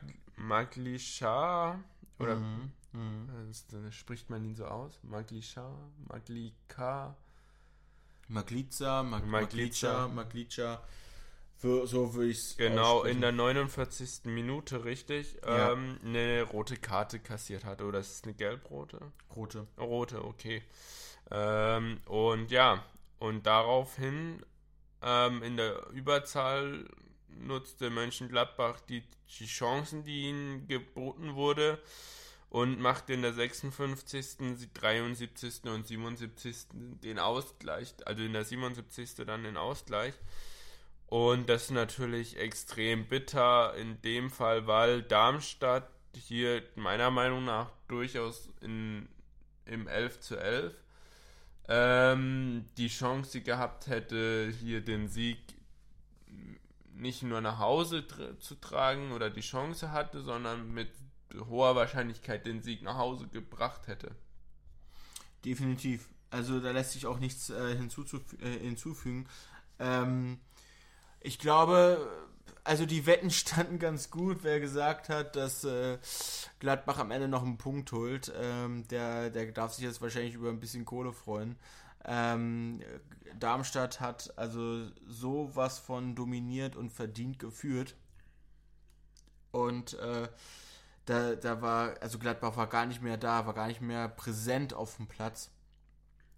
oder 2.17 2.35
mhm, 2.37 2.71
mh. 2.93 3.47
das, 3.47 3.67
das, 3.67 3.93
spricht 3.93 4.29
man 4.29 4.43
ihn 4.45 4.55
so 4.55 4.65
aus? 4.65 4.99
Maglischar, 5.03 5.77
Maglika, 6.07 7.15
Maglica, 8.27 9.03
Mag 9.03 9.25
Maglica, 9.25 10.07
Maglica. 10.07 10.81
Für, 11.59 11.85
so 11.87 12.13
würde 12.13 12.29
ich 12.29 12.37
es 12.37 12.57
Genau, 12.57 13.03
in 13.03 13.19
der 13.19 13.33
49. 13.33 14.25
Minute, 14.25 14.85
richtig, 14.85 15.35
ja. 15.45 15.73
ähm, 15.73 15.99
eine 16.05 16.43
rote 16.43 16.77
Karte 16.77 17.19
kassiert 17.19 17.65
hat. 17.65 17.81
Oder 17.81 17.99
ist 17.99 18.11
es 18.11 18.23
eine 18.23 18.33
gelb-rote? 18.33 18.99
Rote. 19.35 19.67
Rote, 19.77 20.23
okay. 20.23 20.63
Ähm, 21.29 21.99
und 22.05 22.49
ja, 22.49 22.85
und 23.19 23.45
daraufhin 23.45 24.41
ähm, 25.01 25.43
in 25.43 25.57
der 25.57 25.89
Überzahl 25.91 26.85
nutzte 27.27 27.89
Mönchengladbach 27.89 28.79
die, 28.79 29.03
die 29.39 29.45
Chancen, 29.45 30.05
die 30.05 30.29
ihnen 30.29 30.65
geboten 30.65 31.35
wurde 31.35 31.77
und 32.49 32.79
machte 32.79 33.11
in 33.11 33.21
der 33.21 33.33
56., 33.33 34.69
73. 34.73 35.65
und 35.65 35.85
77. 35.85 36.67
den 36.71 37.19
Ausgleich, 37.19 37.93
also 38.05 38.23
in 38.23 38.31
der 38.31 38.45
77. 38.45 39.15
dann 39.25 39.43
den 39.43 39.57
Ausgleich. 39.57 40.13
Und 41.09 41.49
das 41.49 41.63
ist 41.63 41.71
natürlich 41.71 42.37
extrem 42.37 43.07
bitter 43.07 43.73
in 43.75 43.99
dem 44.03 44.29
Fall, 44.29 44.67
weil 44.67 45.01
Darmstadt 45.01 45.89
hier 46.15 46.61
meiner 46.75 47.09
Meinung 47.09 47.45
nach 47.45 47.71
durchaus 47.87 48.49
in, 48.61 49.09
im 49.65 49.87
11 49.87 50.19
zu 50.19 50.37
11 50.37 50.75
ähm, 51.67 52.65
die 52.77 52.89
Chance 52.89 53.41
gehabt 53.41 53.87
hätte, 53.87 54.53
hier 54.59 54.81
den 54.81 55.07
Sieg 55.07 55.39
nicht 56.93 57.23
nur 57.23 57.41
nach 57.41 57.57
Hause 57.57 58.05
tra 58.05 58.37
zu 58.39 58.55
tragen 58.55 59.11
oder 59.11 59.31
die 59.31 59.41
Chance 59.41 59.91
hatte, 59.91 60.21
sondern 60.21 60.71
mit 60.71 60.89
hoher 61.47 61.75
Wahrscheinlichkeit 61.75 62.45
den 62.45 62.61
Sieg 62.61 62.83
nach 62.83 62.97
Hause 62.97 63.27
gebracht 63.27 63.87
hätte. 63.87 64.11
Definitiv. 65.43 66.07
Also 66.29 66.59
da 66.59 66.69
lässt 66.69 66.91
sich 66.91 67.07
auch 67.07 67.17
nichts 67.17 67.49
äh, 67.49 67.71
äh, 67.71 68.59
hinzufügen. 68.59 69.27
Ähm, 69.79 70.39
ich 71.21 71.39
glaube, 71.39 72.07
also 72.63 72.85
die 72.85 73.05
Wetten 73.05 73.29
standen 73.31 73.79
ganz 73.79 74.09
gut, 74.11 74.43
wer 74.43 74.59
gesagt 74.59 75.09
hat, 75.09 75.35
dass 75.35 75.63
äh, 75.63 75.97
Gladbach 76.59 76.99
am 76.99 77.11
Ende 77.11 77.27
noch 77.27 77.43
einen 77.43 77.57
Punkt 77.57 77.91
holt. 77.91 78.31
Ähm, 78.39 78.87
der, 78.87 79.29
der 79.29 79.51
darf 79.51 79.73
sich 79.73 79.83
jetzt 79.83 80.01
wahrscheinlich 80.01 80.35
über 80.35 80.49
ein 80.49 80.59
bisschen 80.59 80.85
Kohle 80.85 81.13
freuen. 81.13 81.57
Ähm, 82.05 82.81
Darmstadt 83.37 83.99
hat 83.99 84.33
also 84.37 84.87
sowas 85.07 85.79
von 85.79 86.15
dominiert 86.15 86.75
und 86.75 86.91
verdient 86.91 87.39
geführt. 87.39 87.95
Und 89.51 89.93
äh, 89.95 90.29
da, 91.05 91.35
da 91.35 91.61
war, 91.61 91.95
also 92.01 92.19
Gladbach 92.19 92.55
war 92.55 92.67
gar 92.67 92.85
nicht 92.85 93.01
mehr 93.01 93.17
da, 93.17 93.45
war 93.45 93.53
gar 93.53 93.67
nicht 93.67 93.81
mehr 93.81 94.07
präsent 94.07 94.73
auf 94.73 94.97
dem 94.97 95.07
Platz. 95.07 95.49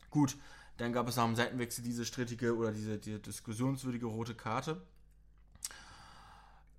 Gut, 0.10 0.38
dann 0.78 0.94
gab 0.94 1.08
es 1.08 1.16
nach 1.16 1.26
dem 1.26 1.36
Seitenwechsel 1.36 1.84
diese 1.84 2.06
strittige 2.06 2.56
oder 2.56 2.72
diese, 2.72 2.98
diese 2.98 3.20
diskussionswürdige 3.20 4.06
rote 4.06 4.36
Karte. 4.36 4.82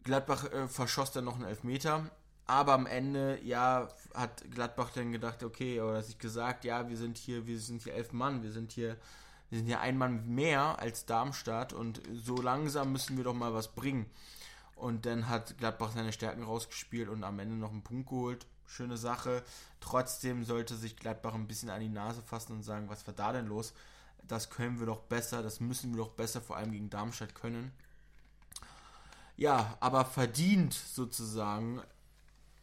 Gladbach 0.04 0.50
äh, 0.52 0.68
verschoss 0.68 1.12
dann 1.12 1.24
noch 1.24 1.36
einen 1.36 1.44
Elfmeter. 1.44 2.10
Aber 2.46 2.72
am 2.72 2.86
Ende, 2.86 3.38
ja, 3.42 3.88
hat 4.14 4.44
Gladbach 4.50 4.90
dann 4.94 5.12
gedacht, 5.12 5.42
okay, 5.42 5.80
oder 5.80 6.02
sich 6.02 6.18
gesagt, 6.18 6.64
ja, 6.64 6.88
wir 6.88 6.96
sind 6.96 7.16
hier, 7.16 7.46
wir 7.46 7.58
sind 7.58 7.82
hier 7.82 7.94
elf 7.94 8.12
Mann, 8.12 8.42
wir 8.42 8.50
sind 8.50 8.72
hier, 8.72 8.96
wir 9.48 9.58
sind 9.58 9.66
hier 9.66 9.80
ein 9.80 9.96
Mann 9.96 10.28
mehr 10.34 10.78
als 10.78 11.06
Darmstadt 11.06 11.72
und 11.72 12.02
so 12.12 12.36
langsam 12.36 12.92
müssen 12.92 13.16
wir 13.16 13.24
doch 13.24 13.34
mal 13.34 13.54
was 13.54 13.68
bringen. 13.74 14.06
Und 14.74 15.06
dann 15.06 15.28
hat 15.28 15.56
Gladbach 15.58 15.92
seine 15.92 16.12
Stärken 16.12 16.42
rausgespielt 16.42 17.08
und 17.08 17.22
am 17.22 17.38
Ende 17.38 17.54
noch 17.54 17.70
einen 17.70 17.84
Punkt 17.84 18.08
geholt. 18.08 18.46
Schöne 18.66 18.96
Sache. 18.96 19.42
Trotzdem 19.80 20.44
sollte 20.44 20.76
sich 20.76 20.96
Gladbach 20.96 21.34
ein 21.34 21.48
bisschen 21.48 21.70
an 21.70 21.80
die 21.80 21.88
Nase 21.88 22.22
fassen 22.22 22.52
und 22.52 22.62
sagen, 22.62 22.88
was 22.88 23.06
war 23.06 23.14
da 23.14 23.32
denn 23.32 23.46
los? 23.46 23.74
Das 24.26 24.50
können 24.50 24.78
wir 24.78 24.86
doch 24.86 25.00
besser, 25.00 25.42
das 25.42 25.60
müssen 25.60 25.92
wir 25.92 26.04
doch 26.04 26.12
besser, 26.12 26.40
vor 26.40 26.56
allem 26.56 26.72
gegen 26.72 26.90
Darmstadt 26.90 27.34
können. 27.34 27.72
Ja, 29.36 29.76
aber 29.80 30.04
verdient 30.04 30.74
sozusagen, 30.74 31.82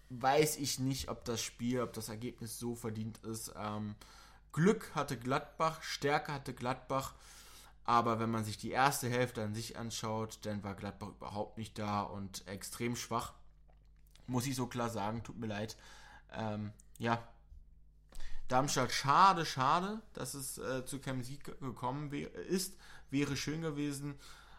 weiß 0.10 0.58
ich 0.58 0.80
nicht, 0.80 1.10
ob 1.10 1.26
das 1.26 1.41
Spiel, 1.41 1.82
ob 1.82 1.93
das 1.93 2.10
Ergebnis 2.10 2.60
so 2.60 2.76
verdient 2.76 3.18
ist. 3.20 3.52
Ähm, 3.58 3.95
Glück 4.52 4.91
hatte 4.95 5.18
Gladbach, 5.18 5.84
Stärke 5.84 6.34
hatte 6.34 6.54
Gladbach, 6.54 7.14
aber 7.84 8.20
wenn 8.20 8.32
man 8.32 8.45
sich 8.45 8.58
die 8.58 8.72
erste 8.72 9.10
Hälfte 9.10 9.43
an 9.43 9.54
sich 9.54 9.78
anschaut, 9.78 10.39
dann 10.43 10.64
war 10.64 10.76
Gladbach 10.76 11.10
überhaupt 11.10 11.58
nicht 11.58 11.78
da 11.78 12.02
und 12.02 12.47
extrem 12.47 12.95
schwach. 12.95 13.34
Muss 14.30 14.48
ich 14.48 14.56
so 14.56 14.68
klar 14.68 14.90
sagen, 14.90 15.24
tut 15.24 15.38
mir 15.38 15.48
leid. 15.48 15.76
Ähm, 16.32 16.72
ja, 16.98 17.28
Darmstadt, 18.50 18.92
schade, 18.92 19.46
schade, 19.46 20.02
dass 20.14 20.34
es 20.34 20.58
äh, 20.58 20.84
zu 20.84 21.00
keinem 21.00 21.24
Sieg 21.24 21.44
gekommen 21.44 22.12
ist. 22.12 22.76
Wäre 23.12 23.38
schön 23.38 23.62
gewesen. 23.62 24.16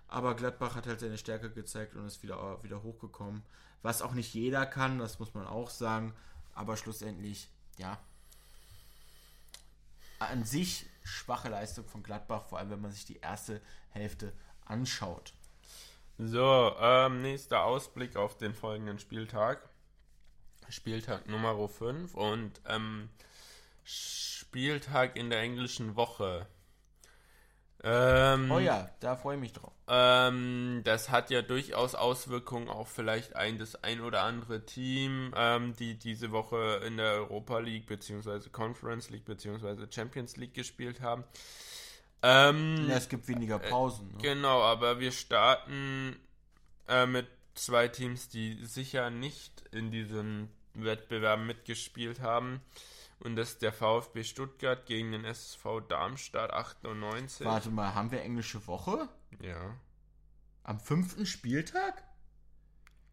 Aber 0.06 0.36
Gladbach 0.36 0.76
hat 0.76 0.86
halt 0.86 1.00
seine 1.00 1.18
Stärke 1.18 1.50
gezeigt 1.50 1.96
und 1.96 2.06
ist 2.06 2.22
wieder, 2.22 2.62
wieder 2.62 2.84
hochgekommen. 2.84 3.42
Was 3.82 4.00
auch 4.00 4.12
nicht 4.12 4.32
jeder 4.32 4.64
kann, 4.64 5.00
das 5.00 5.18
muss 5.18 5.34
man 5.34 5.46
auch 5.46 5.70
sagen. 5.70 6.14
Aber 6.54 6.76
schlussendlich, 6.76 7.48
ja, 7.78 7.98
an 10.20 10.44
sich 10.44 10.86
schwache 11.02 11.48
Leistung 11.48 11.84
von 11.84 12.04
Gladbach, 12.04 12.44
vor 12.44 12.58
allem 12.58 12.70
wenn 12.70 12.80
man 12.80 12.92
sich 12.92 13.06
die 13.06 13.18
erste 13.18 13.60
Hälfte 13.88 14.32
anschaut. 14.66 15.32
So, 16.22 16.74
ähm, 16.78 17.22
nächster 17.22 17.64
Ausblick 17.64 18.16
auf 18.16 18.36
den 18.36 18.52
folgenden 18.52 18.98
Spieltag. 18.98 19.66
Spieltag 20.68 21.26
Nummer 21.26 21.66
5 21.66 22.14
und 22.14 22.60
ähm, 22.68 23.08
Spieltag 23.84 25.16
in 25.16 25.30
der 25.30 25.40
englischen 25.40 25.96
Woche. 25.96 26.46
Ähm, 27.82 28.50
oh 28.50 28.58
ja, 28.58 28.90
da 29.00 29.16
freue 29.16 29.36
ich 29.36 29.40
mich 29.40 29.52
drauf. 29.54 29.72
Ähm, 29.88 30.82
das 30.84 31.08
hat 31.08 31.30
ja 31.30 31.40
durchaus 31.40 31.94
Auswirkungen 31.94 32.68
auf 32.68 32.90
vielleicht 32.90 33.34
ein 33.34 33.56
das 33.56 33.82
ein 33.82 34.02
oder 34.02 34.22
andere 34.22 34.66
Team, 34.66 35.32
ähm, 35.34 35.74
die 35.76 35.98
diese 35.98 36.32
Woche 36.32 36.82
in 36.86 36.98
der 36.98 37.12
Europa 37.12 37.60
League 37.60 37.86
bzw. 37.86 38.50
Conference 38.50 39.08
League 39.08 39.24
bzw. 39.24 39.86
Champions 39.90 40.36
League 40.36 40.52
gespielt 40.52 41.00
haben. 41.00 41.24
Ähm, 42.22 42.86
ja, 42.88 42.96
es 42.96 43.08
gibt 43.08 43.28
weniger 43.28 43.56
äh, 43.56 43.70
Pausen. 43.70 44.08
Ne? 44.12 44.18
Genau, 44.22 44.62
aber 44.62 45.00
wir 45.00 45.12
starten 45.12 46.16
äh, 46.88 47.06
mit 47.06 47.26
zwei 47.54 47.88
Teams, 47.88 48.28
die 48.28 48.64
sicher 48.64 49.10
nicht 49.10 49.62
in 49.72 49.90
diesen 49.90 50.50
Wettbewerben 50.74 51.46
mitgespielt 51.46 52.20
haben. 52.20 52.60
Und 53.20 53.36
das 53.36 53.50
ist 53.50 53.62
der 53.62 53.72
VfB 53.72 54.24
Stuttgart 54.24 54.86
gegen 54.86 55.12
den 55.12 55.24
SV 55.24 55.80
Darmstadt 55.80 56.52
98. 56.52 57.46
Warte 57.46 57.70
mal, 57.70 57.94
haben 57.94 58.10
wir 58.10 58.22
englische 58.22 58.66
Woche? 58.66 59.08
Ja. 59.42 59.76
Am 60.62 60.80
fünften 60.80 61.26
Spieltag? 61.26 62.02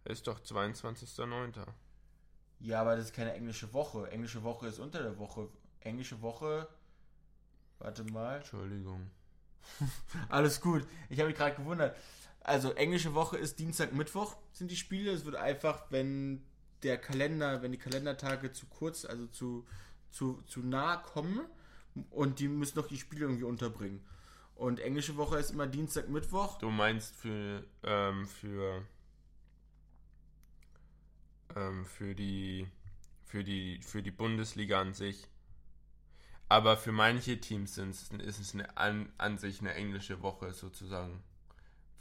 Ist 0.06 0.28
doch 0.28 0.40
22.09. 0.40 1.66
Ja, 2.60 2.82
aber 2.82 2.96
das 2.96 3.06
ist 3.06 3.14
keine 3.14 3.34
englische 3.34 3.74
Woche. 3.74 4.10
Englische 4.10 4.44
Woche 4.44 4.68
ist 4.68 4.80
unter 4.80 5.04
der 5.04 5.18
Woche. 5.18 5.50
Englische 5.82 6.22
Woche. 6.22 6.68
Warte 7.80 8.04
mal. 8.06 8.38
Entschuldigung. 8.38 9.10
Alles 10.30 10.62
gut. 10.62 10.86
Ich 11.10 11.20
habe 11.20 11.30
mich 11.30 11.38
gerade 11.38 11.56
gewundert. 11.56 11.96
Also, 12.42 12.72
englische 12.72 13.14
Woche 13.14 13.38
ist 13.38 13.60
Dienstag, 13.60 13.94
Mittwoch 13.94 14.38
sind 14.54 14.72
die 14.72 14.78
Spiele. 14.78 15.12
Es 15.12 15.26
wird 15.26 15.36
einfach, 15.36 15.86
wenn 15.90 16.46
der 16.84 16.98
Kalender, 16.98 17.62
wenn 17.62 17.72
die 17.72 17.78
Kalendertage 17.78 18.54
zu 18.54 18.68
kurz, 18.68 19.04
also 19.04 19.28
zu 19.28 19.66
zu, 20.12 20.42
zu 20.48 20.62
nah 20.62 20.98
kommen 20.98 21.42
und 22.10 22.40
die 22.40 22.48
müssen 22.48 22.80
noch 22.80 22.88
die 22.88 22.98
Spiele 22.98 23.26
irgendwie 23.26 23.44
unterbringen. 23.44 24.04
Und 24.56 24.80
englische 24.80 25.18
Woche 25.18 25.38
ist 25.38 25.52
immer 25.52 25.68
Dienstag, 25.68 26.10
Mittwoch. 26.10 26.58
Du 26.58 26.72
meinst 26.72 27.16
für, 27.16 27.64
ähm, 27.84 28.26
für, 28.26 28.84
ähm, 31.56 31.86
für 31.86 32.16
die, 32.16 32.68
für 33.26 33.44
die, 33.44 33.80
für 33.82 34.02
die 34.02 34.12
Bundesliga 34.12 34.82
an 34.82 34.94
sich. 34.94 35.28
Aber 36.50 36.78
für 36.78 36.92
manche 36.92 37.40
Teams 37.40 37.78
ist 37.78 38.40
es 38.40 38.54
eine, 38.54 38.78
an, 38.78 39.10
an 39.18 39.38
sich 39.38 39.60
eine 39.60 39.74
englische 39.74 40.22
Woche 40.22 40.54
sozusagen 40.54 41.22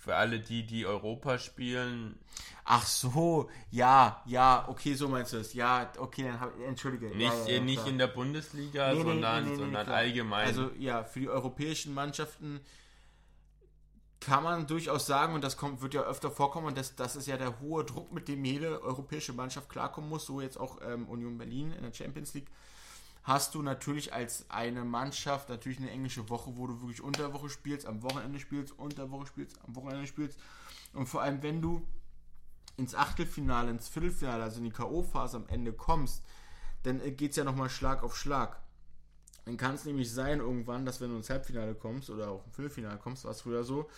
für 0.07 0.15
alle 0.15 0.39
die, 0.39 0.65
die 0.65 0.87
Europa 0.87 1.37
spielen. 1.39 2.17
Ach 2.65 2.87
so, 2.87 3.51
ja, 3.73 4.23
ja, 4.25 4.65
okay, 4.69 4.95
so 4.95 5.09
meinst 5.09 5.33
du 5.33 5.39
es. 5.39 5.53
Ja, 5.53 5.91
okay, 5.99 6.23
dann 6.23 6.39
hab, 6.39 6.61
entschuldige. 6.61 7.09
Nicht, 7.17 7.33
ja, 7.47 7.55
ja, 7.55 7.61
nicht 7.61 7.85
in 7.89 7.99
der 7.99 8.07
Bundesliga, 8.07 8.93
nee, 8.93 9.03
sondern, 9.03 9.45
nee, 9.45 9.51
nee, 9.51 9.57
sondern 9.57 9.89
allgemein. 9.89 10.47
Also 10.47 10.71
ja, 10.79 11.03
für 11.03 11.19
die 11.19 11.29
europäischen 11.29 11.93
Mannschaften 11.93 12.61
kann 14.21 14.45
man 14.45 14.69
durchaus 14.69 15.07
sagen, 15.07 15.35
und 15.35 15.43
das 15.43 15.57
kommt, 15.57 15.83
wird 15.83 15.95
ja 15.95 16.03
öfter 16.03 16.31
vorkommen, 16.31 16.69
und 16.69 16.79
das, 16.79 16.95
das 16.95 17.17
ist 17.17 17.27
ja 17.27 17.37
der 17.37 17.59
hohe 17.59 17.85
Druck, 17.85 18.13
mit 18.13 18.29
dem 18.29 18.45
jede 18.45 18.83
europäische 18.83 19.33
Mannschaft 19.33 19.69
klarkommen 19.69 20.09
muss, 20.09 20.27
so 20.27 20.41
jetzt 20.41 20.57
auch 20.57 20.79
ähm, 20.83 21.09
Union 21.09 21.37
Berlin 21.37 21.73
in 21.73 21.83
der 21.83 21.93
Champions 21.93 22.33
League 22.35 22.51
hast 23.27 23.57
du 23.57 23.63
natürlich 23.63 24.13
als 24.13 24.49
eine 24.51 24.85
Mannschaft 24.85 25.49
natürlich 25.49 25.79
eine 25.79 25.91
englische 25.91 26.29
Woche, 26.31 26.57
wo 26.57 26.69
du 26.69 26.81
wirklich 26.81 27.03
unter 27.03 27.33
Woche 27.33 27.51
spielst, 27.51 27.85
am 27.85 28.05
Wochenende 28.05 28.39
spielst, 28.39 28.79
unter 28.79 29.11
Woche 29.11 29.27
spielst, 29.27 29.59
am 29.67 29.75
Wochenende 29.75 30.07
spielst. 30.07 30.39
Und 30.93 31.07
vor 31.07 31.23
allem, 31.23 31.43
wenn 31.43 31.61
du 31.61 31.85
ins 32.77 32.95
Achtelfinale, 32.95 33.73
ins 33.73 33.89
Viertelfinale, 33.89 34.45
also 34.45 34.59
in 34.59 34.65
die 34.65 34.71
K.O.-Phase 34.71 35.35
am 35.35 35.49
Ende 35.49 35.73
kommst, 35.73 36.23
dann 36.85 37.01
äh, 37.01 37.11
geht 37.11 37.33
es 37.33 37.37
ja 37.37 37.43
nochmal 37.43 37.69
Schlag 37.69 38.05
auf 38.05 38.17
Schlag. 38.17 38.63
Dann 39.45 39.57
kann 39.57 39.75
es 39.75 39.85
nämlich 39.85 40.13
sein, 40.13 40.39
irgendwann, 40.39 40.87
dass 40.87 41.01
wenn 41.01 41.11
du 41.11 41.17
ins 41.17 41.29
Halbfinale 41.29 41.75
kommst 41.75 42.11
oder 42.11 42.31
auch 42.31 42.47
im 42.47 42.53
Viertelfinale 42.53 42.99
kommst, 42.99 43.25
war 43.25 43.33
es 43.33 43.41
früher 43.41 43.65
so, 43.65 43.91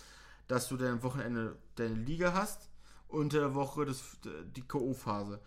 dass 0.46 0.68
du 0.68 0.78
dann 0.78 0.92
am 0.92 1.02
Wochenende 1.02 1.58
deine 1.74 1.96
Liga 1.96 2.32
hast, 2.32 2.70
unter 3.08 3.40
der 3.40 3.54
Woche 3.54 3.84
das, 3.84 4.02
die 4.56 4.62
K.O.-Phase. 4.62 5.38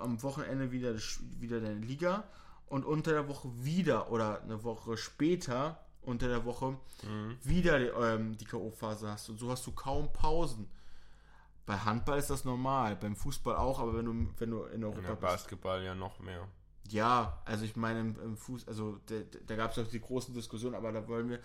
Am 0.00 0.22
Wochenende 0.22 0.70
wieder, 0.70 0.94
wieder 1.40 1.62
deine 1.62 1.80
Liga 1.80 2.24
und 2.72 2.86
unter 2.86 3.12
der 3.12 3.28
Woche 3.28 3.50
wieder 3.62 4.10
oder 4.10 4.40
eine 4.40 4.64
Woche 4.64 4.96
später 4.96 5.78
unter 6.00 6.26
der 6.26 6.46
Woche 6.46 6.78
mhm. 7.02 7.36
wieder 7.42 7.78
die, 7.78 7.84
ähm, 7.84 8.38
die 8.38 8.46
K.O.-Phase 8.46 9.08
hast. 9.08 9.28
Und 9.28 9.38
so 9.38 9.50
hast 9.50 9.66
du 9.66 9.72
kaum 9.72 10.10
Pausen. 10.10 10.70
Bei 11.66 11.76
Handball 11.76 12.18
ist 12.18 12.30
das 12.30 12.46
normal, 12.46 12.96
beim 12.96 13.14
Fußball 13.14 13.56
auch, 13.56 13.78
aber 13.78 13.94
wenn 13.94 14.06
du, 14.06 14.30
wenn 14.38 14.50
du 14.50 14.64
in 14.64 14.82
Europa 14.82 15.12
in 15.12 15.20
Basketball 15.20 15.80
bist, 15.80 15.86
ja 15.86 15.94
noch 15.94 16.18
mehr. 16.20 16.48
Ja, 16.88 17.42
also 17.44 17.66
ich 17.66 17.76
meine 17.76 18.00
im, 18.00 18.18
im 18.18 18.36
Fuß, 18.38 18.66
also 18.66 18.98
da 19.46 19.56
gab 19.56 19.72
es 19.72 19.78
auch 19.78 19.90
die 19.90 20.00
großen 20.00 20.32
Diskussionen, 20.32 20.74
aber 20.74 20.92
da 20.92 21.06
wollen 21.06 21.28
wir, 21.28 21.40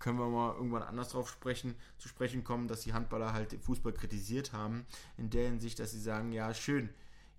können 0.00 0.18
wir 0.18 0.28
mal 0.28 0.54
irgendwann 0.54 0.82
anders 0.82 1.10
drauf 1.10 1.30
sprechen, 1.30 1.76
zu 1.98 2.08
sprechen 2.08 2.42
kommen, 2.42 2.66
dass 2.66 2.80
die 2.80 2.92
Handballer 2.92 3.32
halt 3.32 3.52
den 3.52 3.60
Fußball 3.60 3.92
kritisiert 3.92 4.52
haben, 4.52 4.86
in 5.18 5.30
der 5.30 5.44
Hinsicht, 5.44 5.78
dass 5.78 5.92
sie 5.92 6.00
sagen, 6.00 6.32
ja 6.32 6.52
schön, 6.52 6.90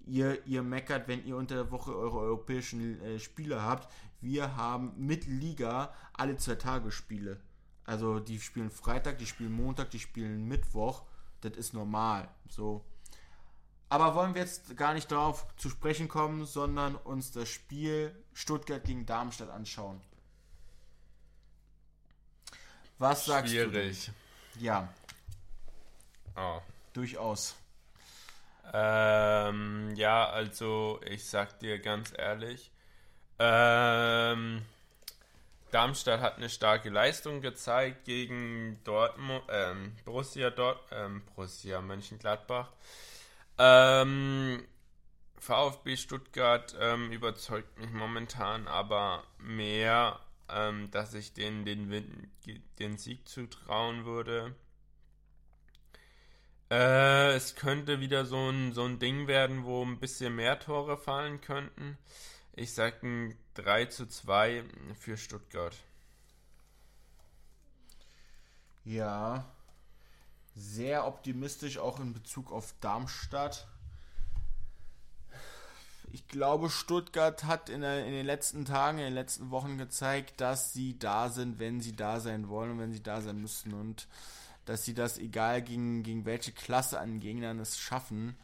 ihr, 0.05 0.45
ihr 0.45 0.63
meckert, 0.63 1.07
wenn 1.07 1.25
ihr 1.25 1.35
unter 1.35 1.55
der 1.55 1.71
Woche 1.71 1.95
eure 1.95 2.19
europäischen 2.19 3.01
äh, 3.01 3.19
Spiele 3.19 3.61
habt. 3.61 3.91
Wir 4.21 4.55
haben 4.55 4.93
mit 4.97 5.25
Liga 5.25 5.93
alle 6.13 6.37
zwei 6.37 6.55
Tage 6.55 6.91
Spiele. 6.91 7.39
Also 7.85 8.19
die 8.19 8.39
spielen 8.39 8.71
Freitag, 8.71 9.19
die 9.19 9.27
spielen 9.27 9.51
Montag, 9.51 9.91
die 9.91 9.99
spielen 9.99 10.47
Mittwoch. 10.47 11.03
Das 11.41 11.53
ist 11.53 11.73
normal. 11.73 12.27
So. 12.49 12.83
Aber 13.89 14.15
wollen 14.15 14.33
wir 14.33 14.41
jetzt 14.41 14.75
gar 14.75 14.93
nicht 14.93 15.11
darauf 15.11 15.45
zu 15.57 15.69
sprechen 15.69 16.07
kommen, 16.07 16.45
sondern 16.45 16.95
uns 16.95 17.31
das 17.31 17.47
Spiel 17.49 18.15
Stuttgart 18.33 18.83
gegen 18.83 19.05
Darmstadt 19.05 19.49
anschauen. 19.49 20.01
Was 22.97 23.25
sagst 23.25 23.51
Schwierig. 23.51 23.71
du? 23.71 23.79
Schwierig. 23.79 24.11
Ja. 24.59 24.89
Oh. 26.35 26.61
Durchaus. 26.93 27.55
Ähm, 28.73 29.93
ja, 29.95 30.29
also 30.29 30.99
ich 31.09 31.25
sag 31.25 31.59
dir 31.59 31.79
ganz 31.79 32.13
ehrlich, 32.17 32.71
ähm, 33.39 34.61
Darmstadt 35.71 36.21
hat 36.21 36.37
eine 36.37 36.49
starke 36.49 36.89
Leistung 36.89 37.41
gezeigt 37.41 38.05
gegen 38.05 38.79
Dortmund, 38.85 39.43
ähm, 39.49 39.95
Borussia 40.05 40.49
Dort, 40.49 40.79
ähm, 40.91 41.21
Borussia 41.35 41.81
Mönchengladbach. 41.81 42.71
Ähm, 43.57 44.65
VfB 45.37 45.97
Stuttgart 45.97 46.75
ähm, 46.79 47.11
überzeugt 47.11 47.77
mich 47.77 47.91
momentan 47.91 48.67
aber 48.67 49.23
mehr, 49.37 50.19
ähm, 50.49 50.89
dass 50.91 51.13
ich 51.13 51.33
denen 51.33 51.65
den, 51.65 52.31
den 52.79 52.97
Sieg 52.97 53.27
zutrauen 53.27 54.05
würde. 54.05 54.55
Äh, 56.75 57.35
es 57.35 57.55
könnte 57.55 58.01
wieder 58.01 58.25
so 58.25 58.49
ein, 58.49 58.73
so 58.73 58.83
ein 58.83 58.99
Ding 58.99 59.27
werden, 59.27 59.63
wo 59.63 59.81
ein 59.81 59.97
bisschen 59.97 60.35
mehr 60.35 60.59
Tore 60.59 60.97
fallen 60.97 61.39
könnten. 61.39 61.97
Ich 62.51 62.73
sage 62.73 62.97
ein 63.07 63.37
3 63.53 63.85
zu 63.85 64.07
2 64.07 64.61
für 64.99 65.15
Stuttgart. 65.15 65.73
Ja, 68.83 69.45
sehr 70.53 71.07
optimistisch 71.07 71.77
auch 71.77 72.01
in 72.01 72.11
Bezug 72.11 72.51
auf 72.51 72.75
Darmstadt. 72.81 73.67
Ich 76.11 76.27
glaube, 76.27 76.69
Stuttgart 76.69 77.45
hat 77.45 77.69
in, 77.69 77.81
der, 77.81 78.05
in, 78.05 78.11
den 78.11 78.25
letzten 78.25 78.65
Tagen, 78.65 78.97
in 78.97 79.05
den 79.05 79.13
letzten 79.13 79.49
Wochen 79.49 79.77
gezeigt, 79.77 80.41
dass 80.41 80.73
sie 80.73 80.99
da 80.99 81.29
sind, 81.29 81.57
wenn 81.57 81.79
sie 81.79 81.95
da 81.95 82.19
sein 82.19 82.49
wollen 82.49 82.71
und 82.71 82.79
wenn 82.79 82.91
sie 82.91 83.03
da 83.03 83.21
sein 83.21 83.39
müssen. 83.39 83.73
Und 83.73 84.07
dass 84.65 84.83
sie 84.85 84.93
das, 84.93 85.17
egal 85.17 85.61
gegen, 85.61 86.03
gegen 86.03 86.25
welche 86.25 86.51
Klasse 86.51 86.99
an 86.99 87.19
Gegnern 87.19 87.59
es 87.59 87.77
schaffen, 87.77 88.35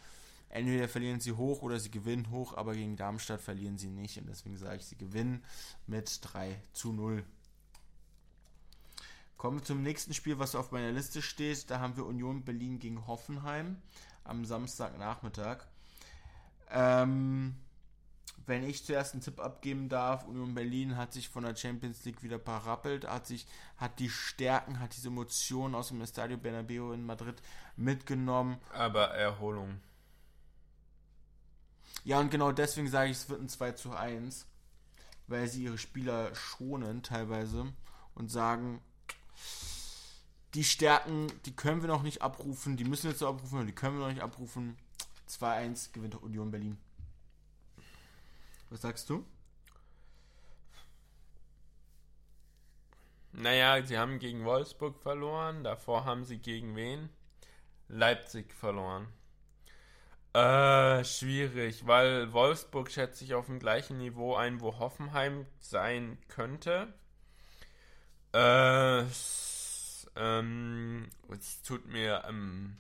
entweder 0.49 0.88
verlieren 0.88 1.19
sie 1.19 1.34
hoch 1.34 1.61
oder 1.61 1.80
sie 1.80 1.91
gewinnen 1.91 2.30
hoch, 2.30 2.55
aber 2.55 2.74
gegen 2.74 2.95
Darmstadt 2.95 3.41
verlieren 3.41 3.78
sie 3.78 3.89
nicht. 3.89 4.17
Und 4.17 4.28
deswegen 4.28 4.57
sage 4.57 4.78
ich, 4.78 4.86
sie 4.86 4.97
gewinnen 4.97 5.43
mit 5.88 6.19
3 6.22 6.61
zu 6.74 6.93
0. 6.93 7.24
Kommen 9.38 9.59
wir 9.59 9.63
zum 9.63 9.82
nächsten 9.82 10.13
Spiel, 10.13 10.38
was 10.38 10.53
auf 10.53 10.72
meiner 10.72 10.91
Liste 10.91 11.22
steht. 11.22 11.72
Da 11.72 11.80
haben 11.80 11.97
wir 11.97 12.05
Union 12.05 12.43
Berlin 12.43 12.78
gegen 12.78 13.07
Hoffenheim 13.07 13.78
am 14.24 14.45
Samstagnachmittag. 14.45 15.65
Ähm, 16.69 17.55
wenn 18.45 18.63
ich 18.63 18.86
zuerst 18.86 19.13
einen 19.13 19.22
Tipp 19.22 19.39
abgeben 19.39 19.88
darf, 19.88 20.26
Union 20.26 20.53
Berlin 20.53 20.97
hat 20.97 21.13
sich 21.13 21.30
von 21.30 21.43
der 21.43 21.55
Champions 21.55 22.03
League 22.05 22.24
wieder 22.24 22.38
parappelt, 22.38 23.07
hat 23.07 23.28
sich, 23.28 23.47
hat 23.78 23.99
die 23.99 24.09
Stärken, 24.09 24.80
hat 24.80 24.95
diese 24.95 25.09
Emotionen 25.09 25.76
aus 25.76 25.89
dem 25.89 26.01
Estadio 26.01 26.38
Bernabeu 26.38 26.91
in 26.91 27.05
Madrid 27.05 27.41
mitgenommen. 27.76 28.57
Aber 28.74 29.09
Erholung. 29.09 29.80
Ja, 32.03 32.19
und 32.19 32.32
genau 32.32 32.51
deswegen 32.51 32.89
sage 32.89 33.11
ich, 33.11 33.17
es 33.17 33.30
wird 33.30 33.41
ein 33.41 33.49
2 33.49 33.74
zu 33.74 33.91
1, 33.91 34.47
weil 35.28 35.47
sie 35.47 35.63
ihre 35.63 35.78
Spieler 35.78 36.34
schonen 36.34 37.03
teilweise 37.03 37.72
und 38.15 38.32
sagen, 38.32 38.82
die 40.55 40.63
Stärken, 40.63 41.28
die 41.45 41.55
können 41.55 41.82
wir 41.82 41.88
noch 41.88 42.03
nicht 42.03 42.22
abrufen, 42.22 42.76
die 42.76 42.84
müssen 42.84 43.03
wir 43.03 43.11
jetzt 43.11 43.24
abrufen, 43.24 43.67
die 43.67 43.74
können 43.74 43.97
wir 43.97 44.07
noch 44.07 44.13
nicht 44.13 44.24
abrufen. 44.24 44.78
2-1 45.30 45.93
gewinnt 45.93 46.15
Union 46.15 46.51
Berlin. 46.51 46.78
Was 48.72 48.82
sagst 48.82 49.09
du? 49.09 49.26
Naja, 53.34 53.86
sie 53.86 53.97
haben 53.97 54.17
gegen 54.17 54.45
Wolfsburg 54.45 54.97
verloren. 54.97 55.65
Davor 55.65 56.05
haben 56.05 56.24
sie 56.24 56.38
gegen 56.38 56.76
wen? 56.78 57.09
Leipzig 57.89 58.53
verloren. 58.53 59.07
Äh, 60.34 61.03
schwierig, 61.03 61.86
weil 61.86 62.32
Wolfsburg 62.32 62.89
schätze 62.89 63.26
ich 63.26 63.34
auf 63.34 63.47
dem 63.47 63.59
gleichen 63.59 63.97
Niveau 63.97 64.36
ein, 64.36 64.61
wo 64.61 64.80
Hoffenheim 64.80 65.45
sein 65.59 66.17
könnte. 66.30 66.93
Äh, 68.34 69.01
es, 69.01 70.09
ähm, 70.15 71.09
es 71.30 71.61
tut 71.63 71.88
mir 71.88 72.24
ähm, 72.26 72.78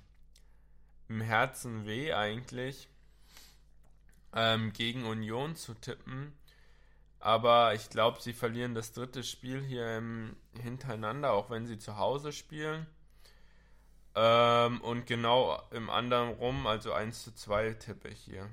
im 1.09 1.19
Herzen 1.19 1.85
weh 1.85 2.13
eigentlich, 2.13 2.87
ähm, 4.33 4.73
gegen 4.73 5.05
Union 5.05 5.55
zu 5.55 5.73
tippen. 5.73 6.33
Aber 7.19 7.75
ich 7.75 7.89
glaube, 7.89 8.19
sie 8.21 8.33
verlieren 8.33 8.73
das 8.73 8.93
dritte 8.93 9.23
Spiel 9.23 9.61
hier 9.61 9.97
im, 9.97 10.35
hintereinander, 10.59 11.33
auch 11.33 11.49
wenn 11.49 11.67
sie 11.67 11.77
zu 11.77 11.97
Hause 11.97 12.33
spielen. 12.33 12.87
Ähm, 14.15 14.81
und 14.81 15.05
genau 15.05 15.61
im 15.71 15.89
anderen 15.89 16.29
rum, 16.29 16.67
also 16.67 16.93
1 16.93 17.23
zu 17.23 17.33
2 17.33 17.73
tippe 17.73 18.09
ich 18.09 18.19
hier. 18.19 18.49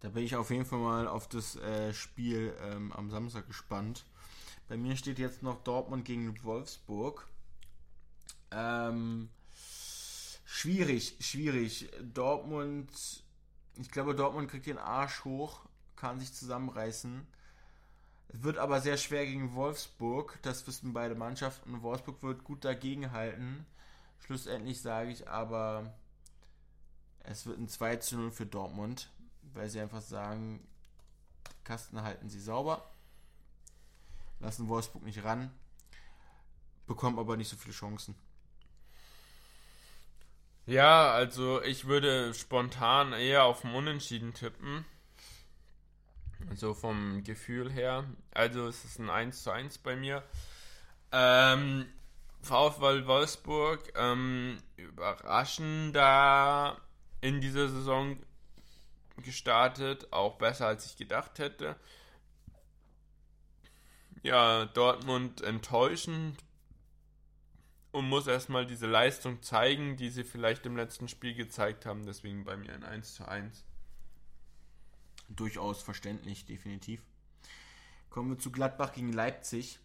Da 0.00 0.10
bin 0.10 0.22
ich 0.22 0.36
auf 0.36 0.50
jeden 0.50 0.64
Fall 0.64 0.78
mal 0.78 1.08
auf 1.08 1.28
das 1.28 1.56
äh, 1.56 1.92
Spiel 1.92 2.54
ähm, 2.62 2.92
am 2.92 3.10
Samstag 3.10 3.46
gespannt. 3.48 4.04
Bei 4.68 4.76
mir 4.76 4.96
steht 4.96 5.18
jetzt 5.18 5.42
noch 5.42 5.62
Dortmund 5.64 6.04
gegen 6.04 6.42
Wolfsburg. 6.44 7.26
Ähm, 8.52 9.28
schwierig, 10.44 11.16
schwierig. 11.20 11.90
Dortmund, 12.14 12.90
ich 13.78 13.90
glaube, 13.90 14.14
Dortmund 14.14 14.50
kriegt 14.50 14.66
den 14.66 14.78
Arsch 14.78 15.24
hoch, 15.24 15.60
kann 15.96 16.18
sich 16.18 16.34
zusammenreißen. 16.34 17.26
Es 18.28 18.42
wird 18.42 18.58
aber 18.58 18.80
sehr 18.80 18.96
schwer 18.96 19.24
gegen 19.24 19.54
Wolfsburg. 19.54 20.38
Das 20.42 20.66
wissen 20.66 20.92
beide 20.92 21.14
Mannschaften. 21.14 21.82
Wolfsburg 21.82 22.22
wird 22.22 22.44
gut 22.44 22.64
dagegenhalten. 22.64 23.64
Schlussendlich 24.18 24.82
sage 24.82 25.10
ich 25.10 25.28
aber, 25.28 25.94
es 27.20 27.46
wird 27.46 27.58
ein 27.58 27.68
2 27.68 27.96
zu 27.96 28.16
0 28.16 28.32
für 28.32 28.46
Dortmund, 28.46 29.10
weil 29.54 29.68
sie 29.68 29.80
einfach 29.80 30.02
sagen, 30.02 30.66
Kasten 31.64 32.02
halten 32.02 32.28
sie 32.28 32.40
sauber, 32.40 32.90
lassen 34.40 34.68
Wolfsburg 34.68 35.04
nicht 35.04 35.22
ran, 35.22 35.50
bekommen 36.86 37.18
aber 37.18 37.36
nicht 37.36 37.48
so 37.48 37.56
viele 37.56 37.74
Chancen. 37.74 38.14
Ja, 40.68 41.12
also 41.12 41.62
ich 41.62 41.86
würde 41.86 42.34
spontan 42.34 43.14
eher 43.14 43.44
auf 43.44 43.62
dem 43.62 43.74
Unentschieden 43.74 44.34
tippen. 44.34 44.84
So 46.54 46.74
vom 46.74 47.24
Gefühl 47.24 47.72
her. 47.72 48.04
Also 48.32 48.68
es 48.68 48.84
ist 48.84 48.98
ein 48.98 49.08
1 49.08 49.44
zu 49.44 49.50
1 49.50 49.78
bei 49.78 49.96
mir. 49.96 50.22
Ähm, 51.10 51.86
VfL 52.42 53.06
Wolfsburg 53.06 53.94
ähm, 53.96 54.58
überraschender 54.76 56.76
in 57.22 57.40
dieser 57.40 57.70
Saison 57.70 58.18
gestartet, 59.24 60.08
auch 60.10 60.36
besser 60.36 60.66
als 60.66 60.84
ich 60.84 60.98
gedacht 60.98 61.38
hätte. 61.38 61.76
Ja, 64.22 64.66
Dortmund 64.66 65.40
enttäuschend 65.40 66.44
und 67.92 68.08
muss 68.08 68.26
erstmal 68.26 68.66
diese 68.66 68.86
Leistung 68.86 69.42
zeigen, 69.42 69.96
die 69.96 70.10
sie 70.10 70.24
vielleicht 70.24 70.66
im 70.66 70.76
letzten 70.76 71.08
Spiel 71.08 71.34
gezeigt 71.34 71.86
haben. 71.86 72.04
Deswegen 72.06 72.44
bei 72.44 72.56
mir 72.56 72.74
ein 72.74 72.84
1 72.84 73.14
zu 73.14 73.26
1 73.26 73.64
durchaus 75.28 75.82
verständlich, 75.82 76.46
definitiv. 76.46 77.02
Kommen 78.10 78.30
wir 78.30 78.38
zu 78.38 78.50
Gladbach 78.50 78.92
gegen 78.92 79.12
Leipzig. 79.12 79.78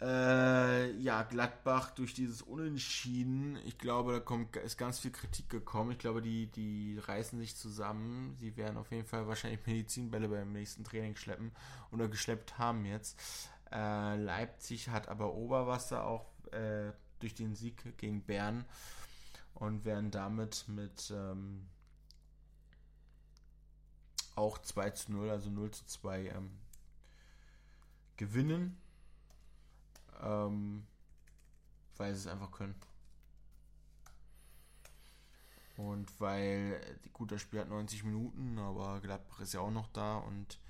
Äh, 0.00 0.90
ja, 0.98 1.22
Gladbach 1.22 1.90
durch 1.92 2.14
dieses 2.14 2.42
Unentschieden, 2.42 3.58
ich 3.64 3.78
glaube, 3.78 4.12
da 4.12 4.20
kommt, 4.20 4.56
ist 4.56 4.76
ganz 4.76 4.98
viel 4.98 5.12
Kritik 5.12 5.48
gekommen. 5.48 5.92
Ich 5.92 5.98
glaube, 5.98 6.20
die, 6.20 6.46
die 6.48 6.98
reißen 6.98 7.38
sich 7.38 7.56
zusammen. 7.56 8.34
Sie 8.36 8.56
werden 8.56 8.76
auf 8.76 8.90
jeden 8.90 9.06
Fall 9.06 9.26
wahrscheinlich 9.28 9.64
Medizinbälle 9.66 10.28
beim 10.28 10.52
nächsten 10.52 10.84
Training 10.84 11.16
schleppen 11.16 11.52
oder 11.92 12.08
geschleppt 12.08 12.58
haben 12.58 12.84
jetzt. 12.84 13.18
Äh, 13.70 14.16
Leipzig 14.16 14.88
hat 14.88 15.08
aber 15.08 15.34
Oberwasser 15.34 16.04
auch 16.04 16.33
äh, 16.54 16.92
durch 17.20 17.34
den 17.34 17.54
Sieg 17.54 17.96
gegen 17.98 18.22
Bern 18.22 18.64
und 19.54 19.84
werden 19.84 20.10
damit 20.10 20.64
mit 20.68 21.12
ähm, 21.14 21.66
auch 24.36 24.58
2 24.58 24.90
zu 24.90 25.12
0, 25.12 25.30
also 25.30 25.50
0 25.50 25.70
zu 25.70 25.86
2 25.86 26.28
ähm, 26.28 26.50
gewinnen. 28.16 28.76
Ähm, 30.22 30.86
weil 31.96 32.14
sie 32.14 32.20
es 32.20 32.26
einfach 32.26 32.50
können. 32.50 32.74
Und 35.76 36.20
weil, 36.20 36.80
gut, 37.12 37.32
das 37.32 37.40
Spiel 37.40 37.60
hat 37.60 37.68
90 37.68 38.04
Minuten, 38.04 38.58
aber 38.58 39.00
Gladbach 39.00 39.40
ist 39.40 39.54
ja 39.54 39.60
auch 39.60 39.72
noch 39.72 39.88
da 39.88 40.18
und 40.18 40.60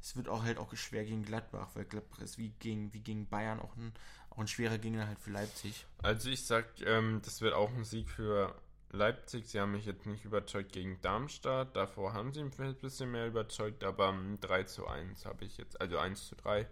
es 0.00 0.16
wird 0.16 0.28
auch 0.28 0.44
halt 0.44 0.58
auch 0.58 0.74
schwer 0.76 1.04
gegen 1.04 1.24
Gladbach, 1.24 1.70
weil 1.74 1.84
Gladbach 1.84 2.20
ist 2.20 2.38
wie 2.38 2.50
gegen, 2.50 2.92
wie 2.92 3.00
gegen 3.00 3.28
Bayern 3.28 3.60
auch 3.60 3.76
ein, 3.76 3.92
auch 4.32 4.38
ein 4.38 4.48
schwerer 4.48 4.78
Gegner 4.78 5.06
halt 5.06 5.18
für 5.18 5.30
Leipzig. 5.30 5.86
Also 6.02 6.30
ich 6.30 6.44
sag, 6.46 6.80
ähm, 6.86 7.20
das 7.24 7.40
wird 7.40 7.54
auch 7.54 7.70
ein 7.70 7.84
Sieg 7.84 8.08
für 8.08 8.54
Leipzig, 8.90 9.48
sie 9.48 9.60
haben 9.60 9.72
mich 9.72 9.86
jetzt 9.86 10.06
nicht 10.06 10.24
überzeugt 10.24 10.72
gegen 10.72 11.00
Darmstadt. 11.02 11.76
Davor 11.76 12.12
haben 12.12 12.32
sie 12.32 12.42
mich 12.42 12.58
ein 12.58 12.74
bisschen 12.76 13.10
mehr 13.10 13.26
überzeugt, 13.26 13.84
aber 13.84 14.14
3 14.40 14.64
zu 14.64 14.86
1 14.86 15.24
habe 15.26 15.44
ich 15.44 15.56
jetzt, 15.58 15.80
also 15.80 15.98
1 15.98 16.28
zu 16.28 16.36
3 16.36 16.66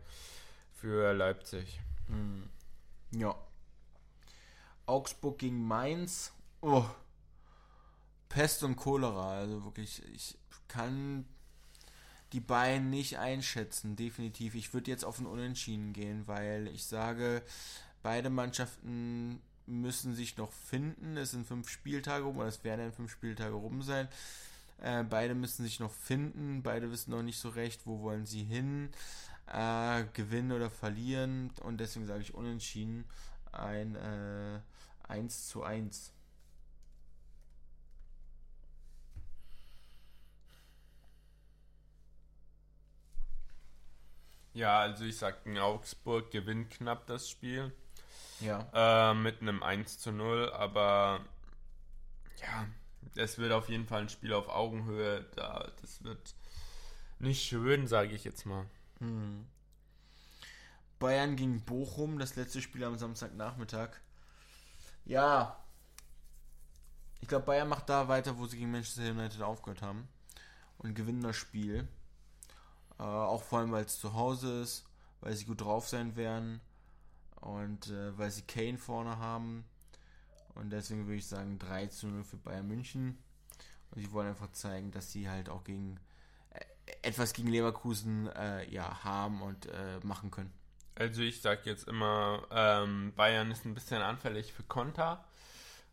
für 0.73 1.13
Leipzig. 1.13 1.81
Hm. 2.09 2.49
Ja. 3.13 3.37
Augsburg 4.87 5.39
gegen 5.39 5.67
Mainz. 5.67 6.33
Oh. 6.63 6.85
Pest 8.29 8.63
und 8.65 8.77
Cholera. 8.77 9.39
Also 9.39 9.65
wirklich, 9.65 10.03
ich 10.15 10.39
kann 10.69 11.27
die 12.33 12.41
beiden 12.41 12.91
nicht 12.91 13.19
einschätzen, 13.19 13.97
definitiv. 13.97 14.55
Ich 14.55 14.73
würde 14.73 14.91
jetzt 14.91 15.05
auf 15.05 15.19
ein 15.19 15.27
Unentschieden 15.27 15.93
gehen, 15.93 16.27
weil 16.27 16.69
ich 16.69 16.85
sage, 16.85 17.43
beide 18.03 18.31
Mannschaften 18.31 19.41
müssen 19.67 20.15
sich 20.15 20.37
noch 20.37 20.53
finden. 20.53 21.17
Es 21.17 21.33
sind 21.33 21.47
fünf 21.47 21.69
Spieltage 21.69 22.25
rum, 22.25 22.39
oder 22.39 22.49
es 22.49 22.65
werden 22.65 22.81
dann 22.81 22.93
fünf 22.93 23.11
Spieltage 23.11 23.55
rum 23.55 23.83
sein. 23.83 24.09
Äh, 24.81 25.05
beide 25.05 25.35
müssen 25.35 25.65
sich 25.65 25.81
noch 25.81 25.93
finden. 25.93 26.63
Beide 26.63 26.91
wissen 26.91 27.11
noch 27.11 27.23
nicht 27.23 27.39
so 27.39 27.49
recht, 27.51 27.87
wo 27.87 28.01
wollen 28.01 28.27
sie 28.27 28.45
hin. 28.45 28.91
Äh, 29.47 30.05
gewinnen 30.15 30.53
oder 30.53 30.71
verlieren. 30.71 31.51
Und 31.63 31.79
deswegen 31.79 32.07
sage 32.07 32.23
ich 32.23 32.35
unentschieden 32.35 33.05
ein 33.53 33.97
äh, 33.97 34.61
1 35.09 35.49
zu 35.49 35.63
1. 35.63 36.13
Ja, 44.53 44.81
also 44.81 45.05
ich 45.05 45.17
sage, 45.17 45.63
Augsburg 45.63 46.31
gewinnt 46.31 46.71
knapp 46.71 47.07
das 47.07 47.31
Spiel. 47.31 47.73
Ja. 48.41 48.69
Äh, 48.73 49.15
mit 49.15 49.41
einem 49.41 49.63
1 49.63 49.99
zu 49.99 50.13
0, 50.13 50.51
aber 50.53 51.21
ja, 52.41 52.67
es 53.17 53.39
wird 53.39 53.53
auf 53.53 53.69
jeden 53.69 53.87
Fall 53.87 54.03
ein 54.03 54.09
Spiel 54.09 54.33
auf 54.33 54.49
Augenhöhe. 54.49 55.27
Da, 55.37 55.71
das 55.81 56.03
wird 56.03 56.35
nicht 57.19 57.43
schön, 57.43 57.87
sage 57.87 58.15
ich 58.15 58.25
jetzt 58.25 58.47
mal. 58.47 58.67
Hm. 58.99 59.47
Bayern 60.99 61.37
gegen 61.37 61.63
Bochum, 61.63 62.19
das 62.19 62.37
letzte 62.37 62.61
Spiel 62.61 62.85
am 62.85 62.99
Samstagnachmittag. 62.99 63.91
Ja. 65.05 65.57
Ich 67.21 67.29
glaube, 67.29 67.47
Bayern 67.47 67.69
macht 67.69 67.89
da 67.89 68.09
weiter, 68.09 68.39
wo 68.39 68.47
sie 68.47 68.59
gegen 68.59 68.71
Manchester 68.71 69.11
United 69.11 69.43
aufgehört 69.43 69.83
haben. 69.83 70.09
Und 70.79 70.95
gewinnen 70.95 71.23
das 71.23 71.37
Spiel. 71.37 71.89
Äh, 73.01 73.03
auch 73.03 73.43
vor 73.43 73.61
allem, 73.61 73.73
weil 73.73 73.85
es 73.85 73.99
zu 73.99 74.13
Hause 74.13 74.61
ist, 74.61 74.85
weil 75.23 75.35
sie 75.35 75.47
gut 75.47 75.63
drauf 75.63 75.89
sein 75.89 76.17
werden. 76.17 76.61
Und 77.41 77.89
äh, 77.89 78.17
weil 78.19 78.31
sie 78.31 78.43
Kane 78.43 78.77
vorne 78.77 79.19
haben. 79.19 79.65
Und 80.55 80.71
deswegen 80.71 81.07
würde 81.07 81.17
ich 81.17 81.27
sagen 81.27 81.59
3 81.59 81.87
zu 81.87 82.09
0 82.09 82.25
für 82.25 82.37
Bayern 82.37 82.69
München. 82.69 83.17
Und 83.91 84.03
sie 84.03 84.13
wollen 84.13 84.29
einfach 84.29 84.53
zeigen, 84.53 84.91
dass 84.91 85.11
sie 85.11 85.29
halt 85.31 85.49
auch 85.49 85.65
gegen 85.65 85.99
äh, 86.51 86.61
etwas 87.03 87.33
gegen 87.33 87.49
Leverkusen 87.49 88.29
äh, 88.29 88.69
ja, 88.71 89.03
haben 89.03 89.41
und 89.41 89.67
äh, 89.67 90.01
machen 90.03 90.31
können. 90.31 90.53
Also 90.95 91.23
ich 91.23 91.41
sage 91.41 91.63
jetzt 91.65 91.89
immer, 91.89 92.47
ähm, 92.51 93.15
Bayern 93.17 93.51
ist 93.51 93.65
ein 93.65 93.73
bisschen 93.73 94.03
anfällig 94.03 94.53
für 94.53 94.65
Konter. 94.65 95.25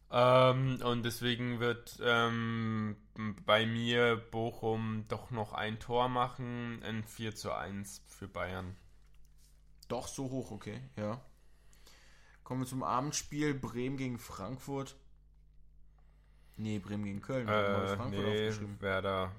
Ähm, 0.10 0.80
und 0.84 1.04
deswegen 1.04 1.60
wird 1.60 2.00
ähm, 2.02 2.96
bei 3.46 3.66
mir 3.66 4.16
Bochum 4.16 5.06
doch 5.10 5.32
noch 5.32 5.54
ein 5.54 5.80
Tor 5.80 6.08
machen. 6.08 6.82
Ein 6.84 7.04
4 7.04 7.36
zu 7.36 7.54
1 7.54 8.04
für 8.08 8.28
Bayern. 8.28 8.76
Doch 9.88 10.08
so 10.08 10.30
hoch, 10.30 10.52
okay, 10.52 10.82
ja. 10.96 11.22
Kommen 12.44 12.62
wir 12.62 12.68
zum 12.68 12.84
Abendspiel. 12.84 13.54
Bremen 13.54 13.98
gegen 13.98 14.20
Frankfurt. 14.20 14.96
Nee, 16.56 16.80
Bremen 16.80 17.04
gegen 17.04 17.22
Köln. 17.22 17.48
Äh, 17.48 17.96
Frankfurt 17.96 18.26
nee, 18.26 18.82
Werder. 18.82 19.32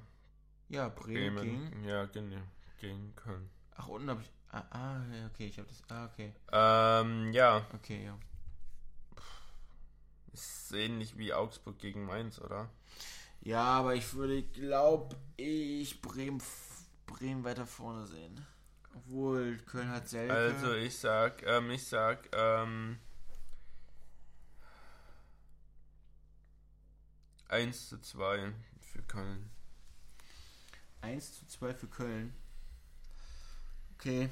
Ja, 0.68 0.88
Bremen, 0.88 1.36
Bremen. 1.36 1.70
gegen. 1.70 1.84
Ja, 1.84 2.04
genau. 2.04 2.42
Gegen 2.80 3.14
Köln. 3.16 3.48
Ach, 3.74 3.88
unten 3.88 4.10
habe 4.10 4.22
ich. 4.22 4.30
Ah, 4.50 4.64
ah, 4.70 5.00
okay, 5.26 5.46
ich 5.46 5.58
habe 5.58 5.68
das. 5.68 5.82
Ah, 5.88 6.06
okay. 6.06 6.32
Ähm, 6.52 7.32
ja. 7.32 7.66
Okay, 7.74 8.04
ja. 8.04 8.18
Ist 10.38 10.72
ähnlich 10.72 11.18
wie 11.18 11.32
Augsburg 11.32 11.78
gegen 11.78 12.04
Mainz, 12.04 12.40
oder? 12.40 12.70
Ja, 13.40 13.62
aber 13.62 13.94
ich 13.94 14.14
würde, 14.14 14.42
glaube 14.42 15.16
ich, 15.36 16.00
Bremen, 16.00 16.42
Bremen 17.06 17.44
weiter 17.44 17.66
vorne 17.66 18.06
sehen. 18.06 18.46
Obwohl, 18.94 19.56
Köln 19.66 19.90
hat 19.90 20.08
Selke. 20.08 20.34
Also 20.34 20.74
ich 20.74 20.96
sag, 20.98 21.42
ähm, 21.46 21.70
ich 21.70 21.86
sag, 21.86 22.28
ähm, 22.32 22.98
1 27.48 27.88
zu 27.88 28.00
2 28.00 28.52
für 28.80 29.02
Köln. 29.02 29.50
1 31.00 31.38
zu 31.38 31.46
2 31.46 31.74
für 31.74 31.88
Köln. 31.88 32.34
Okay. 33.94 34.28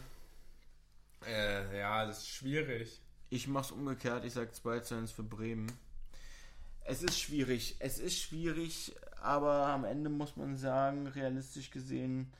Äh, 1.26 1.78
ja, 1.78 2.06
das 2.06 2.18
ist 2.18 2.28
schwierig. 2.28 3.00
Ich 3.30 3.48
mach's 3.48 3.72
umgekehrt, 3.72 4.24
ich 4.24 4.34
sag 4.34 4.54
2 4.54 4.80
zu 4.80 4.94
1 4.94 5.10
für 5.10 5.24
Bremen. 5.24 5.66
Es 6.88 7.02
ist 7.02 7.18
schwierig, 7.18 7.74
es 7.80 7.98
ist 7.98 8.16
schwierig, 8.16 8.94
aber 9.20 9.66
am 9.66 9.84
Ende 9.84 10.08
muss 10.08 10.36
man 10.36 10.56
sagen, 10.56 11.08
realistisch 11.08 11.72
gesehen, 11.72 12.32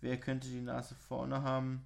wer 0.00 0.20
könnte 0.20 0.46
die 0.46 0.60
Nase 0.60 0.94
vorne 0.94 1.42
haben? 1.42 1.84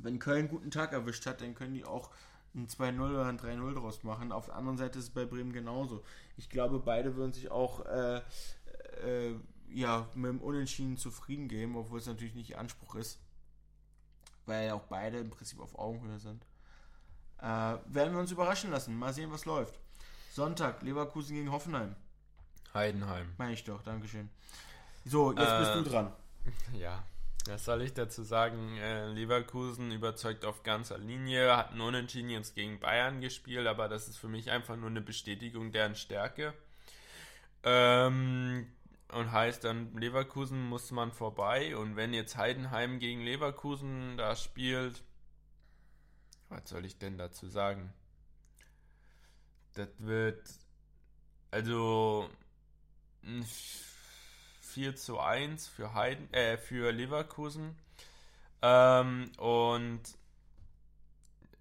Wenn 0.00 0.18
Köln 0.18 0.40
einen 0.40 0.48
guten 0.48 0.72
Tag 0.72 0.92
erwischt 0.92 1.24
hat, 1.24 1.40
dann 1.40 1.54
können 1.54 1.74
die 1.74 1.84
auch 1.84 2.10
ein 2.52 2.66
2-0 2.66 3.00
oder 3.10 3.26
ein 3.26 3.38
3-0 3.38 3.74
draus 3.74 4.02
machen. 4.02 4.32
Auf 4.32 4.46
der 4.46 4.56
anderen 4.56 4.76
Seite 4.76 4.98
ist 4.98 5.04
es 5.04 5.10
bei 5.10 5.24
Bremen 5.24 5.52
genauso. 5.52 6.02
Ich 6.36 6.50
glaube, 6.50 6.80
beide 6.80 7.14
würden 7.14 7.32
sich 7.32 7.48
auch 7.48 7.86
äh, 7.86 8.20
äh, 9.04 9.36
ja, 9.68 10.08
mit 10.14 10.30
dem 10.30 10.40
Unentschieden 10.40 10.96
zufrieden 10.96 11.46
geben, 11.46 11.76
obwohl 11.76 12.00
es 12.00 12.06
natürlich 12.06 12.34
nicht 12.34 12.58
Anspruch 12.58 12.96
ist. 12.96 13.20
Weil 14.46 14.72
auch 14.72 14.84
beide 14.84 15.18
im 15.18 15.30
Prinzip 15.30 15.60
auf 15.60 15.78
Augenhöhe 15.78 16.18
sind. 16.18 16.44
Äh, 17.38 17.44
werden 17.44 18.14
wir 18.14 18.18
uns 18.18 18.32
überraschen 18.32 18.72
lassen. 18.72 18.98
Mal 18.98 19.14
sehen, 19.14 19.30
was 19.30 19.44
läuft. 19.44 19.78
Sonntag, 20.36 20.82
Leverkusen 20.82 21.34
gegen 21.34 21.50
Hoffenheim. 21.50 21.96
Heidenheim. 22.74 23.32
Meine 23.38 23.54
ich 23.54 23.64
doch, 23.64 23.82
Dankeschön. 23.82 24.28
So, 25.06 25.32
jetzt 25.32 25.40
Äh, 25.40 25.58
bist 25.60 25.74
du 25.76 25.82
dran. 25.82 26.12
Ja, 26.78 27.02
was 27.46 27.64
soll 27.64 27.80
ich 27.80 27.94
dazu 27.94 28.22
sagen? 28.22 28.76
Äh, 28.76 29.08
Leverkusen 29.08 29.90
überzeugt 29.92 30.44
auf 30.44 30.62
ganzer 30.62 30.98
Linie, 30.98 31.56
hat 31.56 31.70
einen 31.70 31.80
Unentschieden 31.80 32.28
jetzt 32.28 32.54
gegen 32.54 32.78
Bayern 32.80 33.22
gespielt, 33.22 33.66
aber 33.66 33.88
das 33.88 34.08
ist 34.08 34.18
für 34.18 34.28
mich 34.28 34.50
einfach 34.50 34.76
nur 34.76 34.90
eine 34.90 35.00
Bestätigung 35.00 35.72
deren 35.72 35.94
Stärke. 35.94 36.52
Ähm, 37.62 38.66
und 39.12 39.32
heißt 39.32 39.64
dann, 39.64 39.96
Leverkusen 39.96 40.68
muss 40.68 40.90
man 40.90 41.12
vorbei 41.12 41.74
und 41.78 41.96
wenn 41.96 42.12
jetzt 42.12 42.36
Heidenheim 42.36 42.98
gegen 42.98 43.22
Leverkusen 43.22 44.18
da 44.18 44.36
spielt, 44.36 45.02
was 46.50 46.68
soll 46.68 46.84
ich 46.84 46.98
denn 46.98 47.16
dazu 47.16 47.48
sagen? 47.48 47.94
Das 49.76 49.88
wird 49.98 50.42
also 51.50 52.30
ein 53.22 53.44
4 54.62 54.96
zu 54.96 55.20
1 55.20 55.68
für, 55.68 55.92
Heiden, 55.92 56.32
äh, 56.32 56.56
für 56.56 56.92
Leverkusen. 56.92 57.76
Ähm, 58.62 59.30
und 59.36 60.00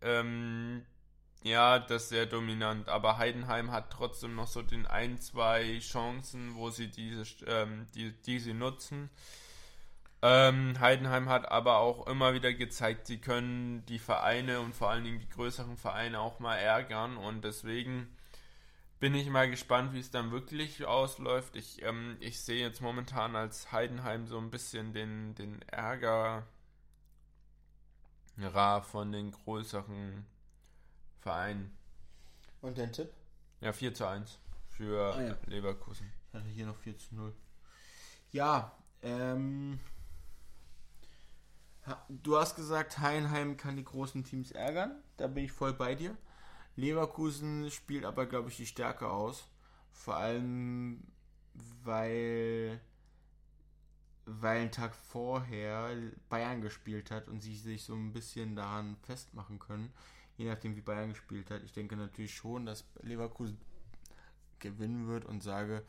ähm, 0.02 0.86
ja, 1.44 1.78
das 1.80 2.04
ist 2.04 2.10
sehr 2.10 2.26
dominant. 2.26 2.88
Aber 2.88 3.18
Heidenheim 3.18 3.72
hat 3.72 3.92
trotzdem 3.92 4.36
noch 4.36 4.48
so 4.48 4.62
den 4.62 4.86
ein, 4.86 5.20
zwei 5.20 5.80
Chancen, 5.80 6.56
wo 6.56 6.70
sie 6.70 6.88
diese, 6.88 7.24
ähm, 7.48 7.86
die, 7.96 8.12
die 8.12 8.40
sie 8.40 8.54
nutzen. 8.54 9.10
Ähm, 10.28 10.80
Heidenheim 10.80 11.30
hat 11.30 11.52
aber 11.52 11.78
auch 11.78 12.08
immer 12.08 12.34
wieder 12.34 12.52
gezeigt, 12.52 13.06
sie 13.06 13.20
können 13.20 13.86
die 13.86 14.00
Vereine 14.00 14.60
und 14.60 14.74
vor 14.76 14.90
allen 14.90 15.04
Dingen 15.04 15.20
die 15.20 15.30
größeren 15.30 15.78
Vereine 15.78 16.20
auch 16.20 16.40
mal 16.40 16.56
ärgern 16.56 17.16
und 17.16 17.44
deswegen 17.44 18.08
bin 19.00 19.14
ich 19.14 19.30
mal 19.30 19.48
gespannt, 19.48 19.94
wie 19.94 20.00
es 20.00 20.10
dann 20.10 20.32
wirklich 20.32 20.84
ausläuft. 20.84 21.56
Ich, 21.56 21.84
ähm, 21.84 22.18
ich 22.22 22.42
sehe 22.42 22.60
jetzt 22.60 22.82
momentan 22.82 23.36
als 23.36 23.72
Heidenheim 23.72 24.26
so 24.26 24.40
ein 24.40 24.50
bisschen 24.50 24.94
den, 24.94 25.36
den 25.36 25.62
Ärger 25.64 26.48
von 28.82 29.12
den 29.12 29.30
größeren 29.30 30.26
Vereinen. 31.20 31.78
Und 32.62 32.80
dein 32.80 32.92
Tipp? 32.92 33.14
Ja, 33.62 33.74
4 33.74 33.94
zu 33.94 34.08
1 34.08 34.40
für 34.70 35.14
Ah, 35.14 35.22
ja. 35.22 35.38
Leverkusen. 35.46 36.12
Ich 36.30 36.34
hatte 36.34 36.50
hier 36.50 36.66
noch 36.66 36.78
4 36.78 36.98
zu 36.98 37.14
0. 37.14 37.32
Ja, 38.32 38.72
ähm. 39.04 39.80
Du 42.10 42.38
hast 42.38 42.56
gesagt, 42.56 43.00
Heidenheim 43.00 43.58
kann 43.58 43.76
die 43.78 43.84
großen 43.84 44.24
Teams 44.24 44.52
ärgern. 44.52 45.04
Da 45.18 45.28
bin 45.28 45.46
ich 45.46 45.52
voll 45.52 45.74
bei 45.74 45.94
dir. 45.94 46.18
Leverkusen 46.76 47.70
spielt 47.70 48.06
aber, 48.06 48.26
glaube 48.26 48.50
ich, 48.50 48.58
die 48.58 48.66
Stärke 48.66 49.10
aus. 49.10 49.48
Vor 49.92 50.16
allem, 50.18 51.04
weil, 51.84 52.82
weil 54.26 54.62
ein 54.62 54.72
Tag 54.72 54.96
vorher 54.96 55.96
Bayern 56.28 56.62
gespielt 56.62 57.12
hat 57.12 57.28
und 57.28 57.42
sie 57.42 57.56
sich 57.56 57.84
so 57.84 57.94
ein 57.94 58.14
bisschen 58.14 58.56
daran 58.56 58.98
festmachen 59.04 59.60
können. 59.60 59.94
Je 60.38 60.50
nachdem, 60.50 60.76
wie 60.76 60.82
Bayern 60.82 61.10
gespielt 61.10 61.50
hat. 61.52 61.64
Ich 61.64 61.72
denke 61.72 61.96
natürlich 61.96 62.36
schon, 62.36 62.66
dass 62.66 62.84
Leverkusen 63.04 63.58
gewinnen 64.60 65.08
wird 65.08 65.26
und 65.26 65.44
sage, 65.44 65.86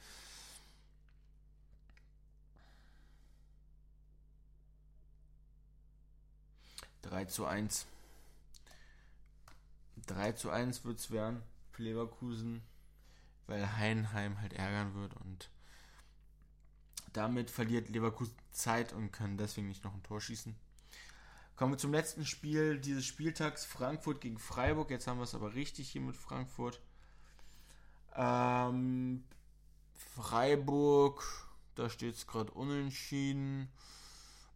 3 7.03 7.26
zu 7.26 7.47
1. 7.47 7.86
3 10.07 10.32
zu 10.32 10.51
1 10.51 10.84
wird 10.84 10.99
es 10.99 11.11
werden 11.11 11.42
für 11.72 11.82
Leverkusen, 11.82 12.62
weil 13.47 13.76
Heidenheim 13.76 14.40
halt 14.40 14.53
ärgern 14.53 14.94
wird 14.94 15.14
und 15.14 15.51
damit 17.12 17.51
verliert 17.51 17.88
Leverkusen 17.88 18.34
Zeit 18.53 18.92
und 18.92 19.11
kann 19.11 19.38
deswegen 19.38 19.68
nicht 19.68 19.84
noch 19.84 19.94
ein 19.94 20.03
Tor 20.03 20.20
schießen. 20.20 20.55
Kommen 21.57 21.72
wir 21.72 21.78
zum 21.78 21.92
letzten 21.92 22.26
Spiel 22.26 22.78
dieses 22.78 23.07
Spieltags, 23.07 23.64
Frankfurt 23.64 24.20
gegen 24.20 24.38
Freiburg. 24.38 24.90
Jetzt 24.90 25.07
haben 25.07 25.18
wir 25.18 25.24
es 25.24 25.34
aber 25.34 25.55
richtig 25.55 25.88
hier 25.90 26.03
mit 26.03 26.14
Frankfurt. 26.14 26.82
Ähm, 28.14 29.24
Freiburg, 30.14 31.24
da 31.74 31.88
steht 31.88 32.14
es 32.14 32.26
gerade 32.26 32.53
unentschieden, 32.53 33.70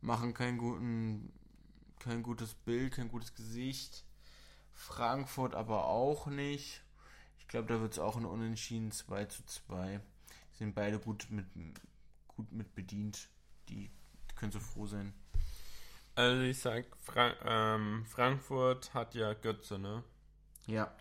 machen 0.03 0.34
keinen 0.34 0.59
guten 0.59 1.32
kein 2.01 2.23
gutes 2.23 2.55
Bild, 2.55 2.95
kein 2.95 3.09
gutes 3.09 3.35
Gesicht. 3.35 4.05
Frankfurt 4.73 5.55
aber 5.55 5.87
auch 5.87 6.27
nicht. 6.27 6.83
Ich 7.39 7.47
glaube, 7.47 7.69
da 7.69 7.81
wird 7.81 7.93
es 7.93 7.99
auch 7.99 8.17
ein 8.17 8.25
Unentschieden 8.25 8.91
2 8.91 9.27
zu 9.27 9.45
2. 9.45 10.01
Sind 10.53 10.75
beide 10.75 10.99
gut 10.99 11.27
mit, 11.31 11.47
gut 12.29 12.51
mit 12.51 12.75
bedient. 12.75 13.29
Die 13.69 13.91
können 14.35 14.53
so 14.53 14.61
froh 14.61 14.87
sein. 14.87 15.13
Also 16.15 16.43
ich 16.43 16.59
sag, 16.59 16.85
Fra 17.01 17.35
ähm, 17.45 18.05
Frankfurt 18.07 18.93
hat 18.95 19.15
ja 19.15 19.35
Götze, 19.35 19.79
ne? 19.79 20.03
Ja. 20.67 20.93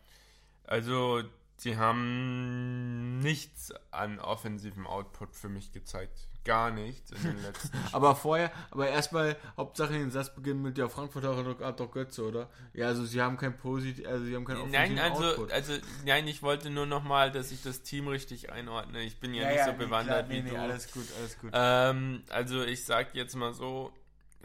Also 0.63 1.23
sie 1.57 1.77
haben 1.77 3.19
nichts 3.19 3.73
an 3.91 4.19
offensivem 4.19 4.87
Output 4.87 5.35
für 5.35 5.49
mich 5.49 5.71
gezeigt. 5.71 6.27
Gar 6.49 6.71
nichts 6.71 7.11
in 7.11 7.21
den 7.21 7.43
letzten 7.43 7.77
Aber 7.91 8.15
vorher, 8.15 8.51
aber 8.71 8.89
erstmal, 8.89 9.37
Hauptsache 9.55 9.93
den 9.93 10.09
Satz 10.09 10.33
beginnen 10.33 10.63
mit, 10.63 10.79
ja, 10.79 10.89
Frankfurt 10.89 11.23
hat 11.23 11.79
doch, 11.79 11.91
Götze, 11.91 12.27
oder? 12.27 12.49
Ja, 12.73 12.87
also 12.87 13.05
sie 13.05 13.21
haben 13.21 13.37
kein 13.37 13.55
Posit, 13.55 14.03
also 14.07 14.25
sie 14.25 14.35
haben 14.35 14.45
kein 14.45 14.71
Nein, 14.71 14.97
also, 14.97 15.25
Output. 15.25 15.51
also, 15.51 15.73
nein, 16.05 16.27
ich 16.27 16.41
wollte 16.41 16.71
nur 16.71 16.87
nochmal, 16.87 17.31
dass 17.31 17.51
ich 17.51 17.61
das 17.61 17.83
Team 17.83 18.07
richtig 18.07 18.51
einordne. 18.51 19.03
Ich 19.03 19.19
bin 19.19 19.35
ja, 19.35 19.47
nicht 19.47 19.63
so 19.63 19.73
nee, 19.73 19.77
bewandert 19.77 20.25
klar, 20.25 20.27
nee, 20.27 20.43
wie 20.43 20.49
nee, 20.49 20.49
du. 20.49 20.59
alles 20.59 20.91
gut, 20.91 21.05
alles 21.19 21.37
gut. 21.37 21.51
Ähm, 21.53 22.23
also 22.29 22.63
ich 22.63 22.83
sag 22.83 23.13
jetzt 23.13 23.35
mal 23.35 23.53
so, 23.53 23.93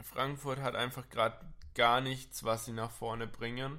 Frankfurt 0.02 0.60
hat 0.60 0.74
einfach 0.74 1.08
gerade 1.08 1.38
gar 1.74 2.02
nichts, 2.02 2.44
was 2.44 2.66
sie 2.66 2.72
nach 2.72 2.90
vorne 2.90 3.26
bringen. 3.26 3.78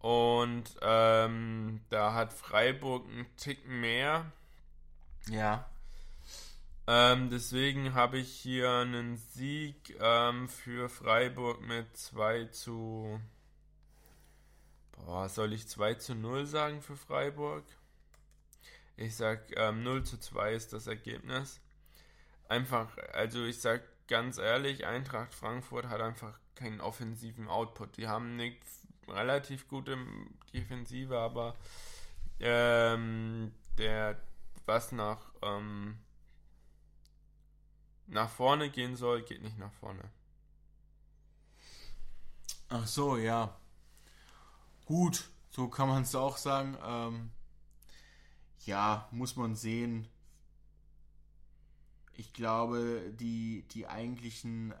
Und 0.00 0.76
ähm, 0.82 1.80
da 1.88 2.12
hat 2.12 2.34
Freiburg 2.34 3.08
einen 3.08 3.34
Ticken 3.38 3.80
mehr. 3.80 4.30
ja. 5.30 5.69
Ähm, 6.92 7.30
deswegen 7.30 7.94
habe 7.94 8.18
ich 8.18 8.32
hier 8.32 8.68
einen 8.68 9.16
Sieg 9.16 9.96
ähm, 10.00 10.48
für 10.48 10.88
Freiburg 10.88 11.60
mit 11.60 11.96
2 11.96 12.46
zu. 12.46 13.20
Boah, 14.96 15.28
soll 15.28 15.52
ich 15.52 15.68
2 15.68 15.94
zu 15.94 16.16
0 16.16 16.46
sagen 16.46 16.82
für 16.82 16.96
Freiburg? 16.96 17.62
Ich 18.96 19.14
sag 19.14 19.56
ähm, 19.56 19.84
0 19.84 20.02
zu 20.02 20.18
2 20.18 20.52
ist 20.52 20.72
das 20.72 20.88
Ergebnis. 20.88 21.60
Einfach, 22.48 22.98
also 23.12 23.44
ich 23.44 23.60
sag 23.60 23.82
ganz 24.08 24.38
ehrlich, 24.38 24.84
Eintracht 24.84 25.32
Frankfurt 25.32 25.86
hat 25.86 26.00
einfach 26.00 26.40
keinen 26.56 26.80
offensiven 26.80 27.46
Output. 27.46 27.98
Die 27.98 28.08
haben 28.08 28.32
eine 28.32 28.56
relativ 29.06 29.68
gute 29.68 29.96
Defensive, 30.52 31.16
aber 31.16 31.54
ähm, 32.40 33.54
der 33.78 34.20
was 34.66 34.90
nach 34.90 35.32
ähm, 35.42 35.96
nach 38.10 38.28
vorne 38.28 38.70
gehen 38.70 38.96
soll, 38.96 39.22
geht 39.22 39.42
nicht 39.42 39.58
nach 39.58 39.72
vorne. 39.74 40.02
Ach 42.68 42.86
so, 42.86 43.16
ja. 43.16 43.56
Gut, 44.84 45.28
so 45.50 45.68
kann 45.68 45.88
man 45.88 46.02
es 46.02 46.14
auch 46.14 46.36
sagen. 46.36 46.76
Ähm, 46.84 47.30
ja, 48.66 49.08
muss 49.10 49.36
man 49.36 49.56
sehen. 49.56 50.08
Ich 52.16 52.32
glaube, 52.32 53.12
die, 53.18 53.64
die 53.72 53.86
eigentlichen, 53.86 54.72
äh, 54.72 54.74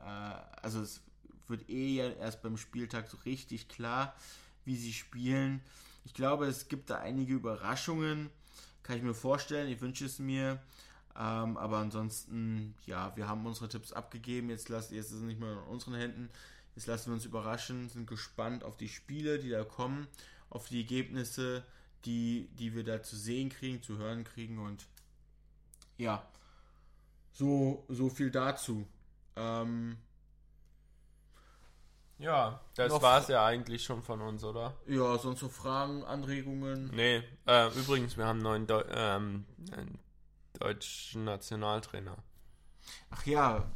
also 0.62 0.82
es 0.82 1.00
wird 1.48 1.68
eh 1.68 1.96
ja 1.96 2.10
erst 2.10 2.42
beim 2.42 2.56
Spieltag 2.56 3.08
so 3.08 3.16
richtig 3.24 3.68
klar, 3.68 4.14
wie 4.64 4.76
sie 4.76 4.92
spielen. 4.92 5.60
Ich 6.04 6.14
glaube, 6.14 6.46
es 6.46 6.68
gibt 6.68 6.90
da 6.90 6.98
einige 6.98 7.34
Überraschungen. 7.34 8.30
Kann 8.82 8.96
ich 8.96 9.02
mir 9.02 9.14
vorstellen. 9.14 9.70
Ich 9.70 9.80
wünsche 9.80 10.06
es 10.06 10.18
mir. 10.18 10.60
Ähm, 11.16 11.56
aber 11.56 11.78
ansonsten, 11.78 12.74
ja, 12.86 13.14
wir 13.16 13.28
haben 13.28 13.44
unsere 13.46 13.68
Tipps 13.68 13.92
abgegeben. 13.92 14.50
Jetzt, 14.50 14.68
lasst, 14.68 14.92
jetzt 14.92 15.06
ist 15.06 15.18
es 15.18 15.22
nicht 15.22 15.40
mehr 15.40 15.52
in 15.52 15.58
unseren 15.58 15.94
Händen. 15.94 16.30
Jetzt 16.76 16.86
lassen 16.86 17.10
wir 17.10 17.14
uns 17.14 17.24
überraschen, 17.24 17.88
sind 17.88 18.06
gespannt 18.06 18.64
auf 18.64 18.76
die 18.76 18.88
Spiele, 18.88 19.38
die 19.38 19.50
da 19.50 19.64
kommen, 19.64 20.06
auf 20.50 20.68
die 20.68 20.80
Ergebnisse, 20.80 21.64
die, 22.04 22.48
die 22.58 22.74
wir 22.74 22.84
da 22.84 23.02
zu 23.02 23.16
sehen 23.16 23.50
kriegen, 23.50 23.82
zu 23.82 23.98
hören 23.98 24.24
kriegen. 24.24 24.58
Und 24.58 24.86
ja, 25.98 26.26
so, 27.32 27.84
so 27.88 28.08
viel 28.08 28.30
dazu. 28.30 28.86
Ähm, 29.36 29.96
ja, 32.18 32.60
das 32.74 32.92
war 33.02 33.20
es 33.20 33.28
ja 33.28 33.44
eigentlich 33.44 33.82
schon 33.82 34.02
von 34.02 34.20
uns, 34.20 34.44
oder? 34.44 34.76
Ja, 34.86 35.16
sonst 35.18 35.42
noch 35.42 35.50
Fragen, 35.50 36.04
Anregungen? 36.04 36.90
Nee, 36.94 37.22
äh, 37.46 37.68
übrigens, 37.78 38.16
wir 38.16 38.26
haben 38.26 38.38
einen 38.38 38.42
neuen 38.42 38.66
Deu 38.66 38.82
ähm, 38.90 39.46
einen 39.72 39.98
deutschen 40.60 41.24
Nationaltrainer. 41.24 42.16
Ach 43.10 43.26
ja. 43.26 43.70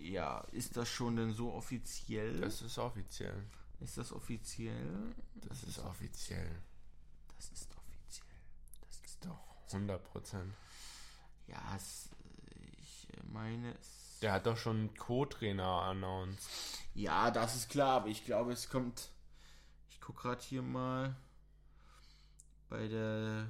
Ja, 0.00 0.40
ist 0.52 0.76
das 0.76 0.88
schon 0.88 1.16
denn 1.16 1.32
so 1.32 1.52
offiziell? 1.52 2.40
Das 2.40 2.62
ist 2.62 2.78
offiziell. 2.78 3.44
Ist 3.80 3.98
das 3.98 4.12
offiziell? 4.12 5.14
Das 5.36 5.62
ist 5.62 5.78
offiziell. 5.78 6.62
Das 7.36 7.50
ist 7.50 7.70
offiziell. 7.76 8.40
Das 8.86 9.00
ist 9.04 9.24
doch 9.24 9.72
100 9.72 10.02
Prozent. 10.04 10.54
Ja, 11.46 11.60
es, 11.76 12.10
ich 12.80 13.08
meine 13.24 13.72
es 13.78 14.08
der 14.20 14.32
hat 14.32 14.46
doch 14.46 14.56
schon 14.56 14.76
einen 14.76 14.94
Co-Trainer 14.96 15.82
announced. 15.82 16.48
Ja, 16.94 17.30
das 17.30 17.54
ist 17.54 17.70
klar, 17.70 17.96
aber 17.96 18.08
ich 18.08 18.24
glaube, 18.24 18.52
es 18.52 18.68
kommt. 18.68 19.10
Ich 19.90 20.00
gucke 20.00 20.22
gerade 20.22 20.42
hier 20.42 20.62
mal 20.62 21.14
bei 22.68 22.88
der 22.88 23.48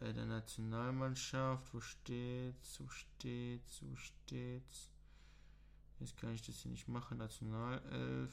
bei 0.00 0.12
der 0.12 0.26
Nationalmannschaft. 0.26 1.74
Wo 1.74 1.80
steht's? 1.80 2.80
Wo 2.80 2.88
steht's? 2.88 3.82
Wo 3.82 3.96
steht's? 3.96 4.90
Jetzt 6.00 6.16
kann 6.16 6.34
ich 6.34 6.42
das 6.42 6.56
hier 6.56 6.70
nicht 6.70 6.88
machen. 6.88 7.18
Nationalelf. 7.18 8.32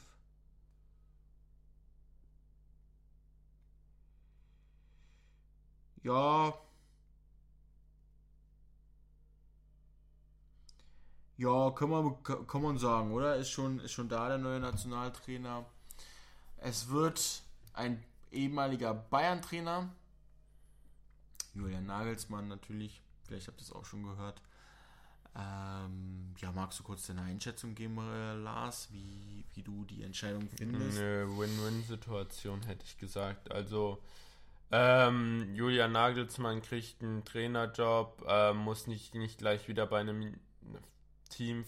Ja, 6.04 6.54
Ja, 11.38 11.70
kann 11.72 11.90
man, 11.90 12.24
kann 12.24 12.62
man 12.62 12.78
sagen, 12.78 13.12
oder? 13.12 13.36
Ist 13.36 13.50
schon, 13.50 13.80
ist 13.82 13.92
schon 13.92 14.08
da 14.08 14.30
der 14.30 14.38
neue 14.38 14.60
Nationaltrainer. 14.62 15.66
Es 16.58 16.88
wird 16.90 17.44
ein 17.74 18.02
ehemaliger 18.32 18.94
Bayern-Trainer. 18.94 19.90
Julian 21.56 21.86
Nagelsmann 21.86 22.48
natürlich. 22.48 23.02
Vielleicht 23.24 23.48
habt 23.48 23.60
ihr 23.60 23.64
es 23.64 23.72
auch 23.72 23.86
schon 23.86 24.04
gehört. 24.04 24.42
Ähm, 25.38 26.34
ja, 26.38 26.52
magst 26.52 26.80
du 26.80 26.84
kurz 26.84 27.08
deine 27.08 27.24
Einschätzung 27.24 27.76
geben, 27.76 27.98
äh, 27.98 28.36
Lars, 28.36 28.88
wie, 28.92 29.44
wie 29.54 29.64
du 29.64 29.84
die 29.84 30.04
Entscheidung 30.04 30.48
findest? 30.56 30.98
Eine 30.98 31.28
Win-Win-Situation 31.38 32.64
hätte 32.64 32.86
ich 32.86 32.98
gesagt. 32.98 33.52
Also, 33.52 34.02
ähm, 34.72 35.54
Julian 35.54 35.92
Nagelsmann 35.92 36.62
kriegt 36.62 37.02
einen 37.02 37.26
Trainerjob, 37.26 38.24
äh, 38.28 38.54
muss 38.54 38.88
nicht, 38.88 39.14
nicht 39.16 39.38
gleich 39.40 39.68
wieder 39.68 39.86
bei 39.88 40.00
einem 40.00 40.40
Team 41.30 41.66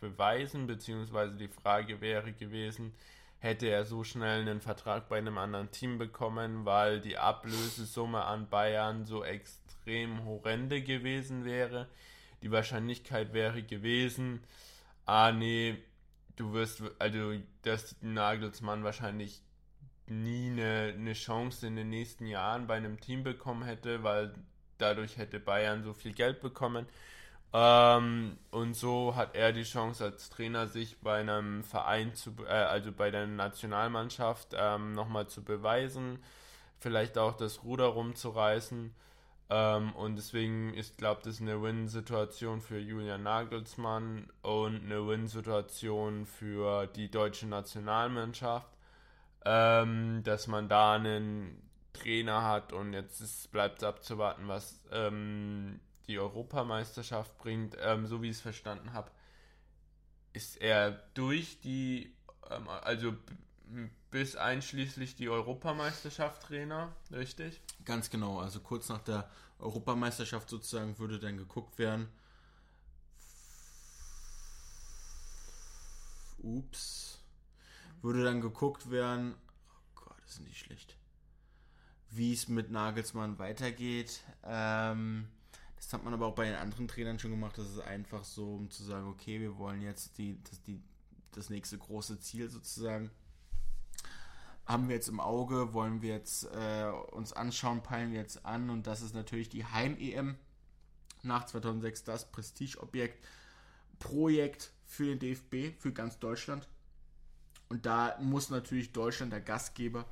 beweisen, 0.00 0.66
beziehungsweise 0.66 1.36
die 1.36 1.48
Frage 1.48 2.02
wäre 2.02 2.34
gewesen, 2.34 2.92
hätte 3.44 3.66
er 3.66 3.84
so 3.84 4.04
schnell 4.04 4.40
einen 4.40 4.62
Vertrag 4.62 5.10
bei 5.10 5.18
einem 5.18 5.36
anderen 5.36 5.70
Team 5.70 5.98
bekommen, 5.98 6.64
weil 6.64 7.02
die 7.02 7.18
Ablösesumme 7.18 8.24
an 8.24 8.48
Bayern 8.48 9.04
so 9.04 9.22
extrem 9.22 10.24
horrende 10.24 10.80
gewesen 10.80 11.44
wäre. 11.44 11.86
Die 12.42 12.50
Wahrscheinlichkeit 12.50 13.34
wäre 13.34 13.62
gewesen, 13.62 14.42
ah 15.04 15.30
nee, 15.30 15.76
du 16.36 16.54
wirst, 16.54 16.82
also 16.98 17.34
dass 17.60 17.96
Nagelsmann 18.00 18.82
wahrscheinlich 18.82 19.42
nie 20.06 20.50
eine, 20.50 20.94
eine 20.96 21.12
Chance 21.12 21.66
in 21.66 21.76
den 21.76 21.90
nächsten 21.90 22.26
Jahren 22.26 22.66
bei 22.66 22.76
einem 22.76 22.98
Team 22.98 23.24
bekommen 23.24 23.64
hätte, 23.64 24.02
weil 24.02 24.32
dadurch 24.78 25.18
hätte 25.18 25.38
Bayern 25.38 25.82
so 25.82 25.92
viel 25.92 26.14
Geld 26.14 26.40
bekommen. 26.40 26.86
Ähm, 27.54 28.36
und 28.50 28.74
so 28.74 29.14
hat 29.14 29.36
er 29.36 29.52
die 29.52 29.62
Chance 29.62 30.04
als 30.04 30.28
Trainer, 30.28 30.66
sich 30.66 30.98
bei 30.98 31.20
einem 31.20 31.62
Verein 31.62 32.12
zu, 32.14 32.34
äh, 32.48 32.50
also 32.50 32.90
bei 32.90 33.12
der 33.12 33.28
Nationalmannschaft 33.28 34.48
ähm, 34.58 34.92
nochmal 34.92 35.28
zu 35.28 35.44
beweisen, 35.44 36.18
vielleicht 36.80 37.16
auch 37.16 37.36
das 37.36 37.62
Ruder 37.62 37.86
rumzureißen. 37.86 38.92
Ähm, 39.50 39.92
und 39.94 40.16
deswegen 40.16 40.74
ist, 40.74 40.98
glaube 40.98 41.20
ich, 41.20 41.26
das 41.28 41.40
eine 41.40 41.62
Win-Situation 41.62 42.60
für 42.60 42.78
Julian 42.80 43.22
Nagelsmann 43.22 44.28
und 44.42 44.84
eine 44.84 45.06
Win-Situation 45.06 46.26
für 46.26 46.88
die 46.88 47.08
deutsche 47.08 47.46
Nationalmannschaft, 47.46 48.68
ähm, 49.44 50.22
dass 50.24 50.48
man 50.48 50.68
da 50.68 50.94
einen 50.94 51.62
Trainer 51.92 52.42
hat 52.42 52.72
und 52.72 52.94
jetzt 52.94 53.52
bleibt 53.52 53.78
es 53.78 53.84
abzuwarten, 53.84 54.48
was 54.48 54.80
ähm, 54.90 55.78
die 56.06 56.18
Europameisterschaft 56.18 57.36
bringt, 57.38 57.76
ähm, 57.80 58.06
so 58.06 58.22
wie 58.22 58.30
ich 58.30 58.36
es 58.36 58.42
verstanden 58.42 58.92
habe, 58.92 59.10
ist 60.32 60.60
er 60.60 60.90
durch 61.14 61.60
die, 61.60 62.14
ähm, 62.50 62.68
also 62.68 63.14
bis 64.10 64.36
einschließlich 64.36 65.16
die 65.16 65.28
Europameisterschaft 65.28 66.42
Trainer, 66.42 66.94
richtig? 67.10 67.60
Ganz 67.84 68.10
genau, 68.10 68.38
also 68.38 68.60
kurz 68.60 68.88
nach 68.88 69.02
der 69.02 69.28
Europameisterschaft 69.58 70.48
sozusagen 70.48 70.98
würde 70.98 71.18
dann 71.18 71.36
geguckt 71.36 71.78
werden. 71.78 72.08
Ups. 76.38 77.22
Würde 78.02 78.24
dann 78.24 78.40
geguckt 78.40 78.90
werden. 78.90 79.34
Oh 79.68 80.00
Gott, 80.04 80.18
das 80.22 80.34
ist 80.34 80.40
nicht 80.40 80.58
schlecht. 80.58 80.96
Wie 82.10 82.32
es 82.34 82.48
mit 82.48 82.70
Nagelsmann 82.70 83.38
weitergeht. 83.38 84.20
Ähm, 84.44 85.28
das 85.84 85.92
hat 85.92 86.04
man 86.04 86.14
aber 86.14 86.26
auch 86.26 86.34
bei 86.34 86.46
den 86.46 86.54
anderen 86.54 86.88
Trainern 86.88 87.18
schon 87.18 87.30
gemacht. 87.30 87.58
Das 87.58 87.68
ist 87.68 87.80
einfach 87.80 88.24
so, 88.24 88.54
um 88.54 88.70
zu 88.70 88.82
sagen, 88.82 89.06
okay, 89.06 89.38
wir 89.38 89.58
wollen 89.58 89.82
jetzt 89.82 90.16
die, 90.16 90.42
das, 90.44 90.62
die, 90.62 90.80
das 91.32 91.50
nächste 91.50 91.76
große 91.76 92.20
Ziel 92.20 92.48
sozusagen. 92.48 93.10
Haben 94.64 94.88
wir 94.88 94.94
jetzt 94.94 95.08
im 95.08 95.20
Auge, 95.20 95.74
wollen 95.74 96.00
wir 96.00 96.14
jetzt 96.14 96.44
äh, 96.44 96.90
uns 97.12 97.34
anschauen, 97.34 97.82
peilen 97.82 98.12
wir 98.12 98.20
jetzt 98.20 98.46
an. 98.46 98.70
Und 98.70 98.86
das 98.86 99.02
ist 99.02 99.14
natürlich 99.14 99.50
die 99.50 99.66
Heim-EM 99.66 100.36
nach 101.22 101.44
2006, 101.44 102.04
das 102.04 102.32
Prestigeobjekt, 102.32 103.22
Projekt 103.98 104.72
für 104.86 105.04
den 105.04 105.18
DFB, 105.18 105.78
für 105.78 105.92
ganz 105.92 106.18
Deutschland. 106.18 106.66
Und 107.68 107.84
da 107.84 108.16
muss 108.22 108.48
natürlich 108.48 108.92
Deutschland 108.92 109.34
der 109.34 109.42
Gastgeber, 109.42 110.06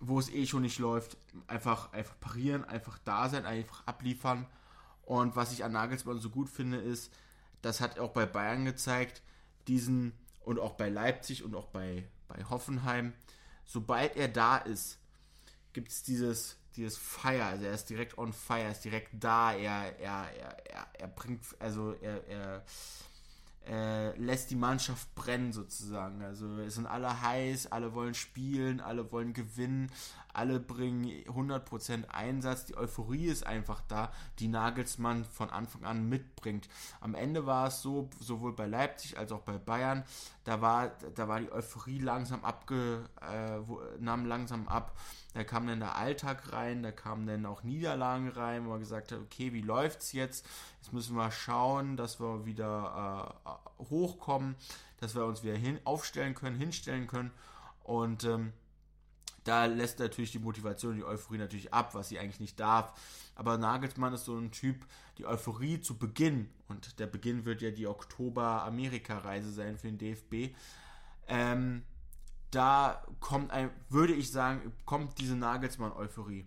wo 0.00 0.18
es 0.18 0.30
eh 0.30 0.46
schon 0.46 0.62
nicht 0.62 0.78
läuft, 0.78 1.18
einfach, 1.48 1.92
einfach 1.92 2.18
parieren, 2.18 2.64
einfach 2.64 2.98
da 3.04 3.28
sein, 3.28 3.44
einfach 3.44 3.86
abliefern 3.86 4.46
und 5.06 5.36
was 5.36 5.52
ich 5.52 5.64
an 5.64 5.72
Nagelsmann 5.72 6.18
so 6.18 6.28
gut 6.28 6.50
finde, 6.50 6.78
ist, 6.78 7.12
das 7.62 7.80
hat 7.80 7.96
er 7.96 8.02
auch 8.02 8.12
bei 8.12 8.26
Bayern 8.26 8.64
gezeigt, 8.64 9.22
diesen 9.68 10.12
und 10.44 10.58
auch 10.60 10.74
bei 10.74 10.88
Leipzig 10.88 11.42
und 11.42 11.54
auch 11.54 11.66
bei, 11.66 12.04
bei 12.28 12.44
Hoffenheim, 12.44 13.14
sobald 13.64 14.16
er 14.16 14.28
da 14.28 14.58
ist, 14.58 14.98
gibt 15.72 15.90
es 15.90 16.02
dieses, 16.02 16.56
dieses 16.76 16.96
Fire, 16.96 17.44
also 17.44 17.64
er 17.64 17.72
ist 17.72 17.88
direkt 17.88 18.18
on 18.18 18.32
fire, 18.32 18.60
er 18.60 18.72
ist 18.72 18.84
direkt 18.84 19.10
da, 19.12 19.52
er, 19.52 19.98
er, 19.98 20.28
er, 20.40 20.86
er, 20.98 21.08
bringt, 21.08 21.40
also 21.58 21.94
er, 22.00 22.26
er, 22.28 22.64
er 23.64 24.16
lässt 24.16 24.50
die 24.50 24.56
Mannschaft 24.56 25.12
brennen 25.14 25.52
sozusagen. 25.52 26.22
Also 26.22 26.58
es 26.60 26.76
sind 26.76 26.86
alle 26.86 27.20
heiß, 27.20 27.72
alle 27.72 27.94
wollen 27.94 28.14
spielen, 28.14 28.80
alle 28.80 29.10
wollen 29.10 29.32
gewinnen, 29.32 29.90
alle 30.36 30.60
bringen 30.60 31.06
100% 31.06 32.08
Einsatz, 32.08 32.66
die 32.66 32.76
Euphorie 32.76 33.26
ist 33.26 33.46
einfach 33.46 33.80
da, 33.88 34.12
die 34.38 34.48
Nagelsmann 34.48 35.24
von 35.24 35.50
Anfang 35.50 35.84
an 35.84 36.08
mitbringt. 36.08 36.68
Am 37.00 37.14
Ende 37.14 37.46
war 37.46 37.68
es 37.68 37.82
so, 37.82 38.10
sowohl 38.20 38.52
bei 38.52 38.66
Leipzig 38.66 39.18
als 39.18 39.32
auch 39.32 39.40
bei 39.40 39.58
Bayern, 39.58 40.04
da 40.44 40.60
war, 40.60 40.88
da 41.14 41.26
war 41.28 41.40
die 41.40 41.50
Euphorie 41.50 41.98
langsam 41.98 42.44
abge, 42.44 43.08
äh, 43.20 43.58
nahm 43.98 44.26
langsam 44.26 44.68
ab. 44.68 44.96
Da 45.34 45.44
kam 45.44 45.66
dann 45.66 45.80
der 45.80 45.96
Alltag 45.96 46.52
rein, 46.52 46.82
da 46.82 46.92
kamen 46.92 47.26
dann 47.26 47.44
auch 47.46 47.62
Niederlagen 47.62 48.28
rein, 48.28 48.64
wo 48.64 48.70
man 48.70 48.80
gesagt 48.80 49.12
hat, 49.12 49.18
okay, 49.18 49.52
wie 49.52 49.60
läuft's 49.60 50.12
jetzt? 50.12 50.46
Jetzt 50.80 50.92
müssen 50.92 51.16
wir 51.16 51.30
schauen, 51.30 51.96
dass 51.96 52.20
wir 52.20 52.46
wieder 52.46 53.34
äh, 53.44 53.84
hochkommen, 53.90 54.54
dass 54.98 55.14
wir 55.14 55.24
uns 55.24 55.42
wieder 55.42 55.56
hin, 55.56 55.78
aufstellen 55.84 56.34
können, 56.34 56.58
hinstellen 56.58 57.06
können. 57.06 57.32
Und 57.82 58.24
ähm, 58.24 58.52
da 59.46 59.66
lässt 59.66 59.98
natürlich 59.98 60.32
die 60.32 60.38
Motivation, 60.38 60.96
die 60.96 61.04
Euphorie 61.04 61.38
natürlich 61.38 61.72
ab, 61.72 61.94
was 61.94 62.08
sie 62.08 62.18
eigentlich 62.18 62.40
nicht 62.40 62.58
darf. 62.58 62.92
Aber 63.34 63.58
Nagelsmann 63.58 64.14
ist 64.14 64.24
so 64.24 64.36
ein 64.36 64.50
Typ, 64.50 64.86
die 65.18 65.26
Euphorie 65.26 65.80
zu 65.80 65.98
Beginn, 65.98 66.48
und 66.68 66.98
der 66.98 67.06
Beginn 67.06 67.44
wird 67.44 67.62
ja 67.62 67.70
die 67.70 67.86
Oktober-Amerika-Reise 67.86 69.52
sein 69.52 69.78
für 69.78 69.88
den 69.88 69.98
DFB, 69.98 70.54
ähm, 71.28 71.82
da 72.50 73.02
kommt 73.20 73.50
ein, 73.50 73.70
würde 73.88 74.14
ich 74.14 74.30
sagen, 74.30 74.72
kommt 74.84 75.18
diese 75.18 75.36
Nagelsmann-Euphorie. 75.36 76.46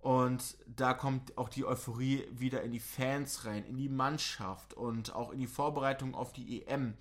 Und 0.00 0.56
da 0.66 0.94
kommt 0.94 1.38
auch 1.38 1.48
die 1.48 1.64
Euphorie 1.64 2.24
wieder 2.32 2.62
in 2.62 2.72
die 2.72 2.80
Fans 2.80 3.44
rein, 3.44 3.64
in 3.64 3.76
die 3.76 3.88
Mannschaft 3.88 4.74
und 4.74 5.14
auch 5.14 5.30
in 5.30 5.38
die 5.38 5.46
Vorbereitung 5.46 6.14
auf 6.16 6.32
die 6.32 6.66
EM. 6.66 6.94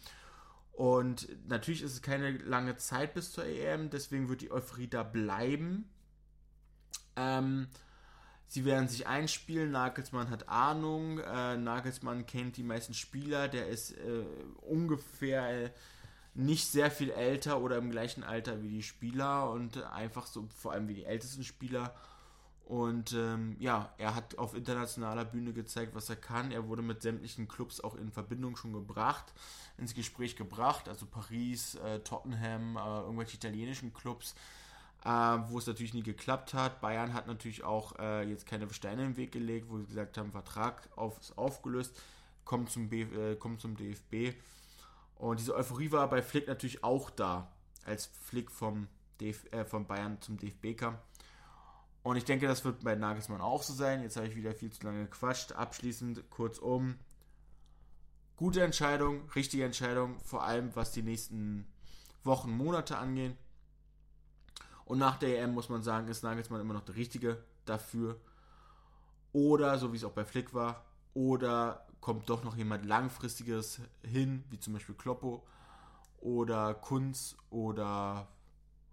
Und 0.72 1.28
natürlich 1.48 1.84
ist 1.84 1.94
es 1.94 2.02
keine 2.02 2.32
lange 2.32 2.78
Zeit 2.78 3.14
bis 3.14 3.32
zur 3.32 3.46
EM, 3.46 3.90
deswegen 3.90 4.30
wird 4.30 4.42
die 4.42 4.52
Euphorie 4.52 4.88
da 4.88 5.04
bleiben. 5.04 5.90
Ähm, 7.16 7.68
sie 8.48 8.66
werden 8.66 8.88
sich 8.88 9.08
einspielen. 9.08 9.72
Nagelsmann 9.72 10.30
hat 10.30 10.50
Ahnung. 10.50 11.20
Äh, 11.20 11.58
Nagelsmann 11.58 12.26
kennt 12.26 12.58
die 12.58 12.64
meisten 12.64 12.94
Spieler. 12.94 13.48
Der 13.48 13.68
ist 13.68 13.92
äh, 13.92 14.26
ungefähr 14.62 15.66
äh, 15.66 15.72
nicht 16.34 16.68
sehr 16.68 16.90
viel 16.90 17.12
älter 17.12 17.62
oder 17.62 17.78
im 17.78 17.92
gleichen 17.92 18.24
Alter 18.24 18.64
wie 18.64 18.70
die 18.70 18.84
Spieler 18.84 19.50
und 19.52 19.84
einfach 19.84 20.26
so 20.26 20.48
vor 20.56 20.72
allem 20.72 20.88
wie 20.88 20.96
die 20.96 21.06
ältesten 21.06 21.44
Spieler. 21.44 21.94
Und 22.72 23.12
ähm, 23.12 23.58
ja, 23.60 23.94
er 23.98 24.16
hat 24.16 24.38
auf 24.38 24.56
internationaler 24.56 25.26
Bühne 25.26 25.52
gezeigt, 25.52 25.94
was 25.94 26.10
er 26.10 26.16
kann. 26.16 26.54
Er 26.54 26.70
wurde 26.70 26.82
mit 26.82 27.02
sämtlichen 27.02 27.50
Clubs 27.50 27.82
auch 27.82 27.96
in 27.96 28.14
Verbindung 28.14 28.56
schon 28.56 28.72
gebracht, 28.72 29.34
ins 29.78 29.94
Gespräch 29.94 30.38
gebracht. 30.38 30.88
Also 30.88 31.06
Paris, 31.06 31.76
äh, 31.76 32.00
Tottenham, 32.00 32.78
äh, 32.78 32.80
irgendwelche 32.80 33.36
italienischen 33.36 33.94
Clubs, 33.94 34.36
äh, 35.04 35.10
wo 35.10 35.58
es 35.58 35.68
natürlich 35.68 35.94
nie 35.94 36.02
geklappt 36.02 36.54
hat. 36.54 36.80
Bayern 36.80 37.14
hat 37.14 37.28
natürlich 37.28 37.66
auch 37.66 38.00
äh, 38.00 38.24
jetzt 38.24 38.46
keine 38.46 38.74
Steine 38.74 39.04
im 39.04 39.18
Weg 39.18 39.34
gelegt, 39.34 39.70
wo 39.70 39.78
sie 39.78 39.88
gesagt 39.88 40.18
haben, 40.18 40.32
Vertrag 40.32 40.88
auf, 40.96 41.20
ist 41.20 41.38
aufgelöst, 41.38 42.02
kommt 42.46 42.70
zum, 42.70 42.88
B, 42.88 43.02
äh, 43.02 43.36
kommt 43.36 43.60
zum 43.60 43.76
DFB. 43.76 44.34
Und 45.16 45.42
diese 45.42 45.56
Euphorie 45.56 45.92
war 45.92 46.10
bei 46.10 46.22
Flick 46.22 46.48
natürlich 46.48 46.86
auch 46.86 47.10
da, 47.10 47.52
als 47.84 48.06
Flick 48.06 48.50
vom, 48.50 48.88
DF, 49.20 49.52
äh, 49.52 49.66
von 49.66 49.86
Bayern 49.86 50.22
zum 50.22 50.38
DFB 50.38 50.78
kam. 50.78 50.98
Und 52.04 52.16
ich 52.16 52.26
denke, 52.26 52.48
das 52.48 52.66
wird 52.66 52.84
bei 52.84 52.96
Nagelsmann 52.96 53.42
auch 53.42 53.62
so 53.62 53.74
sein. 53.74 54.02
Jetzt 54.02 54.18
habe 54.18 54.28
ich 54.28 54.36
wieder 54.36 54.54
viel 54.54 54.72
zu 54.72 54.84
lange 54.86 55.04
gequatscht. 55.04 55.52
Abschließend, 55.52 56.30
kurzum. 56.32 56.96
Gute 58.38 58.64
Entscheidung, 58.64 59.30
richtige 59.36 59.66
Entscheidung, 59.66 60.20
vor 60.20 60.44
allem 60.44 60.76
was 60.76 60.92
die 60.92 61.04
nächsten 61.04 61.68
Wochen, 62.24 62.52
Monate 62.52 62.98
angeht. 62.98 63.36
Und 64.86 64.98
nach 64.98 65.18
der 65.18 65.40
EM 65.40 65.54
muss 65.54 65.70
man 65.70 65.84
sagen, 65.84 66.08
ist 66.08 66.24
Nagelsmann 66.24 66.60
immer 66.60 66.74
noch 66.74 66.86
der 66.86 66.96
Richtige 66.96 67.44
dafür. 67.66 68.20
Oder, 69.32 69.78
so 69.78 69.94
wie 69.94 69.98
es 69.98 70.04
auch 70.04 70.12
bei 70.12 70.26
Flick 70.26 70.56
war, 70.56 70.84
oder 71.14 71.86
kommt 72.00 72.30
doch 72.30 72.44
noch 72.44 72.58
jemand 72.58 72.86
Langfristiges 72.86 73.80
hin, 74.04 74.44
wie 74.50 74.60
zum 74.60 74.74
Beispiel 74.74 74.96
Kloppo 74.96 75.46
oder 76.20 76.74
Kunz 76.74 77.38
oder 77.50 78.28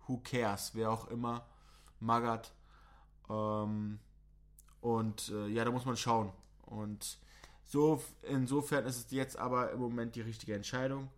Who 0.07 0.19
Cares, 0.19 0.75
wer 0.75 0.91
auch 0.91 1.09
immer, 1.09 1.47
Magath 2.01 2.53
ähm, 3.31 3.99
und 4.81 5.29
äh, 5.31 5.49
ja, 5.49 5.64
da 5.64 5.70
muss 5.70 5.85
man 5.85 5.97
schauen. 5.97 6.33
Und 6.66 7.18
so, 7.64 8.03
insofern 8.22 8.87
ist 8.87 8.97
es 8.97 9.11
jetzt 9.11 9.39
aber 9.39 9.72
im 9.72 9.81
Moment 9.81 10.14
die 10.14 10.22
richtige 10.22 10.55
Entscheidung. 10.55 11.09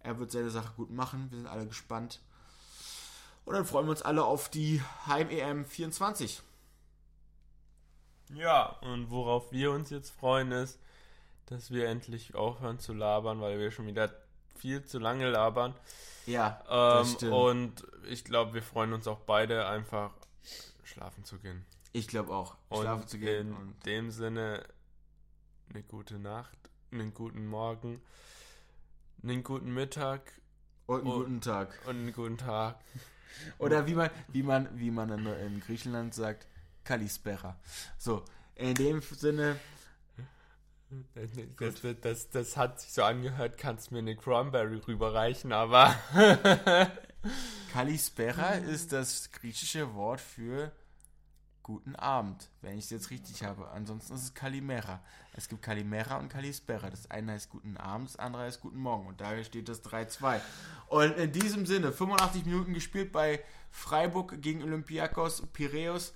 Er 0.00 0.18
wird 0.18 0.30
seine 0.30 0.50
Sache 0.50 0.72
gut 0.76 0.90
machen. 0.90 1.26
Wir 1.30 1.38
sind 1.38 1.48
alle 1.48 1.66
gespannt. 1.66 2.20
Und 3.44 3.54
dann 3.54 3.64
freuen 3.64 3.86
wir 3.86 3.90
uns 3.90 4.02
alle 4.02 4.24
auf 4.24 4.48
die 4.48 4.82
Heim-EM 5.06 5.64
24. 5.64 6.42
Ja, 8.34 8.76
und 8.82 9.10
worauf 9.10 9.52
wir 9.52 9.72
uns 9.72 9.90
jetzt 9.90 10.10
freuen 10.10 10.52
ist, 10.52 10.78
dass 11.46 11.70
wir 11.70 11.88
endlich 11.88 12.34
aufhören 12.34 12.78
zu 12.78 12.92
labern, 12.92 13.40
weil 13.40 13.58
wir 13.58 13.70
schon 13.70 13.86
wieder 13.86 14.12
viel 14.54 14.84
zu 14.84 14.98
lange 14.98 15.30
labern. 15.30 15.74
Ja, 16.26 16.62
ähm, 16.68 17.32
und 17.32 17.86
ich 18.06 18.24
glaube, 18.24 18.52
wir 18.52 18.62
freuen 18.62 18.92
uns 18.92 19.08
auch 19.08 19.20
beide 19.20 19.66
einfach 19.66 20.10
schlafen 20.84 21.24
zu 21.24 21.38
gehen. 21.38 21.64
Ich 21.92 22.08
glaube 22.08 22.32
auch, 22.32 22.56
schlafen 22.72 23.02
und 23.02 23.08
zu 23.08 23.18
gehen. 23.18 23.48
In 23.48 23.74
dem 23.86 24.10
Sinne, 24.10 24.64
eine 25.70 25.82
gute 25.82 26.18
Nacht, 26.18 26.58
einen 26.92 27.14
guten 27.14 27.46
Morgen, 27.46 28.00
einen 29.22 29.42
guten 29.42 29.72
Mittag. 29.72 30.32
Und 30.86 31.00
einen 31.00 31.10
und, 31.10 31.18
guten 31.18 31.40
Tag. 31.40 31.78
Und 31.86 31.96
einen 31.96 32.12
guten 32.12 32.38
Tag. 32.38 32.80
Oder 33.58 33.86
wie 33.86 33.94
man, 33.94 34.10
wie 34.28 34.42
man, 34.42 34.78
wie 34.78 34.90
man 34.90 35.26
in 35.26 35.60
Griechenland 35.60 36.14
sagt, 36.14 36.46
Kalispera. 36.84 37.56
So, 37.98 38.24
in 38.54 38.74
dem 38.74 39.02
Sinne. 39.02 39.58
Das, 41.58 41.82
das, 42.00 42.30
das, 42.30 42.56
hat 42.56 42.80
sich 42.80 42.92
so 42.92 43.02
angehört, 43.02 43.58
kannst 43.58 43.92
mir 43.92 43.98
eine 43.98 44.16
Cranberry 44.16 44.78
rüberreichen, 44.86 45.52
aber. 45.52 45.94
Kalispera 47.72 48.52
ist 48.54 48.92
das 48.92 49.30
griechische 49.30 49.94
Wort 49.94 50.20
für 50.20 50.72
guten 51.68 51.96
Abend, 51.96 52.48
wenn 52.62 52.78
ich 52.78 52.84
es 52.84 52.90
jetzt 52.90 53.10
richtig 53.10 53.44
habe. 53.44 53.70
Ansonsten 53.72 54.14
ist 54.14 54.22
es 54.22 54.34
Kalimera. 54.34 55.02
Es 55.34 55.50
gibt 55.50 55.60
Kalimera 55.60 56.16
und 56.16 56.30
Kalispera. 56.30 56.88
Das 56.88 57.10
eine 57.10 57.32
heißt 57.32 57.50
guten 57.50 57.76
Abend, 57.76 58.08
das 58.08 58.16
andere 58.16 58.44
heißt 58.44 58.62
guten 58.62 58.78
Morgen. 58.78 59.06
Und 59.06 59.20
daher 59.20 59.44
steht 59.44 59.68
das 59.68 59.84
3-2. 59.84 60.40
Und 60.86 61.18
in 61.18 61.30
diesem 61.30 61.66
Sinne, 61.66 61.92
85 61.92 62.46
Minuten 62.46 62.72
gespielt 62.72 63.12
bei 63.12 63.44
Freiburg 63.70 64.40
gegen 64.40 64.62
Olympiakos 64.62 65.42
Piräus. 65.52 66.14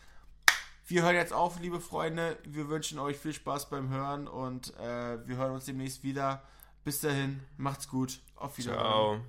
Wir 0.87 1.03
hören 1.03 1.15
jetzt 1.15 1.33
auf, 1.33 1.61
liebe 1.61 1.81
Freunde. 1.81 2.39
Wir 2.45 2.69
wünschen 2.69 2.99
euch 2.99 3.17
viel 3.17 3.33
Spaß 3.33 3.71
beim 3.71 3.89
Hören 3.89 4.27
und 4.27 4.77
äh, 4.79 5.27
wir 5.27 5.37
hören 5.37 5.53
uns 5.53 5.67
demnächst 5.67 6.03
wieder. 6.03 6.43
Bis 6.85 7.01
dahin, 7.01 7.41
macht's 7.57 7.89
gut. 7.89 8.21
Auf 8.35 8.59
Wiedersehen. 8.59 8.81
Ciao. 8.81 9.21